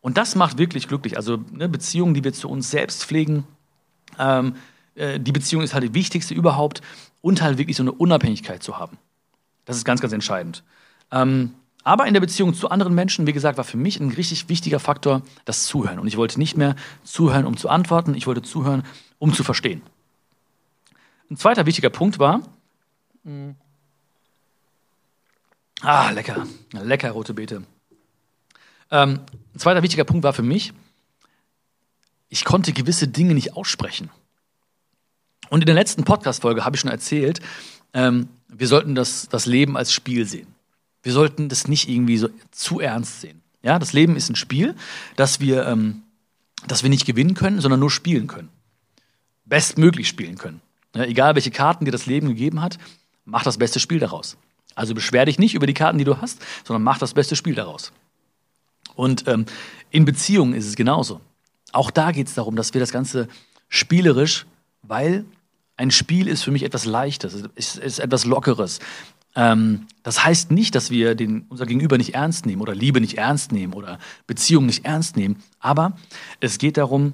Und 0.00 0.16
das 0.16 0.34
macht 0.34 0.58
wirklich 0.58 0.88
glücklich. 0.88 1.16
Also 1.16 1.38
ne, 1.50 1.68
Beziehungen, 1.68 2.14
die 2.14 2.22
wir 2.22 2.32
zu 2.32 2.48
uns 2.48 2.70
selbst 2.70 3.04
pflegen, 3.04 3.44
ähm, 4.18 4.54
äh, 4.94 5.18
die 5.20 5.32
Beziehung 5.32 5.62
ist 5.62 5.74
halt 5.74 5.84
die 5.84 5.94
wichtigste 5.94 6.34
überhaupt 6.34 6.82
und 7.20 7.42
halt 7.42 7.58
wirklich 7.58 7.76
so 7.76 7.82
eine 7.82 7.92
Unabhängigkeit 7.92 8.62
zu 8.62 8.78
haben. 8.78 8.98
Das 9.64 9.76
ist 9.76 9.84
ganz, 9.84 10.00
ganz 10.00 10.12
entscheidend. 10.12 10.62
Ähm, 11.10 11.54
Aber 11.84 12.06
in 12.06 12.14
der 12.14 12.20
Beziehung 12.20 12.54
zu 12.54 12.70
anderen 12.70 12.94
Menschen, 12.94 13.26
wie 13.26 13.32
gesagt, 13.32 13.56
war 13.56 13.64
für 13.64 13.76
mich 13.76 13.98
ein 14.00 14.10
richtig 14.10 14.48
wichtiger 14.48 14.80
Faktor 14.80 15.22
das 15.44 15.64
Zuhören. 15.64 15.98
Und 15.98 16.06
ich 16.06 16.16
wollte 16.16 16.38
nicht 16.38 16.56
mehr 16.56 16.74
zuhören, 17.04 17.46
um 17.46 17.56
zu 17.56 17.68
antworten, 17.68 18.14
ich 18.14 18.26
wollte 18.26 18.42
zuhören, 18.42 18.84
um 19.18 19.32
zu 19.32 19.44
verstehen. 19.44 19.82
Ein 21.30 21.36
zweiter 21.36 21.66
wichtiger 21.66 21.90
Punkt 21.90 22.18
war, 22.18 22.42
ah, 25.82 26.10
lecker, 26.10 26.46
lecker 26.72 27.10
rote 27.10 27.34
Beete. 27.34 27.62
Ähm, 28.90 29.20
ein 29.54 29.58
zweiter 29.58 29.82
wichtiger 29.82 30.04
Punkt 30.04 30.24
war 30.24 30.32
für 30.32 30.42
mich, 30.42 30.72
ich 32.28 32.44
konnte 32.44 32.72
gewisse 32.72 33.08
Dinge 33.08 33.34
nicht 33.34 33.54
aussprechen. 33.56 34.10
Und 35.50 35.60
in 35.60 35.66
der 35.66 35.74
letzten 35.74 36.04
Podcast-Folge 36.04 36.64
habe 36.64 36.76
ich 36.76 36.80
schon 36.80 36.90
erzählt, 36.90 37.40
ähm, 37.94 38.28
wir 38.48 38.68
sollten 38.68 38.94
das, 38.94 39.28
das 39.28 39.46
Leben 39.46 39.76
als 39.76 39.92
Spiel 39.92 40.26
sehen. 40.26 40.54
Wir 41.02 41.12
sollten 41.12 41.48
das 41.48 41.68
nicht 41.68 41.88
irgendwie 41.88 42.18
so 42.18 42.28
zu 42.50 42.80
ernst 42.80 43.20
sehen. 43.20 43.40
Ja, 43.62 43.78
das 43.78 43.92
Leben 43.92 44.16
ist 44.16 44.28
ein 44.28 44.36
Spiel, 44.36 44.74
das 45.16 45.40
wir, 45.40 45.66
ähm, 45.66 46.02
das 46.66 46.82
wir 46.82 46.90
nicht 46.90 47.06
gewinnen 47.06 47.34
können, 47.34 47.60
sondern 47.60 47.80
nur 47.80 47.90
spielen 47.90 48.26
können. 48.26 48.50
Bestmöglich 49.44 50.08
spielen 50.08 50.36
können. 50.36 50.60
Ja, 50.94 51.04
egal 51.04 51.34
welche 51.34 51.50
Karten 51.50 51.84
dir 51.84 51.90
das 51.90 52.06
Leben 52.06 52.28
gegeben 52.28 52.60
hat, 52.60 52.78
mach 53.24 53.42
das 53.42 53.58
beste 53.58 53.80
Spiel 53.80 53.98
daraus. 53.98 54.36
Also 54.74 54.94
beschwer 54.94 55.24
dich 55.24 55.38
nicht 55.38 55.54
über 55.54 55.66
die 55.66 55.74
Karten, 55.74 55.98
die 55.98 56.04
du 56.04 56.20
hast, 56.20 56.40
sondern 56.64 56.82
mach 56.82 56.98
das 56.98 57.14
beste 57.14 57.36
Spiel 57.36 57.54
daraus. 57.54 57.92
Und 58.94 59.26
ähm, 59.28 59.46
in 59.90 60.04
Beziehungen 60.04 60.54
ist 60.54 60.66
es 60.66 60.76
genauso. 60.76 61.20
Auch 61.72 61.90
da 61.90 62.12
geht 62.12 62.28
es 62.28 62.34
darum, 62.34 62.56
dass 62.56 62.74
wir 62.74 62.80
das 62.80 62.92
Ganze 62.92 63.28
spielerisch, 63.68 64.46
weil 64.82 65.24
ein 65.76 65.90
Spiel 65.90 66.26
ist 66.26 66.42
für 66.42 66.50
mich 66.50 66.62
etwas 66.64 66.84
Leichtes, 66.84 67.44
ist, 67.54 67.76
ist 67.76 67.98
etwas 67.98 68.24
Lockeres. 68.24 68.80
Ähm, 69.36 69.86
das 70.02 70.24
heißt 70.24 70.50
nicht, 70.50 70.74
dass 70.74 70.90
wir 70.90 71.14
den, 71.14 71.46
unser 71.48 71.66
Gegenüber 71.66 71.98
nicht 71.98 72.14
ernst 72.14 72.46
nehmen 72.46 72.62
oder 72.62 72.74
Liebe 72.74 73.00
nicht 73.00 73.18
ernst 73.18 73.52
nehmen 73.52 73.74
oder 73.74 73.98
Beziehung 74.26 74.66
nicht 74.66 74.84
ernst 74.84 75.16
nehmen. 75.16 75.42
Aber 75.60 75.96
es 76.40 76.58
geht 76.58 76.76
darum, 76.76 77.12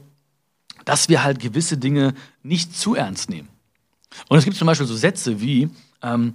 dass 0.85 1.09
wir 1.09 1.25
halt 1.25 1.41
gewisse 1.41 1.77
Dinge 1.77 2.15
nicht 2.43 2.77
zu 2.77 2.95
ernst 2.95 3.29
nehmen. 3.29 3.49
Und 4.29 4.39
es 4.39 4.45
gibt 4.45 4.57
zum 4.57 4.67
Beispiel 4.67 4.87
so 4.87 4.97
Sätze 4.97 5.41
wie, 5.41 5.69
ähm, 6.03 6.35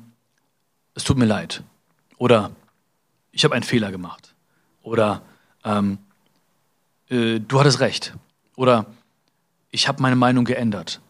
es 0.94 1.04
tut 1.04 1.18
mir 1.18 1.26
leid 1.26 1.64
oder 2.18 2.52
ich 3.32 3.44
habe 3.44 3.56
einen 3.56 3.64
Fehler 3.64 3.92
gemacht 3.92 4.36
oder 4.82 5.22
ähm, 5.64 5.98
äh, 7.10 7.40
du 7.40 7.60
hattest 7.60 7.80
recht 7.80 8.14
oder 8.56 8.86
ich 9.72 9.88
habe 9.88 10.02
meine 10.02 10.16
Meinung 10.16 10.46
geändert. 10.46 11.02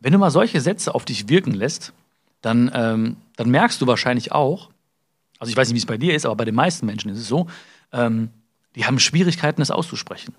Wenn 0.00 0.12
du 0.12 0.18
mal 0.18 0.30
solche 0.30 0.60
Sätze 0.60 0.94
auf 0.94 1.04
dich 1.04 1.28
wirken 1.28 1.52
lässt, 1.52 1.92
dann, 2.40 2.70
ähm, 2.74 3.16
dann 3.36 3.50
merkst 3.50 3.80
du 3.80 3.86
wahrscheinlich 3.86 4.32
auch, 4.32 4.70
also 5.38 5.50
ich 5.50 5.56
weiß 5.56 5.68
nicht, 5.68 5.74
wie 5.74 5.78
es 5.78 5.86
bei 5.86 5.96
dir 5.96 6.14
ist, 6.14 6.26
aber 6.26 6.36
bei 6.36 6.44
den 6.44 6.54
meisten 6.54 6.86
Menschen 6.86 7.10
ist 7.10 7.18
es 7.18 7.28
so, 7.28 7.46
ähm, 7.92 8.30
die 8.74 8.84
haben 8.84 8.98
Schwierigkeiten, 8.98 9.60
das 9.60 9.70
auszusprechen. 9.70 10.34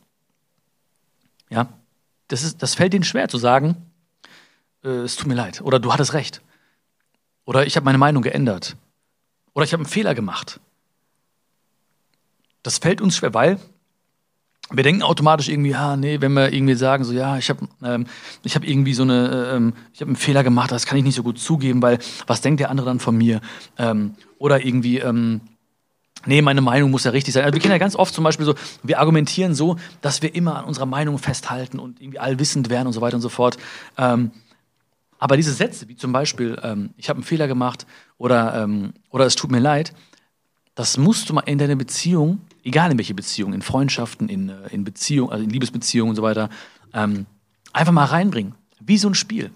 Ja, 1.49 1.69
das, 2.27 2.43
ist, 2.43 2.61
das 2.61 2.75
fällt 2.75 2.93
ihnen 2.93 3.03
schwer 3.03 3.29
zu 3.29 3.37
sagen, 3.37 3.75
äh, 4.83 4.89
es 4.89 5.15
tut 5.15 5.27
mir 5.27 5.35
leid, 5.35 5.61
oder 5.61 5.79
du 5.79 5.93
hattest 5.93 6.13
recht, 6.13 6.41
oder 7.45 7.65
ich 7.65 7.75
habe 7.75 7.85
meine 7.85 7.97
Meinung 7.97 8.23
geändert, 8.23 8.75
oder 9.53 9.65
ich 9.65 9.73
habe 9.73 9.81
einen 9.81 9.89
Fehler 9.89 10.15
gemacht. 10.15 10.59
Das 12.63 12.77
fällt 12.77 13.01
uns 13.01 13.17
schwer, 13.17 13.33
weil 13.33 13.59
wir 14.71 14.83
denken 14.83 15.03
automatisch 15.03 15.49
irgendwie, 15.49 15.71
ja, 15.71 15.97
nee, 15.97 16.21
wenn 16.21 16.33
wir 16.33 16.51
irgendwie 16.51 16.75
sagen, 16.75 17.03
so, 17.03 17.13
ja, 17.13 17.37
ich 17.37 17.49
habe 17.49 17.67
ähm, 17.83 18.05
hab 18.45 18.63
irgendwie 18.63 18.93
so 18.93 19.03
eine, 19.03 19.51
ähm, 19.53 19.73
ich 19.93 20.01
habe 20.01 20.09
einen 20.09 20.15
Fehler 20.15 20.43
gemacht, 20.43 20.71
das 20.71 20.85
kann 20.85 20.97
ich 20.97 21.03
nicht 21.03 21.15
so 21.15 21.23
gut 21.23 21.37
zugeben, 21.37 21.81
weil 21.81 21.99
was 22.27 22.41
denkt 22.41 22.59
der 22.59 22.69
andere 22.69 22.87
dann 22.87 22.99
von 22.99 23.15
mir? 23.15 23.41
Ähm, 23.77 24.15
oder 24.39 24.65
irgendwie, 24.65 24.99
ähm, 24.99 25.41
nee, 26.25 26.41
meine 26.41 26.61
Meinung 26.61 26.91
muss 26.91 27.03
ja 27.03 27.11
richtig 27.11 27.33
sein. 27.33 27.43
Also 27.43 27.53
wir 27.53 27.61
kennen 27.61 27.73
ja 27.73 27.77
ganz 27.77 27.95
oft 27.95 28.13
zum 28.13 28.23
Beispiel 28.23 28.45
so, 28.45 28.55
wir 28.83 28.99
argumentieren 28.99 29.53
so, 29.53 29.75
dass 30.01 30.21
wir 30.21 30.33
immer 30.33 30.55
an 30.57 30.65
unserer 30.65 30.85
Meinung 30.85 31.17
festhalten 31.17 31.77
und 31.77 32.01
irgendwie 32.01 32.19
allwissend 32.19 32.69
werden 32.69 32.87
und 32.87 32.93
so 32.93 33.01
weiter 33.01 33.15
und 33.15 33.21
so 33.21 33.29
fort. 33.29 33.57
Ähm, 33.97 34.31
aber 35.19 35.37
diese 35.37 35.53
Sätze, 35.53 35.87
wie 35.87 35.95
zum 35.95 36.11
Beispiel, 36.11 36.59
ähm, 36.63 36.93
ich 36.97 37.09
habe 37.09 37.17
einen 37.17 37.25
Fehler 37.25 37.47
gemacht 37.47 37.85
oder, 38.17 38.63
ähm, 38.63 38.93
oder 39.09 39.25
es 39.25 39.35
tut 39.35 39.51
mir 39.51 39.59
leid, 39.59 39.93
das 40.75 40.97
musst 40.97 41.29
du 41.29 41.33
mal 41.33 41.41
in 41.41 41.57
deiner 41.57 41.75
Beziehung 41.75 42.39
egal 42.63 42.91
in 42.91 42.97
welche 42.97 43.13
Beziehung, 43.13 43.53
in 43.53 43.61
Freundschaften, 43.61 44.29
in, 44.29 44.49
äh, 44.49 44.69
in 44.71 44.83
Beziehungen, 44.83 45.31
also 45.31 45.43
in 45.43 45.49
Liebesbeziehungen 45.49 46.11
und 46.11 46.15
so 46.15 46.23
weiter, 46.23 46.49
ähm, 46.93 47.25
einfach 47.71 47.91
mal 47.93 48.05
reinbringen. 48.05 48.55
Wie 48.79 48.97
so 48.97 49.09
ein 49.09 49.15
Spiel. 49.15 49.51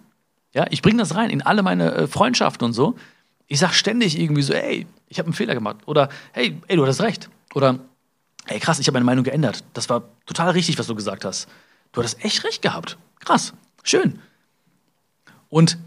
Ja, 0.53 0.65
ich 0.69 0.81
bringe 0.81 0.97
das 0.97 1.15
rein 1.15 1.29
in 1.29 1.41
alle 1.41 1.63
meine 1.63 1.93
äh, 1.93 2.07
Freundschaften 2.07 2.65
und 2.65 2.73
so. 2.73 2.95
Ich 3.47 3.59
sag 3.59 3.73
ständig 3.73 4.19
irgendwie 4.19 4.41
so, 4.41 4.53
ey, 4.53 4.87
ich 5.07 5.19
habe 5.19 5.27
einen 5.27 5.33
Fehler 5.33 5.53
gemacht. 5.53 5.77
Oder, 5.85 6.09
hey, 6.33 6.59
ey, 6.67 6.75
du 6.75 6.83
hattest 6.83 7.01
recht. 7.01 7.29
Oder, 7.53 7.79
ey, 8.47 8.59
krass, 8.59 8.79
ich 8.79 8.87
habe 8.87 8.95
meine 8.95 9.05
Meinung 9.05 9.23
geändert. 9.23 9.63
Das 9.73 9.89
war 9.89 10.03
total 10.25 10.51
richtig, 10.51 10.77
was 10.79 10.87
du 10.87 10.95
gesagt 10.95 11.25
hast. 11.25 11.47
Du 11.91 12.01
hattest 12.01 12.23
echt 12.23 12.43
recht 12.43 12.61
gehabt. 12.61 12.97
Krass, 13.19 13.53
schön. 13.83 14.19
Und 15.49 15.77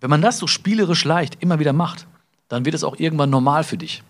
wenn 0.00 0.10
man 0.10 0.22
das 0.22 0.38
so 0.38 0.46
spielerisch 0.46 1.04
leicht 1.04 1.42
immer 1.42 1.58
wieder 1.58 1.72
macht, 1.72 2.06
dann 2.48 2.64
wird 2.64 2.74
es 2.74 2.84
auch 2.84 2.98
irgendwann 2.98 3.30
normal 3.30 3.64
für 3.64 3.76
dich. 3.76 4.02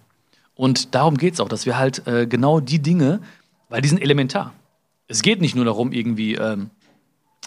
Und 0.57 0.95
darum 0.95 1.19
geht 1.19 1.35
es 1.35 1.41
auch, 1.41 1.49
dass 1.49 1.67
wir 1.67 1.79
halt 1.79 2.07
äh, 2.09 2.27
genau 2.27 2.61
die 2.61 2.81
Dinge, 2.81 3.21
weil 3.69 3.83
die 3.83 3.89
sind 3.89 4.03
elementar. 4.03 4.55
Es 5.07 5.23
geht 5.23 5.41
nicht 5.41 5.55
nur 5.55 5.67
darum, 5.67 5.93
irgendwie 5.93 6.35
ähm, 6.35 6.71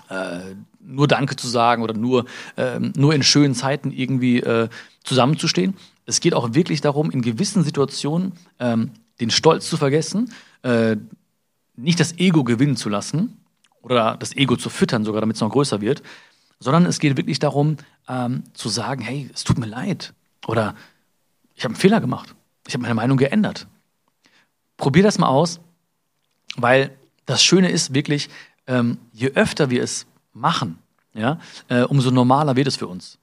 äh, 0.10 0.56
nur 0.80 1.08
Danke 1.08 1.36
zu 1.36 1.48
sagen 1.48 1.82
oder 1.82 1.96
nur, 1.96 2.26
äh, 2.56 2.80
nur 2.80 3.14
in 3.14 3.24
schönen 3.24 3.56
Zeiten 3.56 3.92
irgendwie 3.92 4.40
äh, 4.40 4.70
zusammenzustehen. 5.04 5.76
Es 6.06 6.20
geht 6.20 6.36
auch 6.36 6.54
wirklich 6.54 6.82
darum, 6.82 7.10
in 7.10 7.22
gewissen 7.22 7.64
Situationen 7.64 8.34
ähm, 8.60 8.92
den 9.20 9.32
Stolz 9.32 9.68
zu 9.68 9.76
vergessen, 9.76 10.32
äh, 10.62 10.96
nicht 11.76 12.00
das 12.00 12.18
Ego 12.18 12.44
gewinnen 12.44 12.78
zu 12.78 12.90
lassen 12.90 13.38
oder 13.82 14.18
das 14.18 14.36
Ego 14.36 14.56
zu 14.56 14.70
füttern, 14.70 15.04
sogar 15.04 15.22
damit 15.22 15.36
es 15.36 15.42
noch 15.42 15.50
größer 15.50 15.82
wird, 15.82 16.04
sondern 16.60 16.86
es 16.86 17.00
geht 17.00 17.18
wirklich 17.18 17.40
darum, 17.40 17.78
ähm, 18.08 18.44
zu 18.54 18.70
sagen, 18.70 19.02
hey, 19.02 19.30
es 19.34 19.44
tut 19.44 19.58
mir 19.58 19.66
leid 19.66 20.14
oder 20.46 20.76
ich 21.56 21.64
habe 21.64 21.74
einen 21.74 21.82
Fehler 21.82 22.02
gemacht 22.02 22.36
ich 22.70 22.76
habe 22.76 22.84
meine 22.84 22.94
Meinung 22.94 23.18
geändert. 23.18 23.68
Probier 24.78 25.02
das 25.02 25.18
mal 25.18 25.28
aus, 25.28 25.60
weil 26.56 26.96
das 27.26 27.44
Schöne 27.44 27.70
ist 27.70 27.94
wirklich, 27.96 28.30
ähm, 28.68 29.00
je 29.12 29.32
öfter 29.32 29.72
wir 29.72 29.82
es 29.84 30.06
machen, 30.34 30.78
ja, 31.14 31.40
äh, 31.68 31.82
umso 31.82 32.12
normaler 32.12 32.56
wird 32.56 32.68
es 32.68 32.76
für 32.76 32.88
uns. 32.88 33.18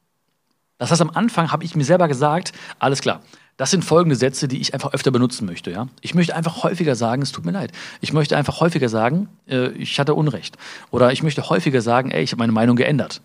Das 0.78 0.90
heißt, 0.90 1.00
am 1.00 1.10
Anfang 1.10 1.52
habe 1.52 1.64
ich 1.64 1.76
mir 1.76 1.84
selber 1.84 2.08
gesagt, 2.08 2.52
alles 2.80 3.00
klar, 3.00 3.22
das 3.56 3.70
sind 3.70 3.84
folgende 3.84 4.16
Sätze, 4.16 4.48
die 4.48 4.60
ich 4.60 4.74
einfach 4.74 4.92
öfter 4.92 5.12
benutzen 5.12 5.46
möchte. 5.46 5.70
Ja? 5.70 5.86
Ich 6.00 6.14
möchte 6.14 6.34
einfach 6.34 6.64
häufiger 6.64 6.96
sagen, 6.96 7.22
es 7.22 7.32
tut 7.32 7.46
mir 7.46 7.52
leid. 7.52 7.72
Ich 8.00 8.12
möchte 8.12 8.36
einfach 8.36 8.60
häufiger 8.60 8.88
sagen, 8.88 9.28
äh, 9.46 9.68
ich 9.68 9.98
hatte 9.98 10.14
Unrecht. 10.14 10.58
Oder 10.90 11.12
ich 11.12 11.22
möchte 11.22 11.48
häufiger 11.48 11.80
sagen, 11.80 12.10
ey, 12.10 12.22
ich 12.22 12.32
habe 12.32 12.40
meine 12.40 12.52
Meinung 12.52 12.76
geändert. 12.76 13.22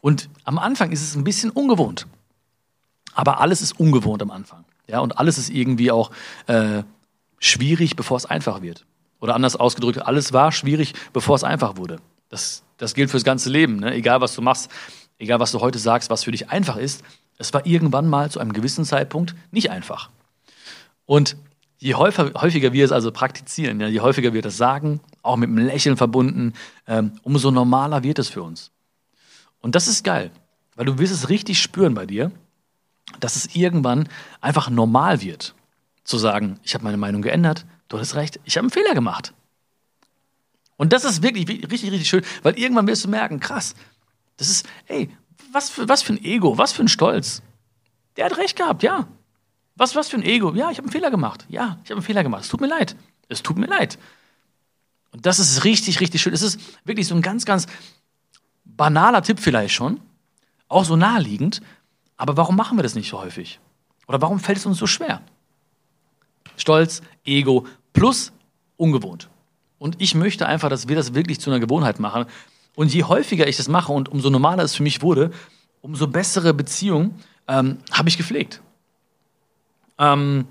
Und 0.00 0.30
am 0.44 0.58
Anfang 0.58 0.92
ist 0.92 1.02
es 1.02 1.14
ein 1.16 1.24
bisschen 1.24 1.50
ungewohnt. 1.50 2.06
Aber 3.14 3.40
alles 3.40 3.60
ist 3.60 3.78
ungewohnt 3.78 4.22
am 4.22 4.30
Anfang. 4.30 4.64
Ja, 4.88 5.00
und 5.00 5.18
alles 5.18 5.38
ist 5.38 5.50
irgendwie 5.50 5.90
auch 5.90 6.10
äh, 6.46 6.82
schwierig, 7.38 7.96
bevor 7.96 8.16
es 8.16 8.26
einfach 8.26 8.62
wird. 8.62 8.84
Oder 9.20 9.34
anders 9.34 9.56
ausgedrückt, 9.56 10.02
alles 10.02 10.32
war 10.32 10.50
schwierig, 10.52 10.94
bevor 11.12 11.36
es 11.36 11.44
einfach 11.44 11.76
wurde. 11.76 12.00
Das, 12.28 12.64
das 12.76 12.94
gilt 12.94 13.10
fürs 13.10 13.24
ganze 13.24 13.50
Leben. 13.50 13.76
Ne? 13.76 13.94
Egal, 13.94 14.20
was 14.20 14.34
du 14.34 14.42
machst, 14.42 14.70
egal, 15.18 15.38
was 15.38 15.52
du 15.52 15.60
heute 15.60 15.78
sagst, 15.78 16.10
was 16.10 16.24
für 16.24 16.32
dich 16.32 16.50
einfach 16.50 16.76
ist, 16.76 17.04
es 17.38 17.52
war 17.52 17.66
irgendwann 17.66 18.08
mal 18.08 18.30
zu 18.30 18.40
einem 18.40 18.52
gewissen 18.52 18.84
Zeitpunkt 18.84 19.34
nicht 19.50 19.70
einfach. 19.70 20.10
Und 21.06 21.36
je 21.78 21.94
häufiger, 21.94 22.40
häufiger 22.40 22.72
wir 22.72 22.84
es 22.84 22.92
also 22.92 23.10
praktizieren, 23.10 23.80
ja, 23.80 23.88
je 23.88 24.00
häufiger 24.00 24.32
wir 24.32 24.42
das 24.42 24.56
sagen, 24.56 25.00
auch 25.22 25.36
mit 25.36 25.48
einem 25.48 25.66
Lächeln 25.66 25.96
verbunden, 25.96 26.52
ähm, 26.86 27.12
umso 27.22 27.50
normaler 27.50 28.02
wird 28.02 28.18
es 28.18 28.28
für 28.28 28.42
uns. 28.42 28.70
Und 29.60 29.74
das 29.74 29.88
ist 29.88 30.04
geil, 30.04 30.30
weil 30.76 30.86
du 30.86 30.98
wirst 30.98 31.12
es 31.12 31.28
richtig 31.28 31.60
spüren 31.60 31.94
bei 31.94 32.06
dir, 32.06 32.30
dass 33.20 33.36
es 33.36 33.54
irgendwann 33.54 34.08
einfach 34.40 34.70
normal 34.70 35.20
wird, 35.20 35.54
zu 36.04 36.18
sagen, 36.18 36.58
ich 36.62 36.74
habe 36.74 36.84
meine 36.84 36.96
Meinung 36.96 37.22
geändert, 37.22 37.64
du 37.88 37.98
hast 37.98 38.14
recht, 38.14 38.40
ich 38.44 38.56
habe 38.56 38.64
einen 38.64 38.70
Fehler 38.70 38.94
gemacht. 38.94 39.32
Und 40.76 40.92
das 40.92 41.04
ist 41.04 41.22
wirklich 41.22 41.48
richtig, 41.48 41.92
richtig 41.92 42.08
schön, 42.08 42.24
weil 42.42 42.58
irgendwann 42.58 42.86
wirst 42.86 43.04
du 43.04 43.08
merken, 43.08 43.38
krass, 43.40 43.74
das 44.36 44.48
ist, 44.48 44.68
ey, 44.86 45.10
was 45.52 45.70
für, 45.70 45.88
was 45.88 46.02
für 46.02 46.14
ein 46.14 46.24
Ego, 46.24 46.58
was 46.58 46.72
für 46.72 46.82
ein 46.82 46.88
Stolz. 46.88 47.42
Der 48.16 48.26
hat 48.26 48.38
recht 48.38 48.56
gehabt, 48.56 48.82
ja. 48.82 49.06
Was, 49.76 49.94
was 49.94 50.08
für 50.08 50.16
ein 50.16 50.22
Ego. 50.22 50.54
Ja, 50.54 50.70
ich 50.70 50.78
habe 50.78 50.86
einen 50.86 50.92
Fehler 50.92 51.10
gemacht. 51.10 51.46
Ja, 51.48 51.78
ich 51.84 51.90
habe 51.90 51.98
einen 51.98 52.02
Fehler 52.02 52.22
gemacht. 52.22 52.42
Es 52.42 52.48
tut 52.48 52.60
mir 52.60 52.66
leid. 52.66 52.96
Es 53.28 53.42
tut 53.42 53.56
mir 53.56 53.66
leid. 53.66 53.98
Und 55.12 55.24
das 55.26 55.38
ist 55.38 55.64
richtig, 55.64 56.00
richtig 56.00 56.20
schön. 56.20 56.34
Es 56.34 56.42
ist 56.42 56.60
wirklich 56.84 57.06
so 57.06 57.14
ein 57.14 57.22
ganz, 57.22 57.44
ganz 57.44 57.66
banaler 58.64 59.22
Tipp 59.22 59.38
vielleicht 59.40 59.74
schon. 59.74 60.00
Auch 60.68 60.84
so 60.84 60.96
naheliegend. 60.96 61.62
Aber 62.16 62.36
warum 62.36 62.56
machen 62.56 62.78
wir 62.78 62.82
das 62.82 62.94
nicht 62.94 63.08
so 63.08 63.20
häufig? 63.20 63.60
Oder 64.06 64.20
warum 64.20 64.38
fällt 64.38 64.58
es 64.58 64.66
uns 64.66 64.78
so 64.78 64.86
schwer? 64.86 65.22
Stolz, 66.56 67.02
Ego 67.24 67.66
plus 67.92 68.32
ungewohnt. 68.76 69.28
Und 69.78 70.00
ich 70.00 70.14
möchte 70.14 70.46
einfach, 70.46 70.68
dass 70.68 70.88
wir 70.88 70.96
das 70.96 71.14
wirklich 71.14 71.40
zu 71.40 71.50
einer 71.50 71.60
Gewohnheit 71.60 71.98
machen. 71.98 72.26
Und 72.74 72.92
je 72.94 73.04
häufiger 73.04 73.48
ich 73.48 73.56
das 73.56 73.68
mache 73.68 73.92
und 73.92 74.08
umso 74.08 74.30
normaler 74.30 74.62
es 74.62 74.74
für 74.74 74.82
mich 74.82 75.02
wurde, 75.02 75.30
umso 75.80 76.06
bessere 76.06 76.54
Beziehungen 76.54 77.18
ähm, 77.48 77.78
habe 77.90 78.08
ich 78.08 78.16
gepflegt. 78.16 78.62
Ähm, 79.98 80.46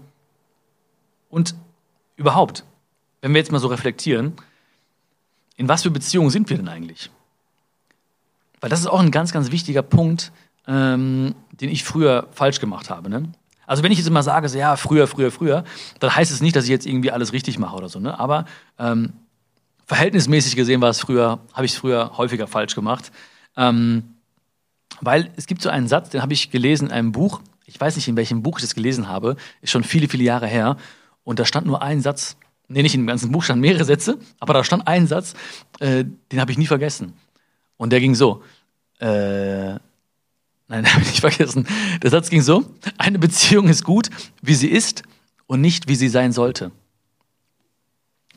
und 1.30 1.56
überhaupt, 2.18 2.66
wenn 3.22 3.34
wir 3.34 3.40
jetzt 3.40 3.52
mal 3.52 3.60
so 3.60 3.68
reflektieren, 3.68 4.34
in 5.56 5.68
was 5.68 5.84
für 5.84 5.92
Beziehungen 5.92 6.30
sind 6.30 6.50
wir 6.50 6.58
denn 6.58 6.68
eigentlich? 6.68 7.10
Weil 8.60 8.70
das 8.70 8.82
ist 8.82 8.88
auch 8.88 9.00
ein 9.00 9.12
ganz, 9.12 9.32
ganz 9.32 9.52
wichtiger 9.52 9.82
Punkt, 9.82 10.32
ähm, 10.68 11.36
den 11.52 11.70
ich 11.70 11.84
früher 11.84 12.28
falsch 12.32 12.60
gemacht 12.60 12.90
habe. 12.90 13.10
Ne? 13.10 13.32
Also 13.66 13.84
wenn 13.84 13.92
ich 13.92 13.98
jetzt 13.98 14.08
immer 14.08 14.24
sage, 14.24 14.50
so, 14.50 14.58
ja, 14.58 14.76
früher, 14.76 15.08
früher, 15.08 15.32
früher, 15.32 15.64
dann 16.00 16.16
heißt 16.16 16.32
es 16.32 16.42
nicht, 16.42 16.56
dass 16.56 16.66
ich 16.66 16.70
jetzt 16.70 16.86
irgendwie 16.86 17.12
alles 17.12 17.34
richtig 17.34 17.58
mache 17.58 17.76
oder 17.76 17.90
so. 17.90 18.00
Ne? 18.00 18.20
Aber 18.20 18.46
ähm, 18.78 19.14
verhältnismäßig 19.86 20.56
gesehen 20.56 20.82
war 20.82 20.90
es 20.90 21.00
früher, 21.00 21.40
habe 21.54 21.66
ich 21.66 21.74
es 21.74 21.78
früher 21.78 22.18
häufiger 22.18 22.48
falsch 22.48 22.76
gemacht. 22.76 23.12
Ähm, 23.56 24.16
weil 25.00 25.32
es 25.36 25.48
gibt 25.48 25.62
so 25.62 25.70
einen 25.70 25.88
Satz, 25.88 26.10
den 26.10 26.22
habe 26.22 26.34
ich 26.34 26.52
gelesen 26.52 26.88
in 26.88 26.94
einem 26.94 27.12
Buch. 27.12 27.42
Ich 27.66 27.80
weiß 27.80 27.96
nicht, 27.96 28.08
in 28.08 28.18
welchem 28.18 28.44
Buch 28.44 28.58
ich 28.60 28.64
das 28.64 28.76
gelesen 28.76 29.08
habe. 29.08 29.38
Ist 29.62 29.72
schon 29.72 29.84
viele, 29.84 30.08
viele 30.08 30.24
Jahre 30.24 30.48
her. 30.48 30.78
Und 31.24 31.40
da 31.40 31.46
stand 31.46 31.66
nur 31.66 31.82
ein 31.82 32.02
Satz. 32.02 32.36
Nee, 32.68 32.84
nicht 32.84 32.96
dem 32.96 33.08
ganzen 33.08 33.32
Buch 33.32 33.44
standen 33.44 33.62
mehrere 33.62 33.84
Sätze, 33.84 34.18
aber 34.40 34.54
da 34.54 34.64
stand 34.64 34.88
ein 34.88 35.06
Satz, 35.06 35.34
äh, 35.80 36.06
den 36.32 36.40
habe 36.40 36.52
ich 36.52 36.58
nie 36.58 36.68
vergessen. 36.68 37.14
Und 37.78 37.92
der 37.92 38.00
ging 38.00 38.16
so. 38.16 38.44
Äh, 39.00 39.80
nein, 40.72 40.86
habe 40.94 41.04
ich 41.04 41.10
nicht 41.10 41.20
vergessen. 41.20 41.68
Der 42.02 42.10
Satz 42.10 42.30
ging 42.30 42.42
so: 42.42 42.66
Eine 42.98 43.20
Beziehung 43.20 43.68
ist 43.68 43.84
gut, 43.84 44.10
wie 44.42 44.56
sie 44.56 44.70
ist 44.70 45.04
und 45.48 45.62
nicht, 45.62 45.88
wie 45.88 45.96
sie 45.96 46.10
sein 46.10 46.32
sollte. 46.32 46.72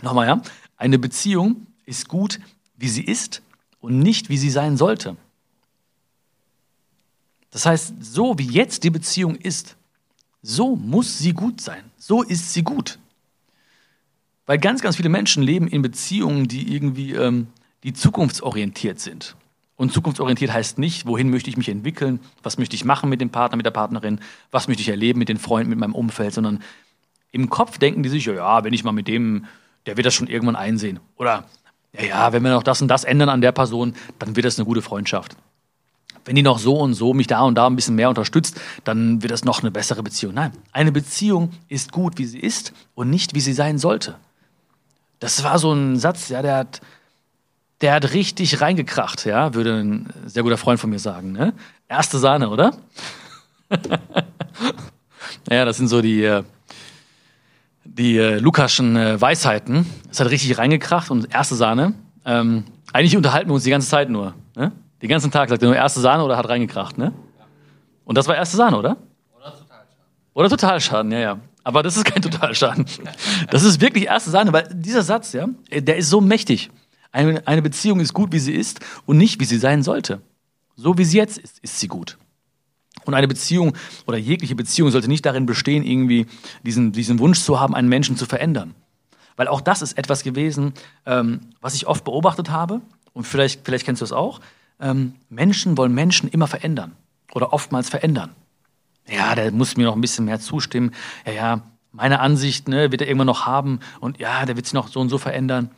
Nochmal, 0.02 0.26
ja? 0.26 0.42
Eine 0.76 0.98
Beziehung 0.98 1.66
ist 1.86 2.08
gut, 2.08 2.40
wie 2.76 2.88
sie 2.88 3.04
ist 3.04 3.42
und 3.80 4.00
nicht, 4.00 4.28
wie 4.28 4.36
sie 4.36 4.50
sein 4.50 4.76
sollte. 4.76 5.16
Das 7.50 7.64
heißt, 7.66 7.94
so 8.00 8.36
wie 8.38 8.48
jetzt 8.48 8.82
die 8.82 8.90
Beziehung 8.90 9.36
ist, 9.36 9.76
so 10.42 10.74
muss 10.74 11.18
sie 11.18 11.32
gut 11.32 11.60
sein. 11.60 11.84
So 11.96 12.22
ist 12.22 12.52
sie 12.52 12.64
gut. 12.64 12.98
Weil 14.46 14.58
ganz, 14.58 14.82
ganz 14.82 14.96
viele 14.96 15.08
Menschen 15.08 15.42
leben 15.42 15.68
in 15.68 15.80
Beziehungen, 15.80 16.48
die 16.48 16.74
irgendwie 16.74 17.12
ähm, 17.12 17.46
die 17.84 17.92
zukunftsorientiert 17.92 18.98
sind. 18.98 19.36
Und 19.76 19.92
zukunftsorientiert 19.92 20.52
heißt 20.52 20.78
nicht, 20.78 21.06
wohin 21.06 21.30
möchte 21.30 21.50
ich 21.50 21.56
mich 21.56 21.68
entwickeln, 21.68 22.20
was 22.42 22.58
möchte 22.58 22.76
ich 22.76 22.84
machen 22.84 23.10
mit 23.10 23.20
dem 23.20 23.30
Partner, 23.30 23.56
mit 23.56 23.66
der 23.66 23.72
Partnerin, 23.72 24.20
was 24.50 24.68
möchte 24.68 24.82
ich 24.82 24.88
erleben 24.88 25.18
mit 25.18 25.28
den 25.28 25.38
Freunden, 25.38 25.70
mit 25.70 25.78
meinem 25.78 25.94
Umfeld, 25.94 26.32
sondern 26.32 26.62
im 27.32 27.50
Kopf 27.50 27.78
denken 27.78 28.04
die 28.04 28.08
sich, 28.08 28.24
ja, 28.26 28.62
wenn 28.62 28.72
ich 28.72 28.84
mal 28.84 28.92
mit 28.92 29.08
dem, 29.08 29.46
der 29.86 29.96
wird 29.96 30.06
das 30.06 30.14
schon 30.14 30.28
irgendwann 30.28 30.54
einsehen. 30.54 31.00
Oder, 31.16 31.44
ja, 31.92 32.04
ja, 32.04 32.32
wenn 32.32 32.44
wir 32.44 32.52
noch 32.52 32.62
das 32.62 32.80
und 32.80 32.88
das 32.88 33.02
ändern 33.02 33.28
an 33.28 33.40
der 33.40 33.52
Person, 33.52 33.94
dann 34.20 34.36
wird 34.36 34.46
das 34.46 34.58
eine 34.58 34.66
gute 34.66 34.82
Freundschaft 34.82 35.36
wenn 36.24 36.36
die 36.36 36.42
noch 36.42 36.58
so 36.58 36.78
und 36.78 36.94
so 36.94 37.14
mich 37.14 37.26
da 37.26 37.42
und 37.42 37.54
da 37.56 37.66
ein 37.66 37.76
bisschen 37.76 37.94
mehr 37.94 38.08
unterstützt, 38.08 38.60
dann 38.84 39.22
wird 39.22 39.32
das 39.32 39.44
noch 39.44 39.60
eine 39.60 39.70
bessere 39.70 40.02
Beziehung. 40.02 40.34
Nein, 40.34 40.52
eine 40.72 40.92
Beziehung 40.92 41.50
ist 41.68 41.92
gut, 41.92 42.18
wie 42.18 42.24
sie 42.24 42.38
ist 42.38 42.72
und 42.94 43.10
nicht, 43.10 43.34
wie 43.34 43.40
sie 43.40 43.52
sein 43.52 43.78
sollte. 43.78 44.16
Das 45.20 45.44
war 45.44 45.58
so 45.58 45.72
ein 45.72 45.96
Satz, 45.98 46.28
ja, 46.28 46.42
der 46.42 46.56
hat, 46.56 46.80
der 47.80 47.92
hat 47.92 48.12
richtig 48.12 48.60
reingekracht, 48.60 49.24
ja, 49.26 49.54
würde 49.54 49.74
ein 49.80 50.08
sehr 50.26 50.42
guter 50.42 50.56
Freund 50.56 50.80
von 50.80 50.90
mir 50.90 50.98
sagen. 50.98 51.32
Ne? 51.32 51.52
Erste 51.88 52.18
Sahne, 52.18 52.48
oder? 52.48 52.76
naja, 55.48 55.64
das 55.64 55.76
sind 55.76 55.88
so 55.88 56.00
die, 56.00 56.22
äh, 56.22 56.44
die 57.84 58.16
äh, 58.16 58.38
Lukaschen 58.38 58.96
äh, 58.96 59.20
Weisheiten. 59.20 59.86
Es 60.10 60.20
hat 60.20 60.30
richtig 60.30 60.58
reingekracht 60.58 61.10
und 61.10 61.34
erste 61.34 61.56
Sahne. 61.56 61.94
Ähm, 62.24 62.64
eigentlich 62.92 63.16
unterhalten 63.16 63.50
wir 63.50 63.54
uns 63.54 63.64
die 63.64 63.70
ganze 63.70 63.88
Zeit 63.88 64.08
nur. 64.08 64.34
Ne? 64.56 64.72
Den 65.02 65.08
ganzen 65.08 65.30
Tag 65.30 65.48
sagt 65.48 65.62
er 65.62 65.68
nur 65.68 65.76
erste 65.76 66.00
Sahne 66.00 66.24
oder 66.24 66.36
hat 66.36 66.48
reingekracht, 66.48 66.96
ne? 66.96 67.12
Und 68.04 68.16
das 68.16 68.28
war 68.28 68.36
erste 68.36 68.56
Sahne, 68.56 68.78
oder? 68.78 68.96
Oder 69.34 69.50
Totalschaden. 69.50 69.88
Oder 70.34 70.48
Totalschaden, 70.48 71.12
ja, 71.12 71.18
ja. 71.18 71.40
Aber 71.64 71.82
das 71.82 71.96
ist 71.96 72.04
kein 72.04 72.22
Totalschaden. 72.22 72.84
Das 73.50 73.64
ist 73.64 73.80
wirklich 73.80 74.06
erste 74.06 74.30
Sahne, 74.30 74.52
weil 74.52 74.68
dieser 74.70 75.02
Satz, 75.02 75.32
ja, 75.32 75.46
der 75.70 75.96
ist 75.96 76.10
so 76.10 76.20
mächtig. 76.20 76.70
Eine, 77.14 77.46
eine 77.46 77.62
Beziehung 77.62 78.00
ist 78.00 78.12
gut, 78.12 78.32
wie 78.32 78.38
sie 78.38 78.52
ist 78.52 78.80
und 79.06 79.16
nicht, 79.16 79.40
wie 79.40 79.44
sie 79.44 79.58
sein 79.58 79.82
sollte. 79.82 80.20
So 80.76 80.98
wie 80.98 81.04
sie 81.04 81.18
jetzt 81.18 81.38
ist, 81.38 81.58
ist 81.60 81.80
sie 81.80 81.88
gut. 81.88 82.18
Und 83.04 83.14
eine 83.14 83.28
Beziehung 83.28 83.74
oder 84.06 84.18
jegliche 84.18 84.54
Beziehung 84.54 84.90
sollte 84.90 85.08
nicht 85.08 85.24
darin 85.24 85.46
bestehen, 85.46 85.84
irgendwie 85.84 86.26
diesen, 86.62 86.92
diesen 86.92 87.18
Wunsch 87.18 87.40
zu 87.40 87.60
haben, 87.60 87.74
einen 87.74 87.88
Menschen 87.88 88.16
zu 88.16 88.26
verändern. 88.26 88.74
Weil 89.36 89.48
auch 89.48 89.60
das 89.60 89.82
ist 89.82 89.96
etwas 89.98 90.22
gewesen, 90.22 90.74
ähm, 91.06 91.40
was 91.60 91.74
ich 91.74 91.86
oft 91.86 92.04
beobachtet 92.04 92.50
habe. 92.50 92.80
Und 93.12 93.26
vielleicht, 93.26 93.60
vielleicht 93.64 93.84
kennst 93.84 94.00
du 94.00 94.04
es 94.04 94.12
auch 94.12 94.40
ähm, 94.80 95.14
Menschen 95.28 95.76
wollen 95.76 95.94
Menschen 95.94 96.28
immer 96.28 96.46
verändern 96.46 96.96
oder 97.32 97.52
oftmals 97.52 97.88
verändern. 97.88 98.30
Ja, 99.08 99.34
der 99.34 99.52
muss 99.52 99.76
mir 99.76 99.84
noch 99.84 99.94
ein 99.94 100.00
bisschen 100.00 100.24
mehr 100.24 100.40
zustimmen. 100.40 100.92
Ja, 101.26 101.32
ja, 101.32 101.62
meine 101.92 102.20
Ansicht 102.20 102.68
ne, 102.68 102.90
wird 102.90 103.02
er 103.02 103.08
irgendwann 103.08 103.26
noch 103.26 103.46
haben 103.46 103.80
und 104.00 104.18
ja, 104.18 104.44
der 104.46 104.56
wird 104.56 104.66
sich 104.66 104.72
noch 104.72 104.88
so 104.88 105.00
und 105.00 105.08
so 105.08 105.18
verändern. 105.18 105.70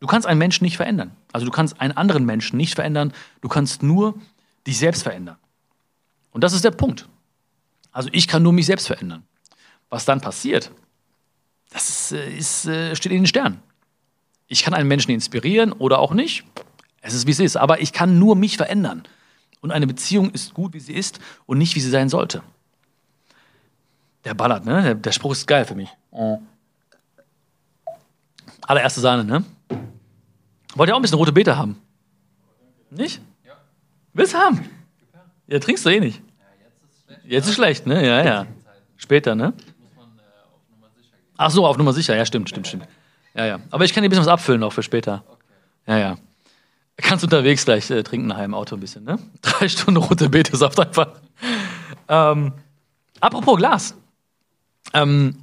Du 0.00 0.06
kannst 0.06 0.26
einen 0.26 0.38
Menschen 0.38 0.64
nicht 0.64 0.76
verändern. 0.76 1.12
Also 1.32 1.46
du 1.46 1.52
kannst 1.52 1.80
einen 1.80 1.96
anderen 1.96 2.24
Menschen 2.24 2.56
nicht 2.56 2.74
verändern. 2.74 3.12
Du 3.40 3.48
kannst 3.48 3.82
nur 3.82 4.14
dich 4.66 4.78
selbst 4.78 5.02
verändern. 5.02 5.36
Und 6.32 6.44
das 6.44 6.52
ist 6.52 6.64
der 6.64 6.70
Punkt. 6.70 7.08
Also 7.92 8.10
ich 8.12 8.28
kann 8.28 8.42
nur 8.42 8.52
mich 8.52 8.66
selbst 8.66 8.86
verändern. 8.86 9.22
Was 9.88 10.04
dann 10.04 10.20
passiert, 10.20 10.70
das 11.70 11.88
ist, 11.88 12.12
äh, 12.12 12.30
ist, 12.30 12.66
äh, 12.66 12.94
steht 12.94 13.12
in 13.12 13.22
den 13.22 13.26
Sternen. 13.26 13.62
Ich 14.48 14.62
kann 14.62 14.74
einen 14.74 14.88
Menschen 14.88 15.12
inspirieren 15.12 15.72
oder 15.72 15.98
auch 15.98 16.12
nicht. 16.12 16.44
Es 17.00 17.14
ist, 17.14 17.26
wie 17.26 17.30
es 17.30 17.40
ist. 17.40 17.56
Aber 17.56 17.80
ich 17.80 17.92
kann 17.92 18.18
nur 18.18 18.36
mich 18.36 18.56
verändern. 18.56 19.04
Und 19.60 19.70
eine 19.70 19.86
Beziehung 19.86 20.30
ist 20.30 20.54
gut, 20.54 20.74
wie 20.74 20.80
sie 20.80 20.92
ist 20.92 21.18
und 21.46 21.58
nicht, 21.58 21.74
wie 21.74 21.80
sie 21.80 21.90
sein 21.90 22.08
sollte. 22.08 22.42
Der 24.24 24.34
ballert, 24.34 24.64
ne? 24.64 24.94
Der, 24.96 25.12
Spruch 25.12 25.32
ist 25.32 25.46
geil 25.46 25.64
für 25.64 25.74
mich. 25.74 25.88
Allererste 28.62 29.00
Sahne, 29.00 29.24
ne? 29.24 29.44
Wollt 30.76 30.90
ihr 30.90 30.94
auch 30.94 30.98
ein 30.98 31.02
bisschen 31.02 31.18
rote 31.18 31.32
Beete 31.32 31.56
haben? 31.56 31.80
Nicht? 32.90 33.20
Ja. 33.46 33.54
Willst 34.12 34.34
du 34.34 34.38
haben? 34.38 34.68
Ja, 35.46 35.58
trinkst 35.58 35.86
du 35.86 35.90
eh 35.90 36.00
nicht. 36.00 36.20
jetzt 37.24 37.48
ist 37.48 37.54
schlecht. 37.54 37.86
ne? 37.86 38.06
Ja, 38.06 38.24
ja. 38.24 38.46
Später, 38.96 39.34
ne? 39.34 39.54
Ach 41.38 41.50
so, 41.50 41.66
auf 41.66 41.78
Nummer 41.78 41.92
sicher. 41.92 42.14
Ja, 42.14 42.24
stimmt, 42.26 42.50
stimmt, 42.50 42.66
stimmt. 42.66 42.88
Ja, 43.34 43.46
ja. 43.46 43.60
Aber 43.70 43.84
ich 43.84 43.92
kann 43.92 44.02
dir 44.02 44.08
ein 44.08 44.10
bisschen 44.10 44.24
was 44.24 44.32
abfüllen 44.32 44.62
auch 44.62 44.72
für 44.72 44.82
später. 44.82 45.24
Ja, 45.86 45.98
ja. 45.98 46.18
Kannst 46.98 47.24
unterwegs 47.24 47.64
gleich 47.64 47.90
äh, 47.90 48.02
trinken 48.02 48.26
nachher 48.26 48.44
im 48.44 48.54
Auto 48.54 48.74
ein 48.76 48.80
bisschen, 48.80 49.04
ne? 49.04 49.18
Drei 49.42 49.68
Stunden 49.68 49.98
rote 49.98 50.28
Betesaft 50.28 50.78
einfach. 50.80 51.08
Ähm, 52.08 52.52
apropos 53.20 53.56
Glas. 53.56 53.94
Ähm, 54.94 55.36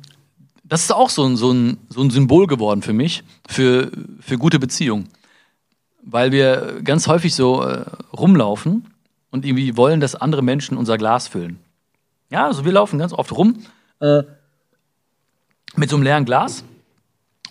das 0.64 0.84
ist 0.84 0.92
auch 0.92 1.10
so 1.10 1.26
ein, 1.26 1.38
so, 1.38 1.52
ein, 1.52 1.78
so 1.90 2.02
ein 2.02 2.10
Symbol 2.10 2.48
geworden 2.48 2.82
für 2.82 2.94
mich, 2.94 3.24
für, 3.48 3.92
für 4.20 4.38
gute 4.38 4.60
Beziehungen. 4.60 5.10
Weil 6.06 6.32
wir 6.32 6.82
ganz 6.84 7.08
häufig 7.08 7.34
so 7.34 7.64
äh, 7.64 7.86
rumlaufen 8.12 8.94
und 9.32 9.46
irgendwie 9.46 9.78
wollen, 9.78 10.00
dass 10.00 10.16
andere 10.16 10.42
Menschen 10.42 10.78
unser 10.78 10.98
Glas 10.98 11.28
füllen. 11.28 11.60
Ja, 12.30 12.46
also 12.46 12.66
wir 12.66 12.72
laufen 12.72 13.00
ganz 13.00 13.14
oft 13.14 13.32
rum 13.32 13.64
äh, 14.00 14.24
mit 15.76 15.90
so 15.90 15.96
einem 15.96 16.04
leeren 16.04 16.26
Glas 16.26 16.64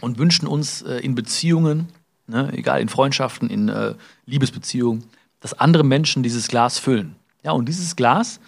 und 0.00 0.18
wünschen 0.18 0.46
uns 0.46 0.82
äh, 0.82 0.98
in 0.98 1.14
Beziehungen 1.14 1.88
ne, 2.26 2.50
egal 2.52 2.80
in 2.80 2.88
Freundschaften, 2.88 3.48
in 3.48 3.68
äh, 3.68 3.94
Liebesbeziehungen, 4.26 5.04
dass 5.40 5.54
andere 5.54 5.84
Menschen 5.84 6.22
dieses 6.22 6.48
Glas 6.48 6.78
füllen. 6.78 7.16
Ja, 7.44 7.52
und 7.52 7.66
dieses 7.66 7.96
Glas, 7.96 8.40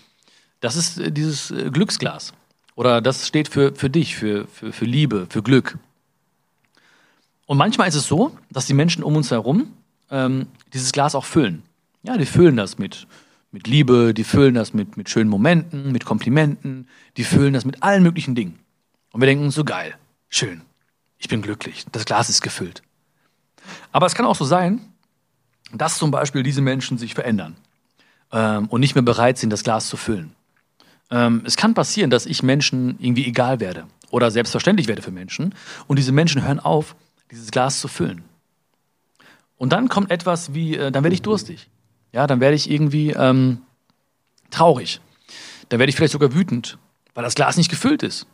das 0.60 0.76
ist 0.76 0.98
äh, 0.98 1.12
dieses 1.12 1.50
äh, 1.50 1.70
Glücksglas. 1.70 2.32
Oder 2.74 3.00
das 3.00 3.28
steht 3.28 3.48
für, 3.48 3.74
für 3.74 3.90
dich, 3.90 4.16
für, 4.16 4.46
für, 4.48 4.72
für 4.72 4.84
Liebe, 4.84 5.26
für 5.30 5.42
Glück. 5.42 5.78
Und 7.46 7.58
manchmal 7.58 7.88
ist 7.88 7.94
es 7.94 8.06
so, 8.06 8.36
dass 8.50 8.66
die 8.66 8.74
Menschen 8.74 9.04
um 9.04 9.14
uns 9.14 9.30
herum 9.30 9.72
ähm, 10.10 10.46
dieses 10.72 10.92
Glas 10.92 11.14
auch 11.14 11.24
füllen. 11.24 11.62
Ja, 12.02 12.16
die 12.16 12.26
füllen 12.26 12.56
das 12.56 12.78
mit, 12.78 13.06
mit 13.50 13.66
Liebe, 13.66 14.14
die 14.14 14.24
füllen 14.24 14.54
das 14.54 14.74
mit, 14.74 14.96
mit 14.96 15.08
schönen 15.08 15.30
Momenten, 15.30 15.92
mit 15.92 16.04
Komplimenten, 16.04 16.88
die 17.16 17.24
füllen 17.24 17.54
das 17.54 17.64
mit 17.64 17.82
allen 17.82 18.02
möglichen 18.02 18.34
Dingen. 18.34 18.58
Und 19.12 19.20
wir 19.20 19.26
denken 19.26 19.44
uns 19.44 19.54
so 19.54 19.64
geil, 19.64 19.94
schön, 20.28 20.62
ich 21.18 21.28
bin 21.28 21.40
glücklich, 21.40 21.86
das 21.92 22.04
Glas 22.04 22.28
ist 22.28 22.42
gefüllt. 22.42 22.82
Aber 23.92 24.06
es 24.06 24.14
kann 24.14 24.26
auch 24.26 24.36
so 24.36 24.44
sein, 24.44 24.80
dass 25.72 25.98
zum 25.98 26.10
Beispiel 26.10 26.42
diese 26.42 26.60
Menschen 26.60 26.98
sich 26.98 27.14
verändern 27.14 27.56
ähm, 28.32 28.66
und 28.66 28.80
nicht 28.80 28.94
mehr 28.94 29.02
bereit 29.02 29.38
sind, 29.38 29.50
das 29.50 29.62
Glas 29.62 29.88
zu 29.88 29.96
füllen. 29.96 30.34
Ähm, 31.10 31.42
es 31.44 31.56
kann 31.56 31.74
passieren, 31.74 32.10
dass 32.10 32.26
ich 32.26 32.42
Menschen 32.42 32.96
irgendwie 32.98 33.26
egal 33.26 33.60
werde 33.60 33.86
oder 34.10 34.30
selbstverständlich 34.30 34.88
werde 34.88 35.02
für 35.02 35.10
Menschen 35.10 35.54
und 35.86 35.98
diese 35.98 36.12
Menschen 36.12 36.42
hören 36.42 36.60
auf, 36.60 36.96
dieses 37.30 37.50
Glas 37.50 37.80
zu 37.80 37.88
füllen. 37.88 38.24
Und 39.64 39.72
dann 39.72 39.88
kommt 39.88 40.10
etwas 40.10 40.52
wie, 40.52 40.76
äh, 40.76 40.92
dann 40.92 41.04
werde 41.04 41.14
ich 41.14 41.22
durstig. 41.22 41.70
Ja, 42.12 42.26
dann 42.26 42.38
werde 42.40 42.54
ich 42.54 42.70
irgendwie 42.70 43.12
ähm, 43.12 43.62
traurig. 44.50 45.00
Dann 45.70 45.78
werde 45.78 45.88
ich 45.88 45.96
vielleicht 45.96 46.12
sogar 46.12 46.34
wütend, 46.34 46.76
weil 47.14 47.24
das 47.24 47.34
Glas 47.34 47.56
nicht 47.56 47.70
gefüllt 47.70 48.02
ist. 48.02 48.26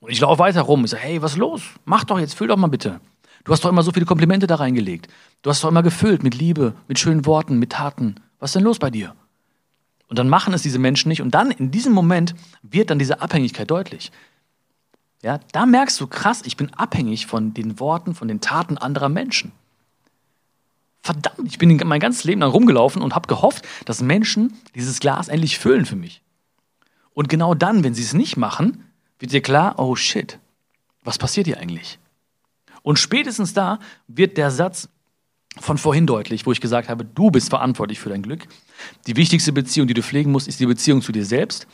Und 0.00 0.10
ich 0.10 0.20
laufe 0.20 0.40
weiter 0.40 0.60
rum. 0.60 0.84
Ich 0.84 0.90
sage, 0.90 1.02
hey, 1.02 1.22
was 1.22 1.32
ist 1.32 1.38
los? 1.38 1.62
Mach 1.86 2.04
doch 2.04 2.18
jetzt, 2.18 2.34
füll 2.34 2.48
doch 2.48 2.58
mal 2.58 2.66
bitte. 2.66 3.00
Du 3.44 3.52
hast 3.52 3.64
doch 3.64 3.70
immer 3.70 3.82
so 3.82 3.92
viele 3.92 4.04
Komplimente 4.04 4.46
da 4.46 4.56
reingelegt. 4.56 5.08
Du 5.40 5.48
hast 5.48 5.64
doch 5.64 5.70
immer 5.70 5.82
gefüllt 5.82 6.22
mit 6.22 6.34
Liebe, 6.34 6.74
mit 6.86 6.98
schönen 6.98 7.24
Worten, 7.24 7.58
mit 7.58 7.72
Taten. 7.72 8.16
Was 8.38 8.50
ist 8.50 8.56
denn 8.56 8.64
los 8.64 8.78
bei 8.78 8.90
dir? 8.90 9.14
Und 10.08 10.18
dann 10.18 10.28
machen 10.28 10.52
es 10.52 10.60
diese 10.60 10.78
Menschen 10.78 11.08
nicht. 11.08 11.22
Und 11.22 11.30
dann, 11.30 11.50
in 11.50 11.70
diesem 11.70 11.94
Moment, 11.94 12.34
wird 12.60 12.90
dann 12.90 12.98
diese 12.98 13.22
Abhängigkeit 13.22 13.70
deutlich. 13.70 14.12
ja, 15.22 15.40
da 15.52 15.64
merkst 15.64 15.98
du 15.98 16.08
krass, 16.08 16.42
ich 16.44 16.58
bin 16.58 16.74
abhängig 16.74 17.26
von 17.26 17.54
den 17.54 17.80
Worten, 17.80 18.14
von 18.14 18.28
den 18.28 18.42
Taten 18.42 18.76
anderer 18.76 19.08
Menschen. 19.08 19.52
Verdammt, 21.04 21.46
ich 21.46 21.58
bin 21.58 21.78
mein 21.84 22.00
ganzes 22.00 22.24
Leben 22.24 22.40
lang 22.40 22.50
rumgelaufen 22.50 23.02
und 23.02 23.14
habe 23.14 23.28
gehofft, 23.28 23.68
dass 23.84 24.00
Menschen 24.00 24.54
dieses 24.74 25.00
Glas 25.00 25.28
endlich 25.28 25.58
füllen 25.58 25.84
für 25.84 25.96
mich. 25.96 26.22
Und 27.12 27.28
genau 27.28 27.52
dann, 27.54 27.84
wenn 27.84 27.92
sie 27.92 28.02
es 28.02 28.14
nicht 28.14 28.38
machen, 28.38 28.84
wird 29.18 29.30
dir 29.30 29.42
klar, 29.42 29.74
oh 29.78 29.96
shit, 29.96 30.38
was 31.02 31.18
passiert 31.18 31.46
hier 31.46 31.58
eigentlich? 31.58 31.98
Und 32.80 32.98
spätestens 32.98 33.52
da 33.52 33.80
wird 34.08 34.38
der 34.38 34.50
Satz 34.50 34.88
von 35.58 35.76
vorhin 35.76 36.06
deutlich, 36.06 36.46
wo 36.46 36.52
ich 36.52 36.62
gesagt 36.62 36.88
habe, 36.88 37.04
du 37.04 37.30
bist 37.30 37.50
verantwortlich 37.50 38.00
für 38.00 38.08
dein 38.08 38.22
Glück. 38.22 38.46
Die 39.06 39.16
wichtigste 39.16 39.52
Beziehung, 39.52 39.86
die 39.86 39.94
du 39.94 40.02
pflegen 40.02 40.32
musst, 40.32 40.48
ist 40.48 40.58
die 40.58 40.66
Beziehung 40.66 41.02
zu 41.02 41.12
dir 41.12 41.26
selbst. 41.26 41.66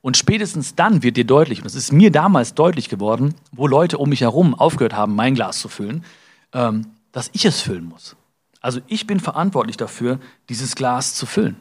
Und 0.00 0.16
spätestens 0.16 0.74
dann 0.74 1.04
wird 1.04 1.16
dir 1.16 1.24
deutlich, 1.24 1.60
und 1.60 1.66
das 1.66 1.76
ist 1.76 1.92
mir 1.92 2.10
damals 2.10 2.54
deutlich 2.54 2.88
geworden, 2.88 3.36
wo 3.52 3.68
Leute 3.68 3.98
um 3.98 4.08
mich 4.08 4.22
herum 4.22 4.56
aufgehört 4.56 4.94
haben, 4.94 5.14
mein 5.14 5.36
Glas 5.36 5.60
zu 5.60 5.68
füllen, 5.68 6.04
ähm, 6.52 6.88
dass 7.12 7.30
ich 7.32 7.44
es 7.44 7.60
füllen 7.60 7.84
muss. 7.84 8.16
Also 8.62 8.80
ich 8.86 9.06
bin 9.08 9.20
verantwortlich 9.20 9.76
dafür, 9.76 10.20
dieses 10.48 10.76
Glas 10.76 11.14
zu 11.14 11.26
füllen. 11.26 11.56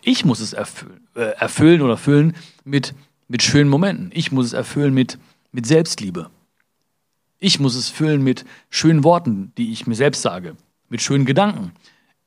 Ich 0.00 0.24
muss 0.24 0.40
es 0.40 0.52
erfüllen, 0.52 1.06
äh, 1.14 1.34
erfüllen 1.36 1.82
oder 1.82 1.96
füllen 1.96 2.34
mit, 2.64 2.94
mit 3.28 3.42
schönen 3.42 3.68
Momenten. 3.68 4.10
Ich 4.14 4.32
muss 4.32 4.46
es 4.46 4.52
erfüllen 4.52 4.94
mit, 4.94 5.18
mit 5.50 5.66
Selbstliebe. 5.66 6.30
Ich 7.38 7.58
muss 7.58 7.74
es 7.74 7.88
füllen 7.88 8.22
mit 8.22 8.44
schönen 8.70 9.02
Worten, 9.02 9.52
die 9.58 9.72
ich 9.72 9.86
mir 9.86 9.96
selbst 9.96 10.22
sage, 10.22 10.56
mit 10.88 11.02
schönen 11.02 11.26
Gedanken. 11.26 11.72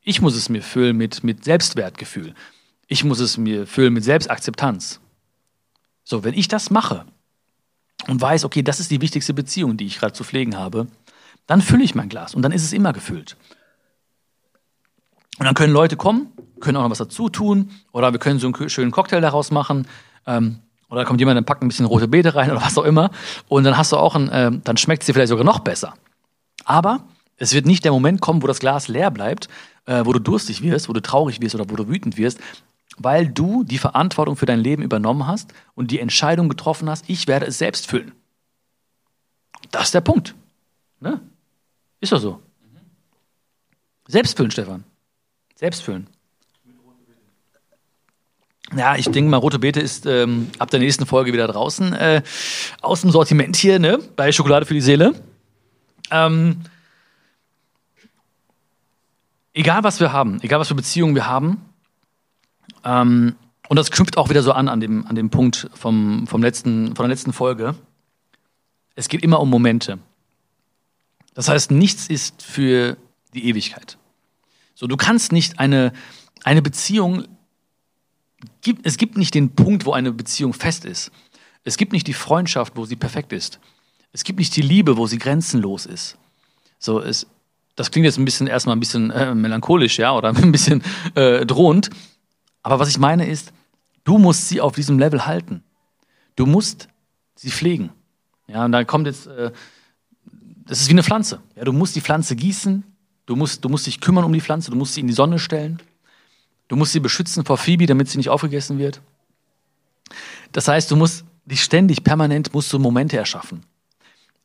Ich 0.01 0.21
muss 0.21 0.35
es 0.35 0.49
mir 0.49 0.61
füllen 0.61 0.97
mit, 0.97 1.23
mit 1.23 1.45
Selbstwertgefühl. 1.45 2.35
Ich 2.87 3.05
muss 3.05 3.19
es 3.19 3.37
mir 3.37 3.65
füllen 3.65 3.93
mit 3.93 4.03
Selbstakzeptanz. 4.03 4.99
So, 6.03 6.23
wenn 6.25 6.33
ich 6.33 6.49
das 6.49 6.69
mache 6.69 7.05
und 8.07 8.21
weiß, 8.21 8.43
okay, 8.43 8.61
das 8.61 8.79
ist 8.81 8.91
die 8.91 9.01
wichtigste 9.01 9.33
Beziehung, 9.33 9.77
die 9.77 9.85
ich 9.85 9.99
gerade 9.99 10.13
zu 10.13 10.23
pflegen 10.23 10.57
habe, 10.57 10.87
dann 11.47 11.61
fülle 11.61 11.83
ich 11.83 11.95
mein 11.95 12.09
Glas 12.09 12.35
und 12.35 12.41
dann 12.41 12.51
ist 12.51 12.63
es 12.63 12.73
immer 12.73 12.93
gefüllt. 12.93 13.37
Und 15.37 15.45
dann 15.45 15.53
können 15.53 15.73
Leute 15.73 15.97
kommen, 15.97 16.27
können 16.59 16.77
auch 16.77 16.83
noch 16.83 16.89
was 16.89 16.97
dazu 16.97 17.29
tun 17.29 17.71
oder 17.91 18.11
wir 18.11 18.19
können 18.19 18.39
so 18.39 18.47
einen 18.47 18.69
schönen 18.69 18.91
Cocktail 18.91 19.21
daraus 19.21 19.51
machen. 19.51 19.87
Ähm, 20.25 20.59
oder 20.89 21.03
kommt 21.03 21.19
jemand 21.19 21.37
und 21.37 21.45
packt 21.45 21.61
ein 21.61 21.67
bisschen 21.67 21.85
rote 21.85 22.07
Beete 22.07 22.35
rein 22.35 22.51
oder 22.51 22.61
was 22.61 22.77
auch 22.77 22.83
immer. 22.83 23.11
Und 23.47 23.63
dann 23.63 23.77
hast 23.77 23.91
du 23.91 23.97
auch 23.97 24.15
ein, 24.15 24.29
äh, 24.29 24.51
dann 24.63 24.77
schmeckt 24.77 25.03
es 25.03 25.07
dir 25.07 25.13
vielleicht 25.13 25.29
sogar 25.29 25.45
noch 25.45 25.59
besser. 25.59 25.93
Aber 26.63 27.03
es 27.37 27.53
wird 27.53 27.65
nicht 27.65 27.83
der 27.83 27.91
Moment 27.91 28.21
kommen, 28.21 28.41
wo 28.41 28.47
das 28.47 28.59
Glas 28.59 28.87
leer 28.87 29.11
bleibt, 29.11 29.49
äh, 29.85 30.05
wo 30.05 30.13
du 30.13 30.19
durstig 30.19 30.61
wirst, 30.61 30.87
wo 30.87 30.93
du 30.93 31.01
traurig 31.01 31.41
wirst 31.41 31.55
oder 31.55 31.69
wo 31.69 31.75
du 31.75 31.87
wütend 31.87 32.17
wirst, 32.17 32.39
weil 32.97 33.27
du 33.27 33.63
die 33.63 33.77
Verantwortung 33.77 34.37
für 34.37 34.45
dein 34.45 34.59
Leben 34.59 34.83
übernommen 34.83 35.27
hast 35.27 35.53
und 35.73 35.91
die 35.91 35.99
Entscheidung 35.99 36.49
getroffen 36.49 36.89
hast, 36.89 37.05
ich 37.09 37.27
werde 37.27 37.45
es 37.45 37.57
selbst 37.57 37.87
füllen. 37.87 38.13
Das 39.71 39.85
ist 39.85 39.93
der 39.93 40.01
Punkt. 40.01 40.35
Ne? 41.01 41.19
Ist 42.05 42.11
doch 42.11 42.19
so. 42.19 42.39
Selbst 44.07 44.37
füllen, 44.37 44.51
Stefan. 44.51 44.83
Selbst 45.55 45.81
füllen. 45.81 46.05
Ja, 48.75 48.95
ich 48.95 49.09
denke 49.09 49.31
mal, 49.31 49.37
rote 49.37 49.57
Beete 49.57 49.79
ist 49.79 50.05
ähm, 50.05 50.51
ab 50.59 50.69
der 50.69 50.81
nächsten 50.81 51.07
Folge 51.07 51.33
wieder 51.33 51.47
draußen. 51.47 51.93
Äh, 51.93 52.21
aus 52.83 53.01
dem 53.01 53.09
Sortiment 53.09 53.55
hier, 53.55 53.79
ne? 53.79 53.97
Bei 54.15 54.31
Schokolade 54.31 54.67
für 54.67 54.75
die 54.75 54.81
Seele. 54.81 55.15
Ähm, 56.11 56.61
egal, 59.55 59.83
was 59.83 59.99
wir 59.99 60.13
haben, 60.13 60.39
egal, 60.43 60.59
was 60.59 60.67
für 60.67 60.75
Beziehungen 60.75 61.15
wir 61.15 61.25
haben, 61.25 61.59
ähm, 62.83 63.35
und 63.67 63.77
das 63.77 63.89
knüpft 63.89 64.19
auch 64.19 64.29
wieder 64.29 64.43
so 64.43 64.51
an 64.51 64.69
an 64.69 64.79
dem, 64.79 65.07
an 65.07 65.15
dem 65.15 65.31
Punkt 65.31 65.71
vom, 65.73 66.27
vom 66.27 66.43
letzten, 66.43 66.95
von 66.95 67.05
der 67.05 67.09
letzten 67.09 67.33
Folge. 67.33 67.73
Es 68.93 69.09
geht 69.09 69.23
immer 69.23 69.39
um 69.39 69.49
Momente. 69.49 69.97
Das 71.35 71.49
heißt, 71.49 71.69
nichts 71.69 72.07
ist 72.07 72.41
für 72.41 72.97
die 73.35 73.47
Ewigkeit. 73.47 73.99
So, 74.73 74.87
du 74.87 74.97
kannst 74.97 75.31
nicht 75.31 75.59
eine, 75.59 75.93
eine 76.43 76.63
Beziehung, 76.63 77.27
es 78.83 78.97
gibt 78.97 79.17
nicht 79.17 79.35
den 79.35 79.53
Punkt, 79.53 79.85
wo 79.85 79.93
eine 79.93 80.11
Beziehung 80.11 80.53
fest 80.53 80.85
ist. 80.85 81.11
Es 81.63 81.77
gibt 81.77 81.93
nicht 81.93 82.07
die 82.07 82.13
Freundschaft, 82.13 82.75
wo 82.75 82.85
sie 82.85 82.95
perfekt 82.95 83.33
ist. 83.33 83.59
Es 84.11 84.23
gibt 84.23 84.39
nicht 84.39 84.55
die 84.55 84.61
Liebe, 84.61 84.97
wo 84.97 85.07
sie 85.07 85.17
grenzenlos 85.17 85.85
ist. 85.85 86.17
So, 86.79 87.01
es, 87.01 87.27
das 87.75 87.91
klingt 87.91 88.05
jetzt 88.05 88.17
ein 88.17 88.25
bisschen 88.25 88.47
erstmal 88.47 88.75
ein 88.75 88.79
bisschen 88.79 89.11
äh, 89.11 89.35
melancholisch, 89.35 89.99
ja, 89.99 90.13
oder 90.13 90.29
ein 90.35 90.51
bisschen 90.51 90.83
äh, 91.15 91.45
drohend. 91.45 91.89
Aber 92.63 92.79
was 92.79 92.89
ich 92.89 92.97
meine 92.97 93.27
ist, 93.27 93.51
du 94.05 94.17
musst 94.17 94.47
sie 94.47 94.61
auf 94.61 94.73
diesem 94.73 94.99
Level 94.99 95.25
halten. 95.25 95.63
Du 96.35 96.45
musst 96.45 96.87
sie 97.35 97.51
pflegen. 97.51 97.91
Ja, 98.47 98.65
und 98.65 98.71
da 98.71 98.83
kommt 98.83 99.07
jetzt, 99.07 99.27
äh, 99.27 99.51
das 100.65 100.81
ist 100.81 100.87
wie 100.87 100.93
eine 100.93 101.03
Pflanze. 101.03 101.39
Ja, 101.55 101.63
du 101.63 101.71
musst 101.71 101.95
die 101.95 102.01
Pflanze 102.01 102.35
gießen, 102.35 102.83
du 103.25 103.35
musst, 103.35 103.63
du 103.63 103.69
musst 103.69 103.87
dich 103.87 104.01
kümmern 104.01 104.23
um 104.23 104.33
die 104.33 104.41
Pflanze, 104.41 104.71
du 104.71 104.77
musst 104.77 104.93
sie 104.93 105.01
in 105.01 105.07
die 105.07 105.13
Sonne 105.13 105.39
stellen, 105.39 105.81
du 106.67 106.75
musst 106.75 106.93
sie 106.93 106.99
beschützen 106.99 107.45
vor 107.45 107.57
Phoebe, 107.57 107.85
damit 107.85 108.09
sie 108.09 108.17
nicht 108.17 108.29
aufgegessen 108.29 108.79
wird. 108.79 109.01
Das 110.51 110.67
heißt, 110.67 110.89
du 110.89 110.95
musst 110.95 111.25
dich 111.45 111.63
ständig, 111.63 112.03
permanent, 112.03 112.53
musst 112.53 112.71
du 112.73 112.79
Momente 112.79 113.17
erschaffen. 113.17 113.63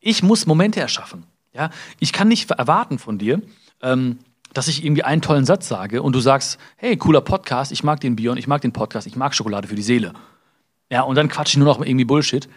Ich 0.01 0.23
muss 0.23 0.47
Momente 0.47 0.81
erschaffen. 0.81 1.25
Ja, 1.53 1.71
ich 1.99 2.13
kann 2.13 2.29
nicht 2.29 2.51
erwarten 2.51 2.99
von 2.99 3.19
dir, 3.19 3.43
ähm, 3.83 4.19
dass 4.53 4.69
ich 4.69 4.85
irgendwie 4.85 5.03
einen 5.03 5.23
tollen 5.23 5.45
Satz 5.45 5.69
sage 5.69 6.03
und 6.03 6.15
du 6.15 6.21
sagst, 6.21 6.59
hey, 6.77 6.97
cooler 6.97 7.21
Podcast, 7.21 7.73
ich 7.73 7.83
mag 7.83 8.01
den 8.01 8.17
Bion, 8.17 8.37
ich 8.37 8.47
mag 8.47 8.63
den 8.63 8.73
Podcast, 8.73 9.07
ich 9.07 9.17
mag 9.17 9.35
Schokolade 9.35 9.69
für 9.69 9.75
die 9.75 9.83
Seele. 9.83 10.13
Ja, 10.91 11.03
und 11.03 11.17
dann 11.17 11.29
quatsche 11.29 11.53
ich 11.53 11.57
nur 11.59 11.67
noch 11.67 11.85
irgendwie 11.85 12.05
Bullshit. 12.05 12.49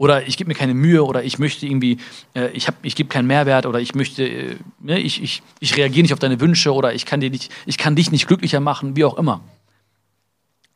Oder 0.00 0.26
ich 0.26 0.38
gebe 0.38 0.48
mir 0.48 0.54
keine 0.54 0.72
Mühe 0.72 1.04
oder 1.04 1.24
ich 1.24 1.38
möchte 1.38 1.66
irgendwie, 1.66 1.98
äh, 2.34 2.48
ich, 2.52 2.68
hab, 2.68 2.74
ich 2.82 2.96
gebe 2.96 3.10
keinen 3.10 3.26
Mehrwert 3.26 3.66
oder 3.66 3.80
ich 3.80 3.94
möchte, 3.94 4.26
äh, 4.26 4.56
ne, 4.78 4.98
ich, 4.98 5.22
ich, 5.22 5.42
ich 5.58 5.76
reagiere 5.76 6.00
nicht 6.00 6.14
auf 6.14 6.18
deine 6.18 6.40
Wünsche 6.40 6.72
oder 6.72 6.94
ich 6.94 7.04
kann, 7.04 7.20
dir 7.20 7.28
nicht, 7.28 7.52
ich 7.66 7.76
kann 7.76 7.96
dich 7.96 8.10
nicht 8.10 8.26
glücklicher 8.26 8.60
machen, 8.60 8.96
wie 8.96 9.04
auch 9.04 9.18
immer. 9.18 9.42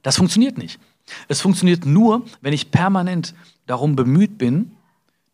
Das 0.03 0.18
funktioniert 0.18 0.59
nicht. 0.59 0.79
Es 1.27 1.41
funktioniert 1.41 1.87
nur, 1.87 2.27
wenn 2.43 2.53
ich 2.53 2.70
permanent 2.70 3.35
darum 3.64 3.97
bemüht 3.97 4.37
bin, 4.37 4.72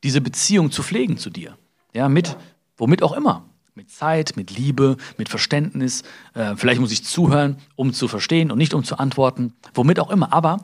diese 0.04 0.20
Beziehung 0.20 0.70
zu 0.70 0.84
pflegen 0.84 1.18
zu 1.18 1.28
dir. 1.28 1.58
Ja, 1.92 2.08
mit, 2.08 2.36
womit 2.76 3.02
auch 3.02 3.16
immer. 3.16 3.44
Mit 3.74 3.90
Zeit, 3.90 4.36
mit 4.36 4.56
Liebe, 4.56 4.98
mit 5.16 5.28
Verständnis. 5.28 6.04
Äh, 6.34 6.54
vielleicht 6.54 6.80
muss 6.80 6.92
ich 6.92 7.04
zuhören, 7.04 7.56
um 7.74 7.92
zu 7.92 8.06
verstehen 8.06 8.52
und 8.52 8.58
nicht 8.58 8.72
um 8.72 8.84
zu 8.84 9.00
antworten. 9.00 9.52
Womit 9.74 9.98
auch 9.98 10.10
immer. 10.10 10.32
Aber 10.32 10.58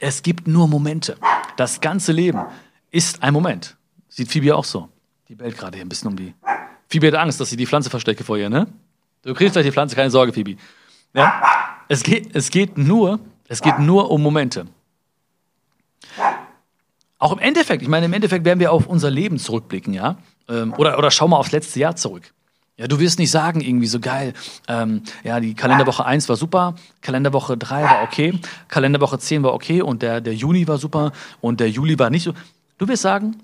es 0.00 0.24
gibt 0.24 0.48
nur 0.48 0.66
Momente. 0.66 1.16
Das 1.56 1.80
ganze 1.80 2.10
Leben 2.10 2.40
ist 2.92 3.22
ein 3.22 3.32
Moment. 3.32 3.76
Sieht 4.08 4.30
Phoebe 4.30 4.54
auch 4.54 4.64
so. 4.64 4.88
Die 5.28 5.34
bellt 5.34 5.56
gerade 5.58 5.76
hier 5.76 5.84
ein 5.84 5.88
bisschen 5.88 6.08
um 6.08 6.16
die. 6.16 6.34
Phoebe 6.88 7.08
hat 7.08 7.14
Angst, 7.14 7.40
dass 7.40 7.50
sie 7.50 7.56
die 7.56 7.66
Pflanze 7.66 7.90
verstecke 7.90 8.22
vor 8.22 8.36
ihr, 8.36 8.50
ne? 8.50 8.68
Du 9.22 9.34
kriegst 9.34 9.54
gleich 9.54 9.64
die 9.64 9.72
Pflanze, 9.72 9.96
keine 9.96 10.10
Sorge, 10.10 10.32
Phoebe. 10.32 10.56
Ja? 11.14 11.42
Es, 11.88 12.02
geht, 12.02 12.34
es, 12.36 12.50
geht 12.50 12.76
nur, 12.76 13.18
es 13.48 13.62
geht 13.62 13.78
nur 13.78 14.10
um 14.10 14.22
Momente. 14.22 14.66
Auch 17.18 17.32
im 17.32 17.38
Endeffekt, 17.38 17.82
ich 17.82 17.88
meine, 17.88 18.06
im 18.06 18.12
Endeffekt 18.12 18.44
werden 18.44 18.60
wir 18.60 18.72
auf 18.72 18.86
unser 18.86 19.10
Leben 19.10 19.38
zurückblicken, 19.38 19.94
ja? 19.94 20.16
Ähm, 20.48 20.74
oder, 20.76 20.98
oder 20.98 21.10
schau 21.10 21.28
mal 21.28 21.38
aufs 21.38 21.52
letzte 21.52 21.80
Jahr 21.80 21.96
zurück. 21.96 22.32
Ja, 22.76 22.88
du 22.88 22.98
wirst 22.98 23.18
nicht 23.18 23.30
sagen, 23.30 23.60
irgendwie 23.60 23.86
so 23.86 24.00
geil, 24.00 24.32
ähm, 24.66 25.02
ja, 25.22 25.38
die 25.38 25.54
Kalenderwoche 25.54 26.04
1 26.04 26.28
war 26.28 26.36
super, 26.36 26.74
Kalenderwoche 27.00 27.56
3 27.56 27.82
war 27.84 28.02
okay, 28.02 28.40
Kalenderwoche 28.68 29.18
10 29.18 29.42
war 29.42 29.54
okay 29.54 29.82
und 29.82 30.02
der, 30.02 30.20
der 30.20 30.34
Juni 30.34 30.66
war 30.66 30.78
super 30.78 31.12
und 31.40 31.60
der 31.60 31.70
Juli 31.70 31.98
war 31.98 32.10
nicht 32.10 32.24
so. 32.24 32.32
Du 32.82 32.88
wirst 32.88 33.02
sagen, 33.02 33.36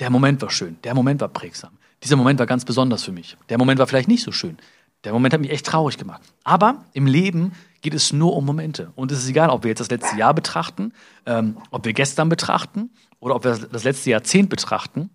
der 0.00 0.10
Moment 0.10 0.42
war 0.42 0.50
schön, 0.50 0.76
der 0.82 0.92
Moment 0.92 1.20
war 1.20 1.28
prägsam, 1.28 1.70
dieser 2.02 2.16
Moment 2.16 2.40
war 2.40 2.46
ganz 2.46 2.64
besonders 2.64 3.04
für 3.04 3.12
mich, 3.12 3.36
der 3.48 3.56
Moment 3.56 3.78
war 3.78 3.86
vielleicht 3.86 4.08
nicht 4.08 4.24
so 4.24 4.32
schön, 4.32 4.58
der 5.04 5.12
Moment 5.12 5.32
hat 5.32 5.40
mich 5.40 5.52
echt 5.52 5.66
traurig 5.66 5.98
gemacht. 5.98 6.20
Aber 6.42 6.84
im 6.92 7.06
Leben 7.06 7.52
geht 7.80 7.94
es 7.94 8.12
nur 8.12 8.34
um 8.34 8.44
Momente. 8.44 8.90
Und 8.96 9.12
es 9.12 9.20
ist 9.20 9.28
egal, 9.28 9.50
ob 9.50 9.62
wir 9.62 9.68
jetzt 9.68 9.78
das 9.78 9.90
letzte 9.90 10.16
Jahr 10.16 10.34
betrachten, 10.34 10.92
ähm, 11.26 11.58
ob 11.70 11.84
wir 11.84 11.92
gestern 11.92 12.28
betrachten 12.28 12.90
oder 13.20 13.36
ob 13.36 13.44
wir 13.44 13.56
das 13.56 13.84
letzte 13.84 14.10
Jahrzehnt 14.10 14.50
betrachten 14.50 15.10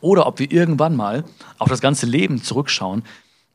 oder 0.00 0.26
ob 0.26 0.38
wir 0.38 0.50
irgendwann 0.50 0.96
mal 0.96 1.24
auf 1.58 1.68
das 1.68 1.82
ganze 1.82 2.06
Leben 2.06 2.42
zurückschauen, 2.42 3.02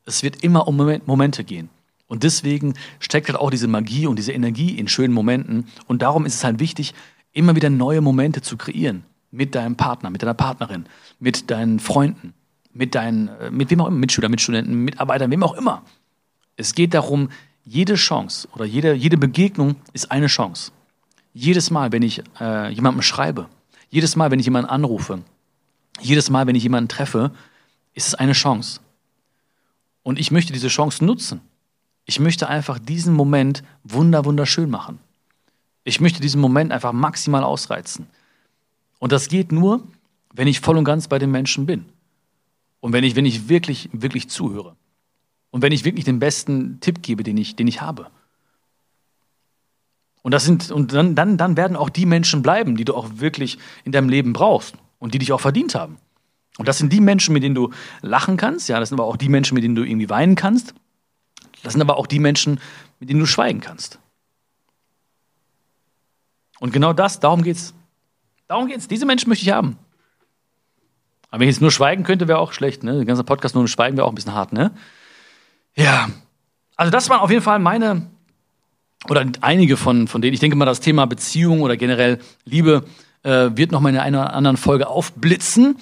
es 0.05 0.21
wird 0.21 0.43
immer 0.43 0.67
um 0.67 0.75
Momente 1.07 1.43
gehen. 1.43 1.69
Und 2.05 2.21
deswegen 2.21 2.75
steckt 2.99 3.29
halt 3.29 3.39
auch 3.39 3.49
diese 3.49 3.67
Magie 3.67 4.05
und 4.05 4.17
diese 4.17 4.31
Energie 4.31 4.77
in 4.77 4.87
schönen 4.87 5.15
Momenten. 5.15 5.65
Und 5.87 6.03
darum 6.03 6.27
ist 6.27 6.35
es 6.35 6.43
halt 6.43 6.59
wichtig, 6.59 6.93
immer 7.31 7.55
wieder 7.55 7.71
neue 7.71 8.01
Momente 8.01 8.43
zu 8.43 8.55
kreieren. 8.55 9.05
Mit 9.31 9.55
deinem 9.55 9.75
Partner, 9.75 10.09
mit 10.09 10.21
deiner 10.23 10.33
Partnerin, 10.33 10.85
mit 11.19 11.51
deinen 11.51 11.79
Freunden, 11.79 12.33
mit 12.73 12.95
deinen, 12.95 13.27
äh, 13.27 13.51
mit 13.51 13.69
wem 13.69 13.81
auch 13.81 13.87
immer, 13.87 13.97
Mitschülern, 13.97 14.31
Mitstudenten, 14.31 14.73
Mitarbeitern, 14.85 15.29
wem 15.31 15.43
auch 15.43 15.53
immer. 15.53 15.83
Es 16.55 16.73
geht 16.73 16.93
darum, 16.93 17.29
jede 17.63 17.95
Chance 17.95 18.47
oder 18.53 18.65
jede, 18.65 18.93
jede 18.93 19.17
Begegnung 19.17 19.75
ist 19.93 20.11
eine 20.11 20.27
Chance. 20.27 20.71
Jedes 21.33 21.69
Mal, 21.69 21.91
wenn 21.91 22.01
ich 22.01 22.23
äh, 22.39 22.69
jemandem 22.71 23.01
schreibe, 23.03 23.47
jedes 23.89 24.15
Mal, 24.15 24.31
wenn 24.31 24.39
ich 24.39 24.45
jemanden 24.45 24.69
anrufe, 24.69 25.21
jedes 26.01 26.29
Mal, 26.29 26.47
wenn 26.47 26.55
ich 26.55 26.63
jemanden 26.63 26.89
treffe, 26.89 27.31
ist 27.93 28.07
es 28.07 28.15
eine 28.15 28.33
Chance. 28.33 28.79
Und 30.03 30.19
ich 30.19 30.31
möchte 30.31 30.53
diese 30.53 30.69
Chance 30.69 31.05
nutzen. 31.05 31.41
Ich 32.05 32.19
möchte 32.19 32.47
einfach 32.47 32.79
diesen 32.79 33.13
Moment 33.13 33.63
wunder, 33.83 34.25
wunderschön 34.25 34.69
machen. 34.69 34.99
Ich 35.83 36.01
möchte 36.01 36.21
diesen 36.21 36.41
Moment 36.41 36.71
einfach 36.71 36.93
maximal 36.93 37.43
ausreizen. 37.43 38.07
Und 38.99 39.11
das 39.11 39.27
geht 39.29 39.51
nur, 39.51 39.87
wenn 40.33 40.47
ich 40.47 40.59
voll 40.59 40.77
und 40.77 40.83
ganz 40.83 41.07
bei 41.07 41.17
den 41.17 41.31
Menschen 41.31 41.65
bin. 41.65 41.85
Und 42.79 42.93
wenn 42.93 43.03
ich, 43.03 43.15
wenn 43.15 43.25
ich 43.25 43.49
wirklich, 43.49 43.89
wirklich 43.91 44.29
zuhöre. 44.29 44.75
Und 45.51 45.61
wenn 45.61 45.71
ich 45.71 45.83
wirklich 45.83 46.05
den 46.05 46.19
besten 46.19 46.79
Tipp 46.79 47.01
gebe, 47.01 47.23
den 47.23 47.37
ich, 47.37 47.55
den 47.55 47.67
ich 47.67 47.81
habe. 47.81 48.07
Und, 50.21 50.33
das 50.33 50.45
sind, 50.45 50.69
und 50.69 50.93
dann, 50.93 51.15
dann, 51.15 51.37
dann 51.37 51.57
werden 51.57 51.75
auch 51.75 51.89
die 51.89 52.05
Menschen 52.05 52.41
bleiben, 52.41 52.75
die 52.75 52.85
du 52.85 52.93
auch 52.93 53.09
wirklich 53.15 53.57
in 53.83 53.91
deinem 53.91 54.09
Leben 54.09 54.33
brauchst 54.33 54.75
und 54.99 55.13
die 55.13 55.19
dich 55.19 55.31
auch 55.31 55.41
verdient 55.41 55.75
haben. 55.75 55.97
Und 56.57 56.67
das 56.67 56.77
sind 56.77 56.91
die 56.91 56.99
Menschen, 56.99 57.33
mit 57.33 57.41
denen 57.41 57.55
du 57.55 57.71
lachen 58.01 58.35
kannst, 58.35 58.67
ja, 58.67 58.79
das 58.79 58.89
sind 58.89 58.99
aber 58.99 59.07
auch 59.07 59.15
die 59.15 59.29
Menschen, 59.29 59.55
mit 59.55 59.63
denen 59.63 59.75
du 59.75 59.83
irgendwie 59.83 60.09
weinen 60.09 60.35
kannst. 60.35 60.73
Das 61.63 61.73
sind 61.73 61.81
aber 61.81 61.97
auch 61.97 62.07
die 62.07 62.19
Menschen, 62.19 62.59
mit 62.99 63.09
denen 63.09 63.19
du 63.19 63.25
schweigen 63.25 63.61
kannst. 63.61 63.99
Und 66.59 66.73
genau 66.73 66.93
das, 66.93 67.19
darum 67.19 67.43
geht's. 67.43 67.73
Darum 68.49 68.67
geht's. 68.67 68.87
Diese 68.87 69.05
Menschen 69.05 69.29
möchte 69.29 69.45
ich 69.45 69.51
haben. 69.51 69.77
Aber 71.29 71.39
wenn 71.39 71.47
ich 71.47 71.55
jetzt 71.55 71.61
nur 71.61 71.71
schweigen 71.71 72.03
könnte, 72.03 72.27
wäre 72.27 72.39
auch 72.39 72.51
schlecht, 72.51 72.83
ne? 72.83 72.95
Der 72.95 73.05
ganze 73.05 73.23
Podcast 73.23 73.53
nur 73.53 73.67
schweigen 73.67 73.95
wäre 73.95 74.07
auch 74.07 74.11
ein 74.11 74.15
bisschen 74.15 74.33
hart, 74.33 74.53
ne? 74.53 74.71
Ja. 75.75 76.09
Also 76.75 76.91
das 76.91 77.09
waren 77.09 77.19
auf 77.19 77.29
jeden 77.29 77.43
Fall 77.43 77.59
meine 77.59 78.07
oder 79.07 79.23
einige 79.41 79.77
von, 79.77 80.07
von 80.07 80.23
denen. 80.23 80.33
Ich 80.33 80.39
denke 80.39 80.57
mal, 80.57 80.65
das 80.65 80.79
Thema 80.79 81.05
Beziehung 81.05 81.61
oder 81.61 81.77
generell 81.77 82.17
Liebe 82.43 82.85
äh, 83.21 83.51
wird 83.53 83.71
noch 83.71 83.81
mal 83.81 83.89
in 83.89 83.97
einer 83.97 84.21
oder 84.21 84.33
anderen 84.33 84.57
Folge 84.57 84.87
aufblitzen, 84.87 85.77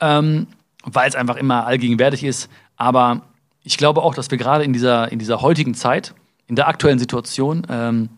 ähm, 0.00 0.46
weil 0.84 1.08
es 1.08 1.16
einfach 1.16 1.36
immer 1.36 1.66
allgegenwärtig 1.66 2.22
ist. 2.22 2.48
Aber 2.76 3.22
ich 3.64 3.76
glaube 3.78 4.00
auch, 4.00 4.14
dass 4.14 4.30
wir 4.30 4.38
gerade 4.38 4.62
in 4.62 4.72
dieser, 4.72 5.10
in 5.10 5.18
dieser 5.18 5.42
heutigen 5.42 5.74
Zeit, 5.74 6.14
in 6.46 6.54
der 6.54 6.68
aktuellen 6.68 7.00
Situation, 7.00 7.66
ähm, 7.68 8.10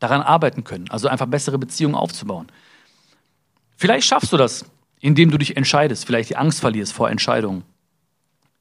daran 0.00 0.22
arbeiten 0.22 0.64
können. 0.64 0.90
Also 0.90 1.06
einfach 1.06 1.26
bessere 1.26 1.56
Beziehungen 1.56 1.94
aufzubauen. 1.94 2.48
Vielleicht 3.76 4.06
schaffst 4.06 4.32
du 4.32 4.36
das, 4.36 4.64
indem 5.00 5.30
du 5.30 5.38
dich 5.38 5.56
entscheidest, 5.56 6.06
vielleicht 6.06 6.30
die 6.30 6.36
Angst 6.36 6.60
verlierst 6.60 6.92
vor 6.92 7.10
Entscheidungen. 7.10 7.64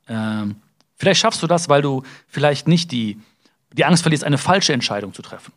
Ähm, 0.07 0.55
vielleicht 0.95 1.22
schaffst 1.22 1.41
du 1.41 1.47
das, 1.47 1.70
weil 1.70 1.82
du 1.82 2.03
vielleicht 2.28 2.68
nicht 2.68 2.91
die, 2.91 3.20
die 3.72 3.86
Angst 3.86 4.03
verlierst, 4.03 4.24
eine 4.24 4.38
falsche 4.38 4.74
Entscheidung 4.74 5.14
zu 5.14 5.22
treffen. 5.22 5.53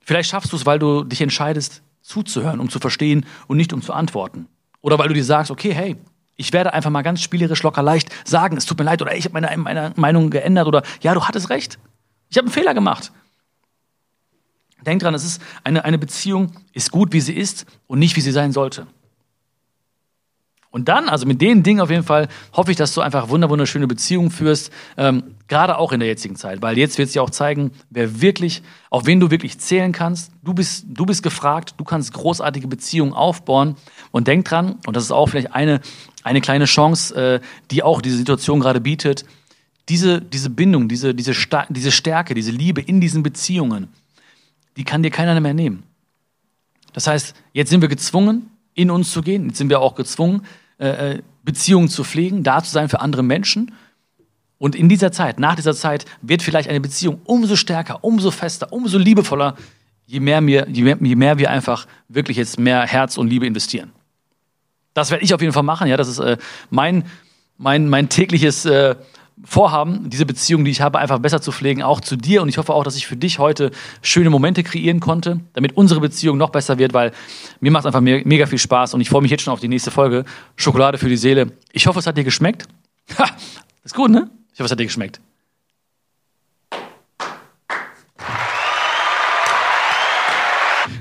Vielleicht 0.00 0.30
schaffst 0.30 0.52
du 0.52 0.56
es, 0.56 0.66
weil 0.66 0.78
du 0.78 1.04
dich 1.04 1.20
entscheidest, 1.20 1.82
zuzuhören, 2.02 2.60
um 2.60 2.68
zu 2.68 2.80
verstehen 2.80 3.24
und 3.46 3.56
nicht 3.56 3.72
um 3.72 3.82
zu 3.82 3.92
antworten. 3.92 4.48
Oder 4.80 4.98
weil 4.98 5.08
du 5.08 5.14
dir 5.14 5.24
sagst, 5.24 5.50
okay, 5.50 5.72
hey, 5.72 5.96
ich 6.36 6.52
werde 6.52 6.72
einfach 6.72 6.90
mal 6.90 7.02
ganz 7.02 7.22
spielerisch 7.22 7.62
locker 7.62 7.82
leicht 7.82 8.08
sagen, 8.26 8.56
es 8.56 8.66
tut 8.66 8.78
mir 8.78 8.84
leid 8.84 9.00
oder 9.00 9.14
ich 9.14 9.24
habe 9.24 9.34
meine, 9.34 9.56
meine 9.56 9.92
Meinung 9.96 10.30
geändert 10.30 10.66
oder 10.66 10.82
ja, 11.00 11.14
du 11.14 11.24
hattest 11.24 11.50
recht. 11.50 11.78
Ich 12.30 12.36
habe 12.36 12.46
einen 12.46 12.52
Fehler 12.52 12.74
gemacht. 12.74 13.12
Denk 14.86 15.02
dran, 15.02 15.14
es 15.14 15.24
ist 15.24 15.42
eine, 15.64 15.84
eine 15.84 15.98
Beziehung 15.98 16.52
ist 16.72 16.90
gut, 16.90 17.12
wie 17.12 17.20
sie 17.20 17.34
ist 17.34 17.66
und 17.86 17.98
nicht, 17.98 18.16
wie 18.16 18.20
sie 18.20 18.32
sein 18.32 18.52
sollte. 18.52 18.86
Und 20.72 20.88
dann, 20.88 21.10
also 21.10 21.26
mit 21.26 21.42
den 21.42 21.62
Dingen 21.62 21.80
auf 21.80 21.90
jeden 21.90 22.02
Fall, 22.02 22.28
hoffe 22.54 22.70
ich, 22.70 22.78
dass 22.78 22.94
du 22.94 23.02
einfach 23.02 23.28
wunderschöne 23.28 23.86
Beziehungen 23.86 24.30
führst, 24.30 24.72
ähm, 24.96 25.34
gerade 25.46 25.76
auch 25.76 25.92
in 25.92 26.00
der 26.00 26.08
jetzigen 26.08 26.34
Zeit, 26.34 26.62
weil 26.62 26.78
jetzt 26.78 26.96
wird 26.96 27.08
es 27.08 27.12
dir 27.12 27.22
auch 27.22 27.28
zeigen, 27.28 27.72
wer 27.90 28.22
wirklich, 28.22 28.62
auf 28.88 29.04
wen 29.04 29.20
du 29.20 29.30
wirklich 29.30 29.58
zählen 29.58 29.92
kannst. 29.92 30.32
Du 30.42 30.54
bist, 30.54 30.86
du 30.88 31.04
bist 31.04 31.22
gefragt, 31.22 31.74
du 31.76 31.84
kannst 31.84 32.14
großartige 32.14 32.68
Beziehungen 32.68 33.12
aufbauen 33.12 33.76
und 34.12 34.28
denk 34.28 34.46
dran, 34.46 34.78
und 34.86 34.96
das 34.96 35.04
ist 35.04 35.12
auch 35.12 35.26
vielleicht 35.26 35.54
eine, 35.54 35.82
eine 36.24 36.40
kleine 36.40 36.64
Chance, 36.64 37.14
äh, 37.14 37.40
die 37.70 37.82
auch 37.82 38.00
diese 38.00 38.16
Situation 38.16 38.58
gerade 38.58 38.80
bietet, 38.80 39.26
diese, 39.90 40.22
diese 40.22 40.48
Bindung, 40.48 40.88
diese, 40.88 41.14
diese, 41.14 41.34
diese 41.68 41.92
Stärke, 41.92 42.32
diese 42.32 42.50
Liebe 42.50 42.80
in 42.80 42.98
diesen 43.02 43.22
Beziehungen, 43.22 43.88
die 44.76 44.84
kann 44.84 45.02
dir 45.02 45.10
keiner 45.10 45.38
mehr 45.40 45.54
nehmen. 45.54 45.84
Das 46.92 47.06
heißt, 47.06 47.34
jetzt 47.52 47.70
sind 47.70 47.80
wir 47.80 47.88
gezwungen, 47.88 48.50
in 48.74 48.90
uns 48.90 49.12
zu 49.12 49.22
gehen, 49.22 49.48
jetzt 49.48 49.58
sind 49.58 49.68
wir 49.68 49.80
auch 49.80 49.94
gezwungen, 49.94 50.42
äh, 50.78 51.14
äh, 51.14 51.22
Beziehungen 51.44 51.88
zu 51.88 52.04
pflegen, 52.04 52.42
da 52.42 52.62
zu 52.62 52.70
sein 52.70 52.88
für 52.88 53.00
andere 53.00 53.22
Menschen. 53.22 53.74
Und 54.58 54.76
in 54.76 54.88
dieser 54.88 55.10
Zeit, 55.10 55.40
nach 55.40 55.56
dieser 55.56 55.74
Zeit, 55.74 56.04
wird 56.22 56.42
vielleicht 56.42 56.68
eine 56.68 56.80
Beziehung 56.80 57.20
umso 57.24 57.56
stärker, 57.56 58.04
umso 58.04 58.30
fester, 58.30 58.72
umso 58.72 58.96
liebevoller, 58.96 59.56
je 60.06 60.20
mehr, 60.20 60.44
wir, 60.46 60.68
je 60.68 60.82
mehr, 60.82 60.98
je 61.00 61.16
mehr 61.16 61.38
wir 61.38 61.50
einfach 61.50 61.86
wirklich 62.08 62.36
jetzt 62.36 62.58
mehr 62.58 62.86
Herz 62.86 63.16
und 63.16 63.28
Liebe 63.28 63.46
investieren. 63.46 63.92
Das 64.94 65.10
werde 65.10 65.24
ich 65.24 65.34
auf 65.34 65.40
jeden 65.40 65.52
Fall 65.52 65.62
machen. 65.62 65.88
Ja, 65.88 65.96
das 65.96 66.08
ist 66.08 66.18
äh, 66.18 66.36
mein, 66.70 67.04
mein, 67.58 67.88
mein 67.88 68.08
tägliches 68.08 68.64
äh, 68.64 68.94
Vorhaben, 69.44 70.08
diese 70.08 70.24
Beziehung, 70.24 70.64
die 70.64 70.70
ich 70.70 70.80
habe, 70.80 70.98
einfach 70.98 71.18
besser 71.18 71.40
zu 71.40 71.52
pflegen, 71.52 71.82
auch 71.82 72.00
zu 72.00 72.16
dir. 72.16 72.42
Und 72.42 72.48
ich 72.48 72.58
hoffe 72.58 72.72
auch, 72.72 72.84
dass 72.84 72.96
ich 72.96 73.06
für 73.06 73.16
dich 73.16 73.38
heute 73.38 73.70
schöne 74.00 74.30
Momente 74.30 74.62
kreieren 74.62 75.00
konnte, 75.00 75.40
damit 75.52 75.76
unsere 75.76 76.00
Beziehung 76.00 76.38
noch 76.38 76.50
besser 76.50 76.78
wird, 76.78 76.94
weil 76.94 77.12
mir 77.60 77.70
macht 77.70 77.82
es 77.82 77.86
einfach 77.86 78.00
mega 78.00 78.46
viel 78.46 78.58
Spaß 78.58 78.94
und 78.94 79.00
ich 79.00 79.10
freue 79.10 79.22
mich 79.22 79.30
jetzt 79.30 79.42
schon 79.42 79.52
auf 79.52 79.60
die 79.60 79.68
nächste 79.68 79.90
Folge. 79.90 80.24
Schokolade 80.56 80.98
für 80.98 81.08
die 81.08 81.16
Seele. 81.16 81.52
Ich 81.72 81.86
hoffe, 81.86 81.98
es 81.98 82.06
hat 82.06 82.16
dir 82.16 82.24
geschmeckt. 82.24 82.66
Ha, 83.18 83.26
ist 83.82 83.94
gut, 83.94 84.10
ne? 84.10 84.30
Ich 84.52 84.60
hoffe, 84.60 84.66
es 84.66 84.70
hat 84.70 84.78
dir 84.78 84.86
geschmeckt. 84.86 85.20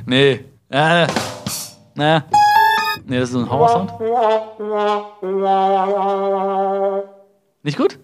Nee. 0.06 0.44
Äh, 0.70 1.04
äh. 1.04 1.08
Nee, 1.96 3.20
das 3.20 3.30
ist 3.30 3.36
ein 3.36 3.50
Hammer-Sound. 3.50 3.92
Nicht 7.64 7.78
gut? 7.78 8.00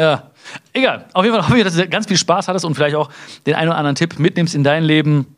Ja, 0.00 0.30
egal. 0.72 1.04
Auf 1.12 1.24
jeden 1.24 1.36
Fall 1.36 1.46
hoffe 1.46 1.58
ich, 1.58 1.64
dass 1.64 1.76
du 1.76 1.86
ganz 1.86 2.06
viel 2.06 2.16
Spaß 2.16 2.48
hattest 2.48 2.64
und 2.64 2.74
vielleicht 2.74 2.96
auch 2.96 3.10
den 3.44 3.54
einen 3.54 3.68
oder 3.68 3.76
anderen 3.76 3.96
Tipp 3.96 4.18
mitnimmst 4.18 4.54
in 4.54 4.64
dein 4.64 4.82
Leben. 4.82 5.36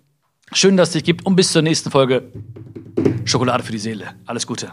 Schön, 0.53 0.77
dass 0.77 0.91
es 0.91 0.93
dich 0.93 1.03
gibt 1.03 1.27
und 1.27 1.35
bis 1.35 1.51
zur 1.51 1.63
nächsten 1.63 1.91
Folge. 1.91 2.31
Schokolade 3.25 3.65
für 3.65 3.73
die 3.73 3.79
Seele. 3.79 4.15
Alles 4.25 4.47
Gute. 4.47 4.71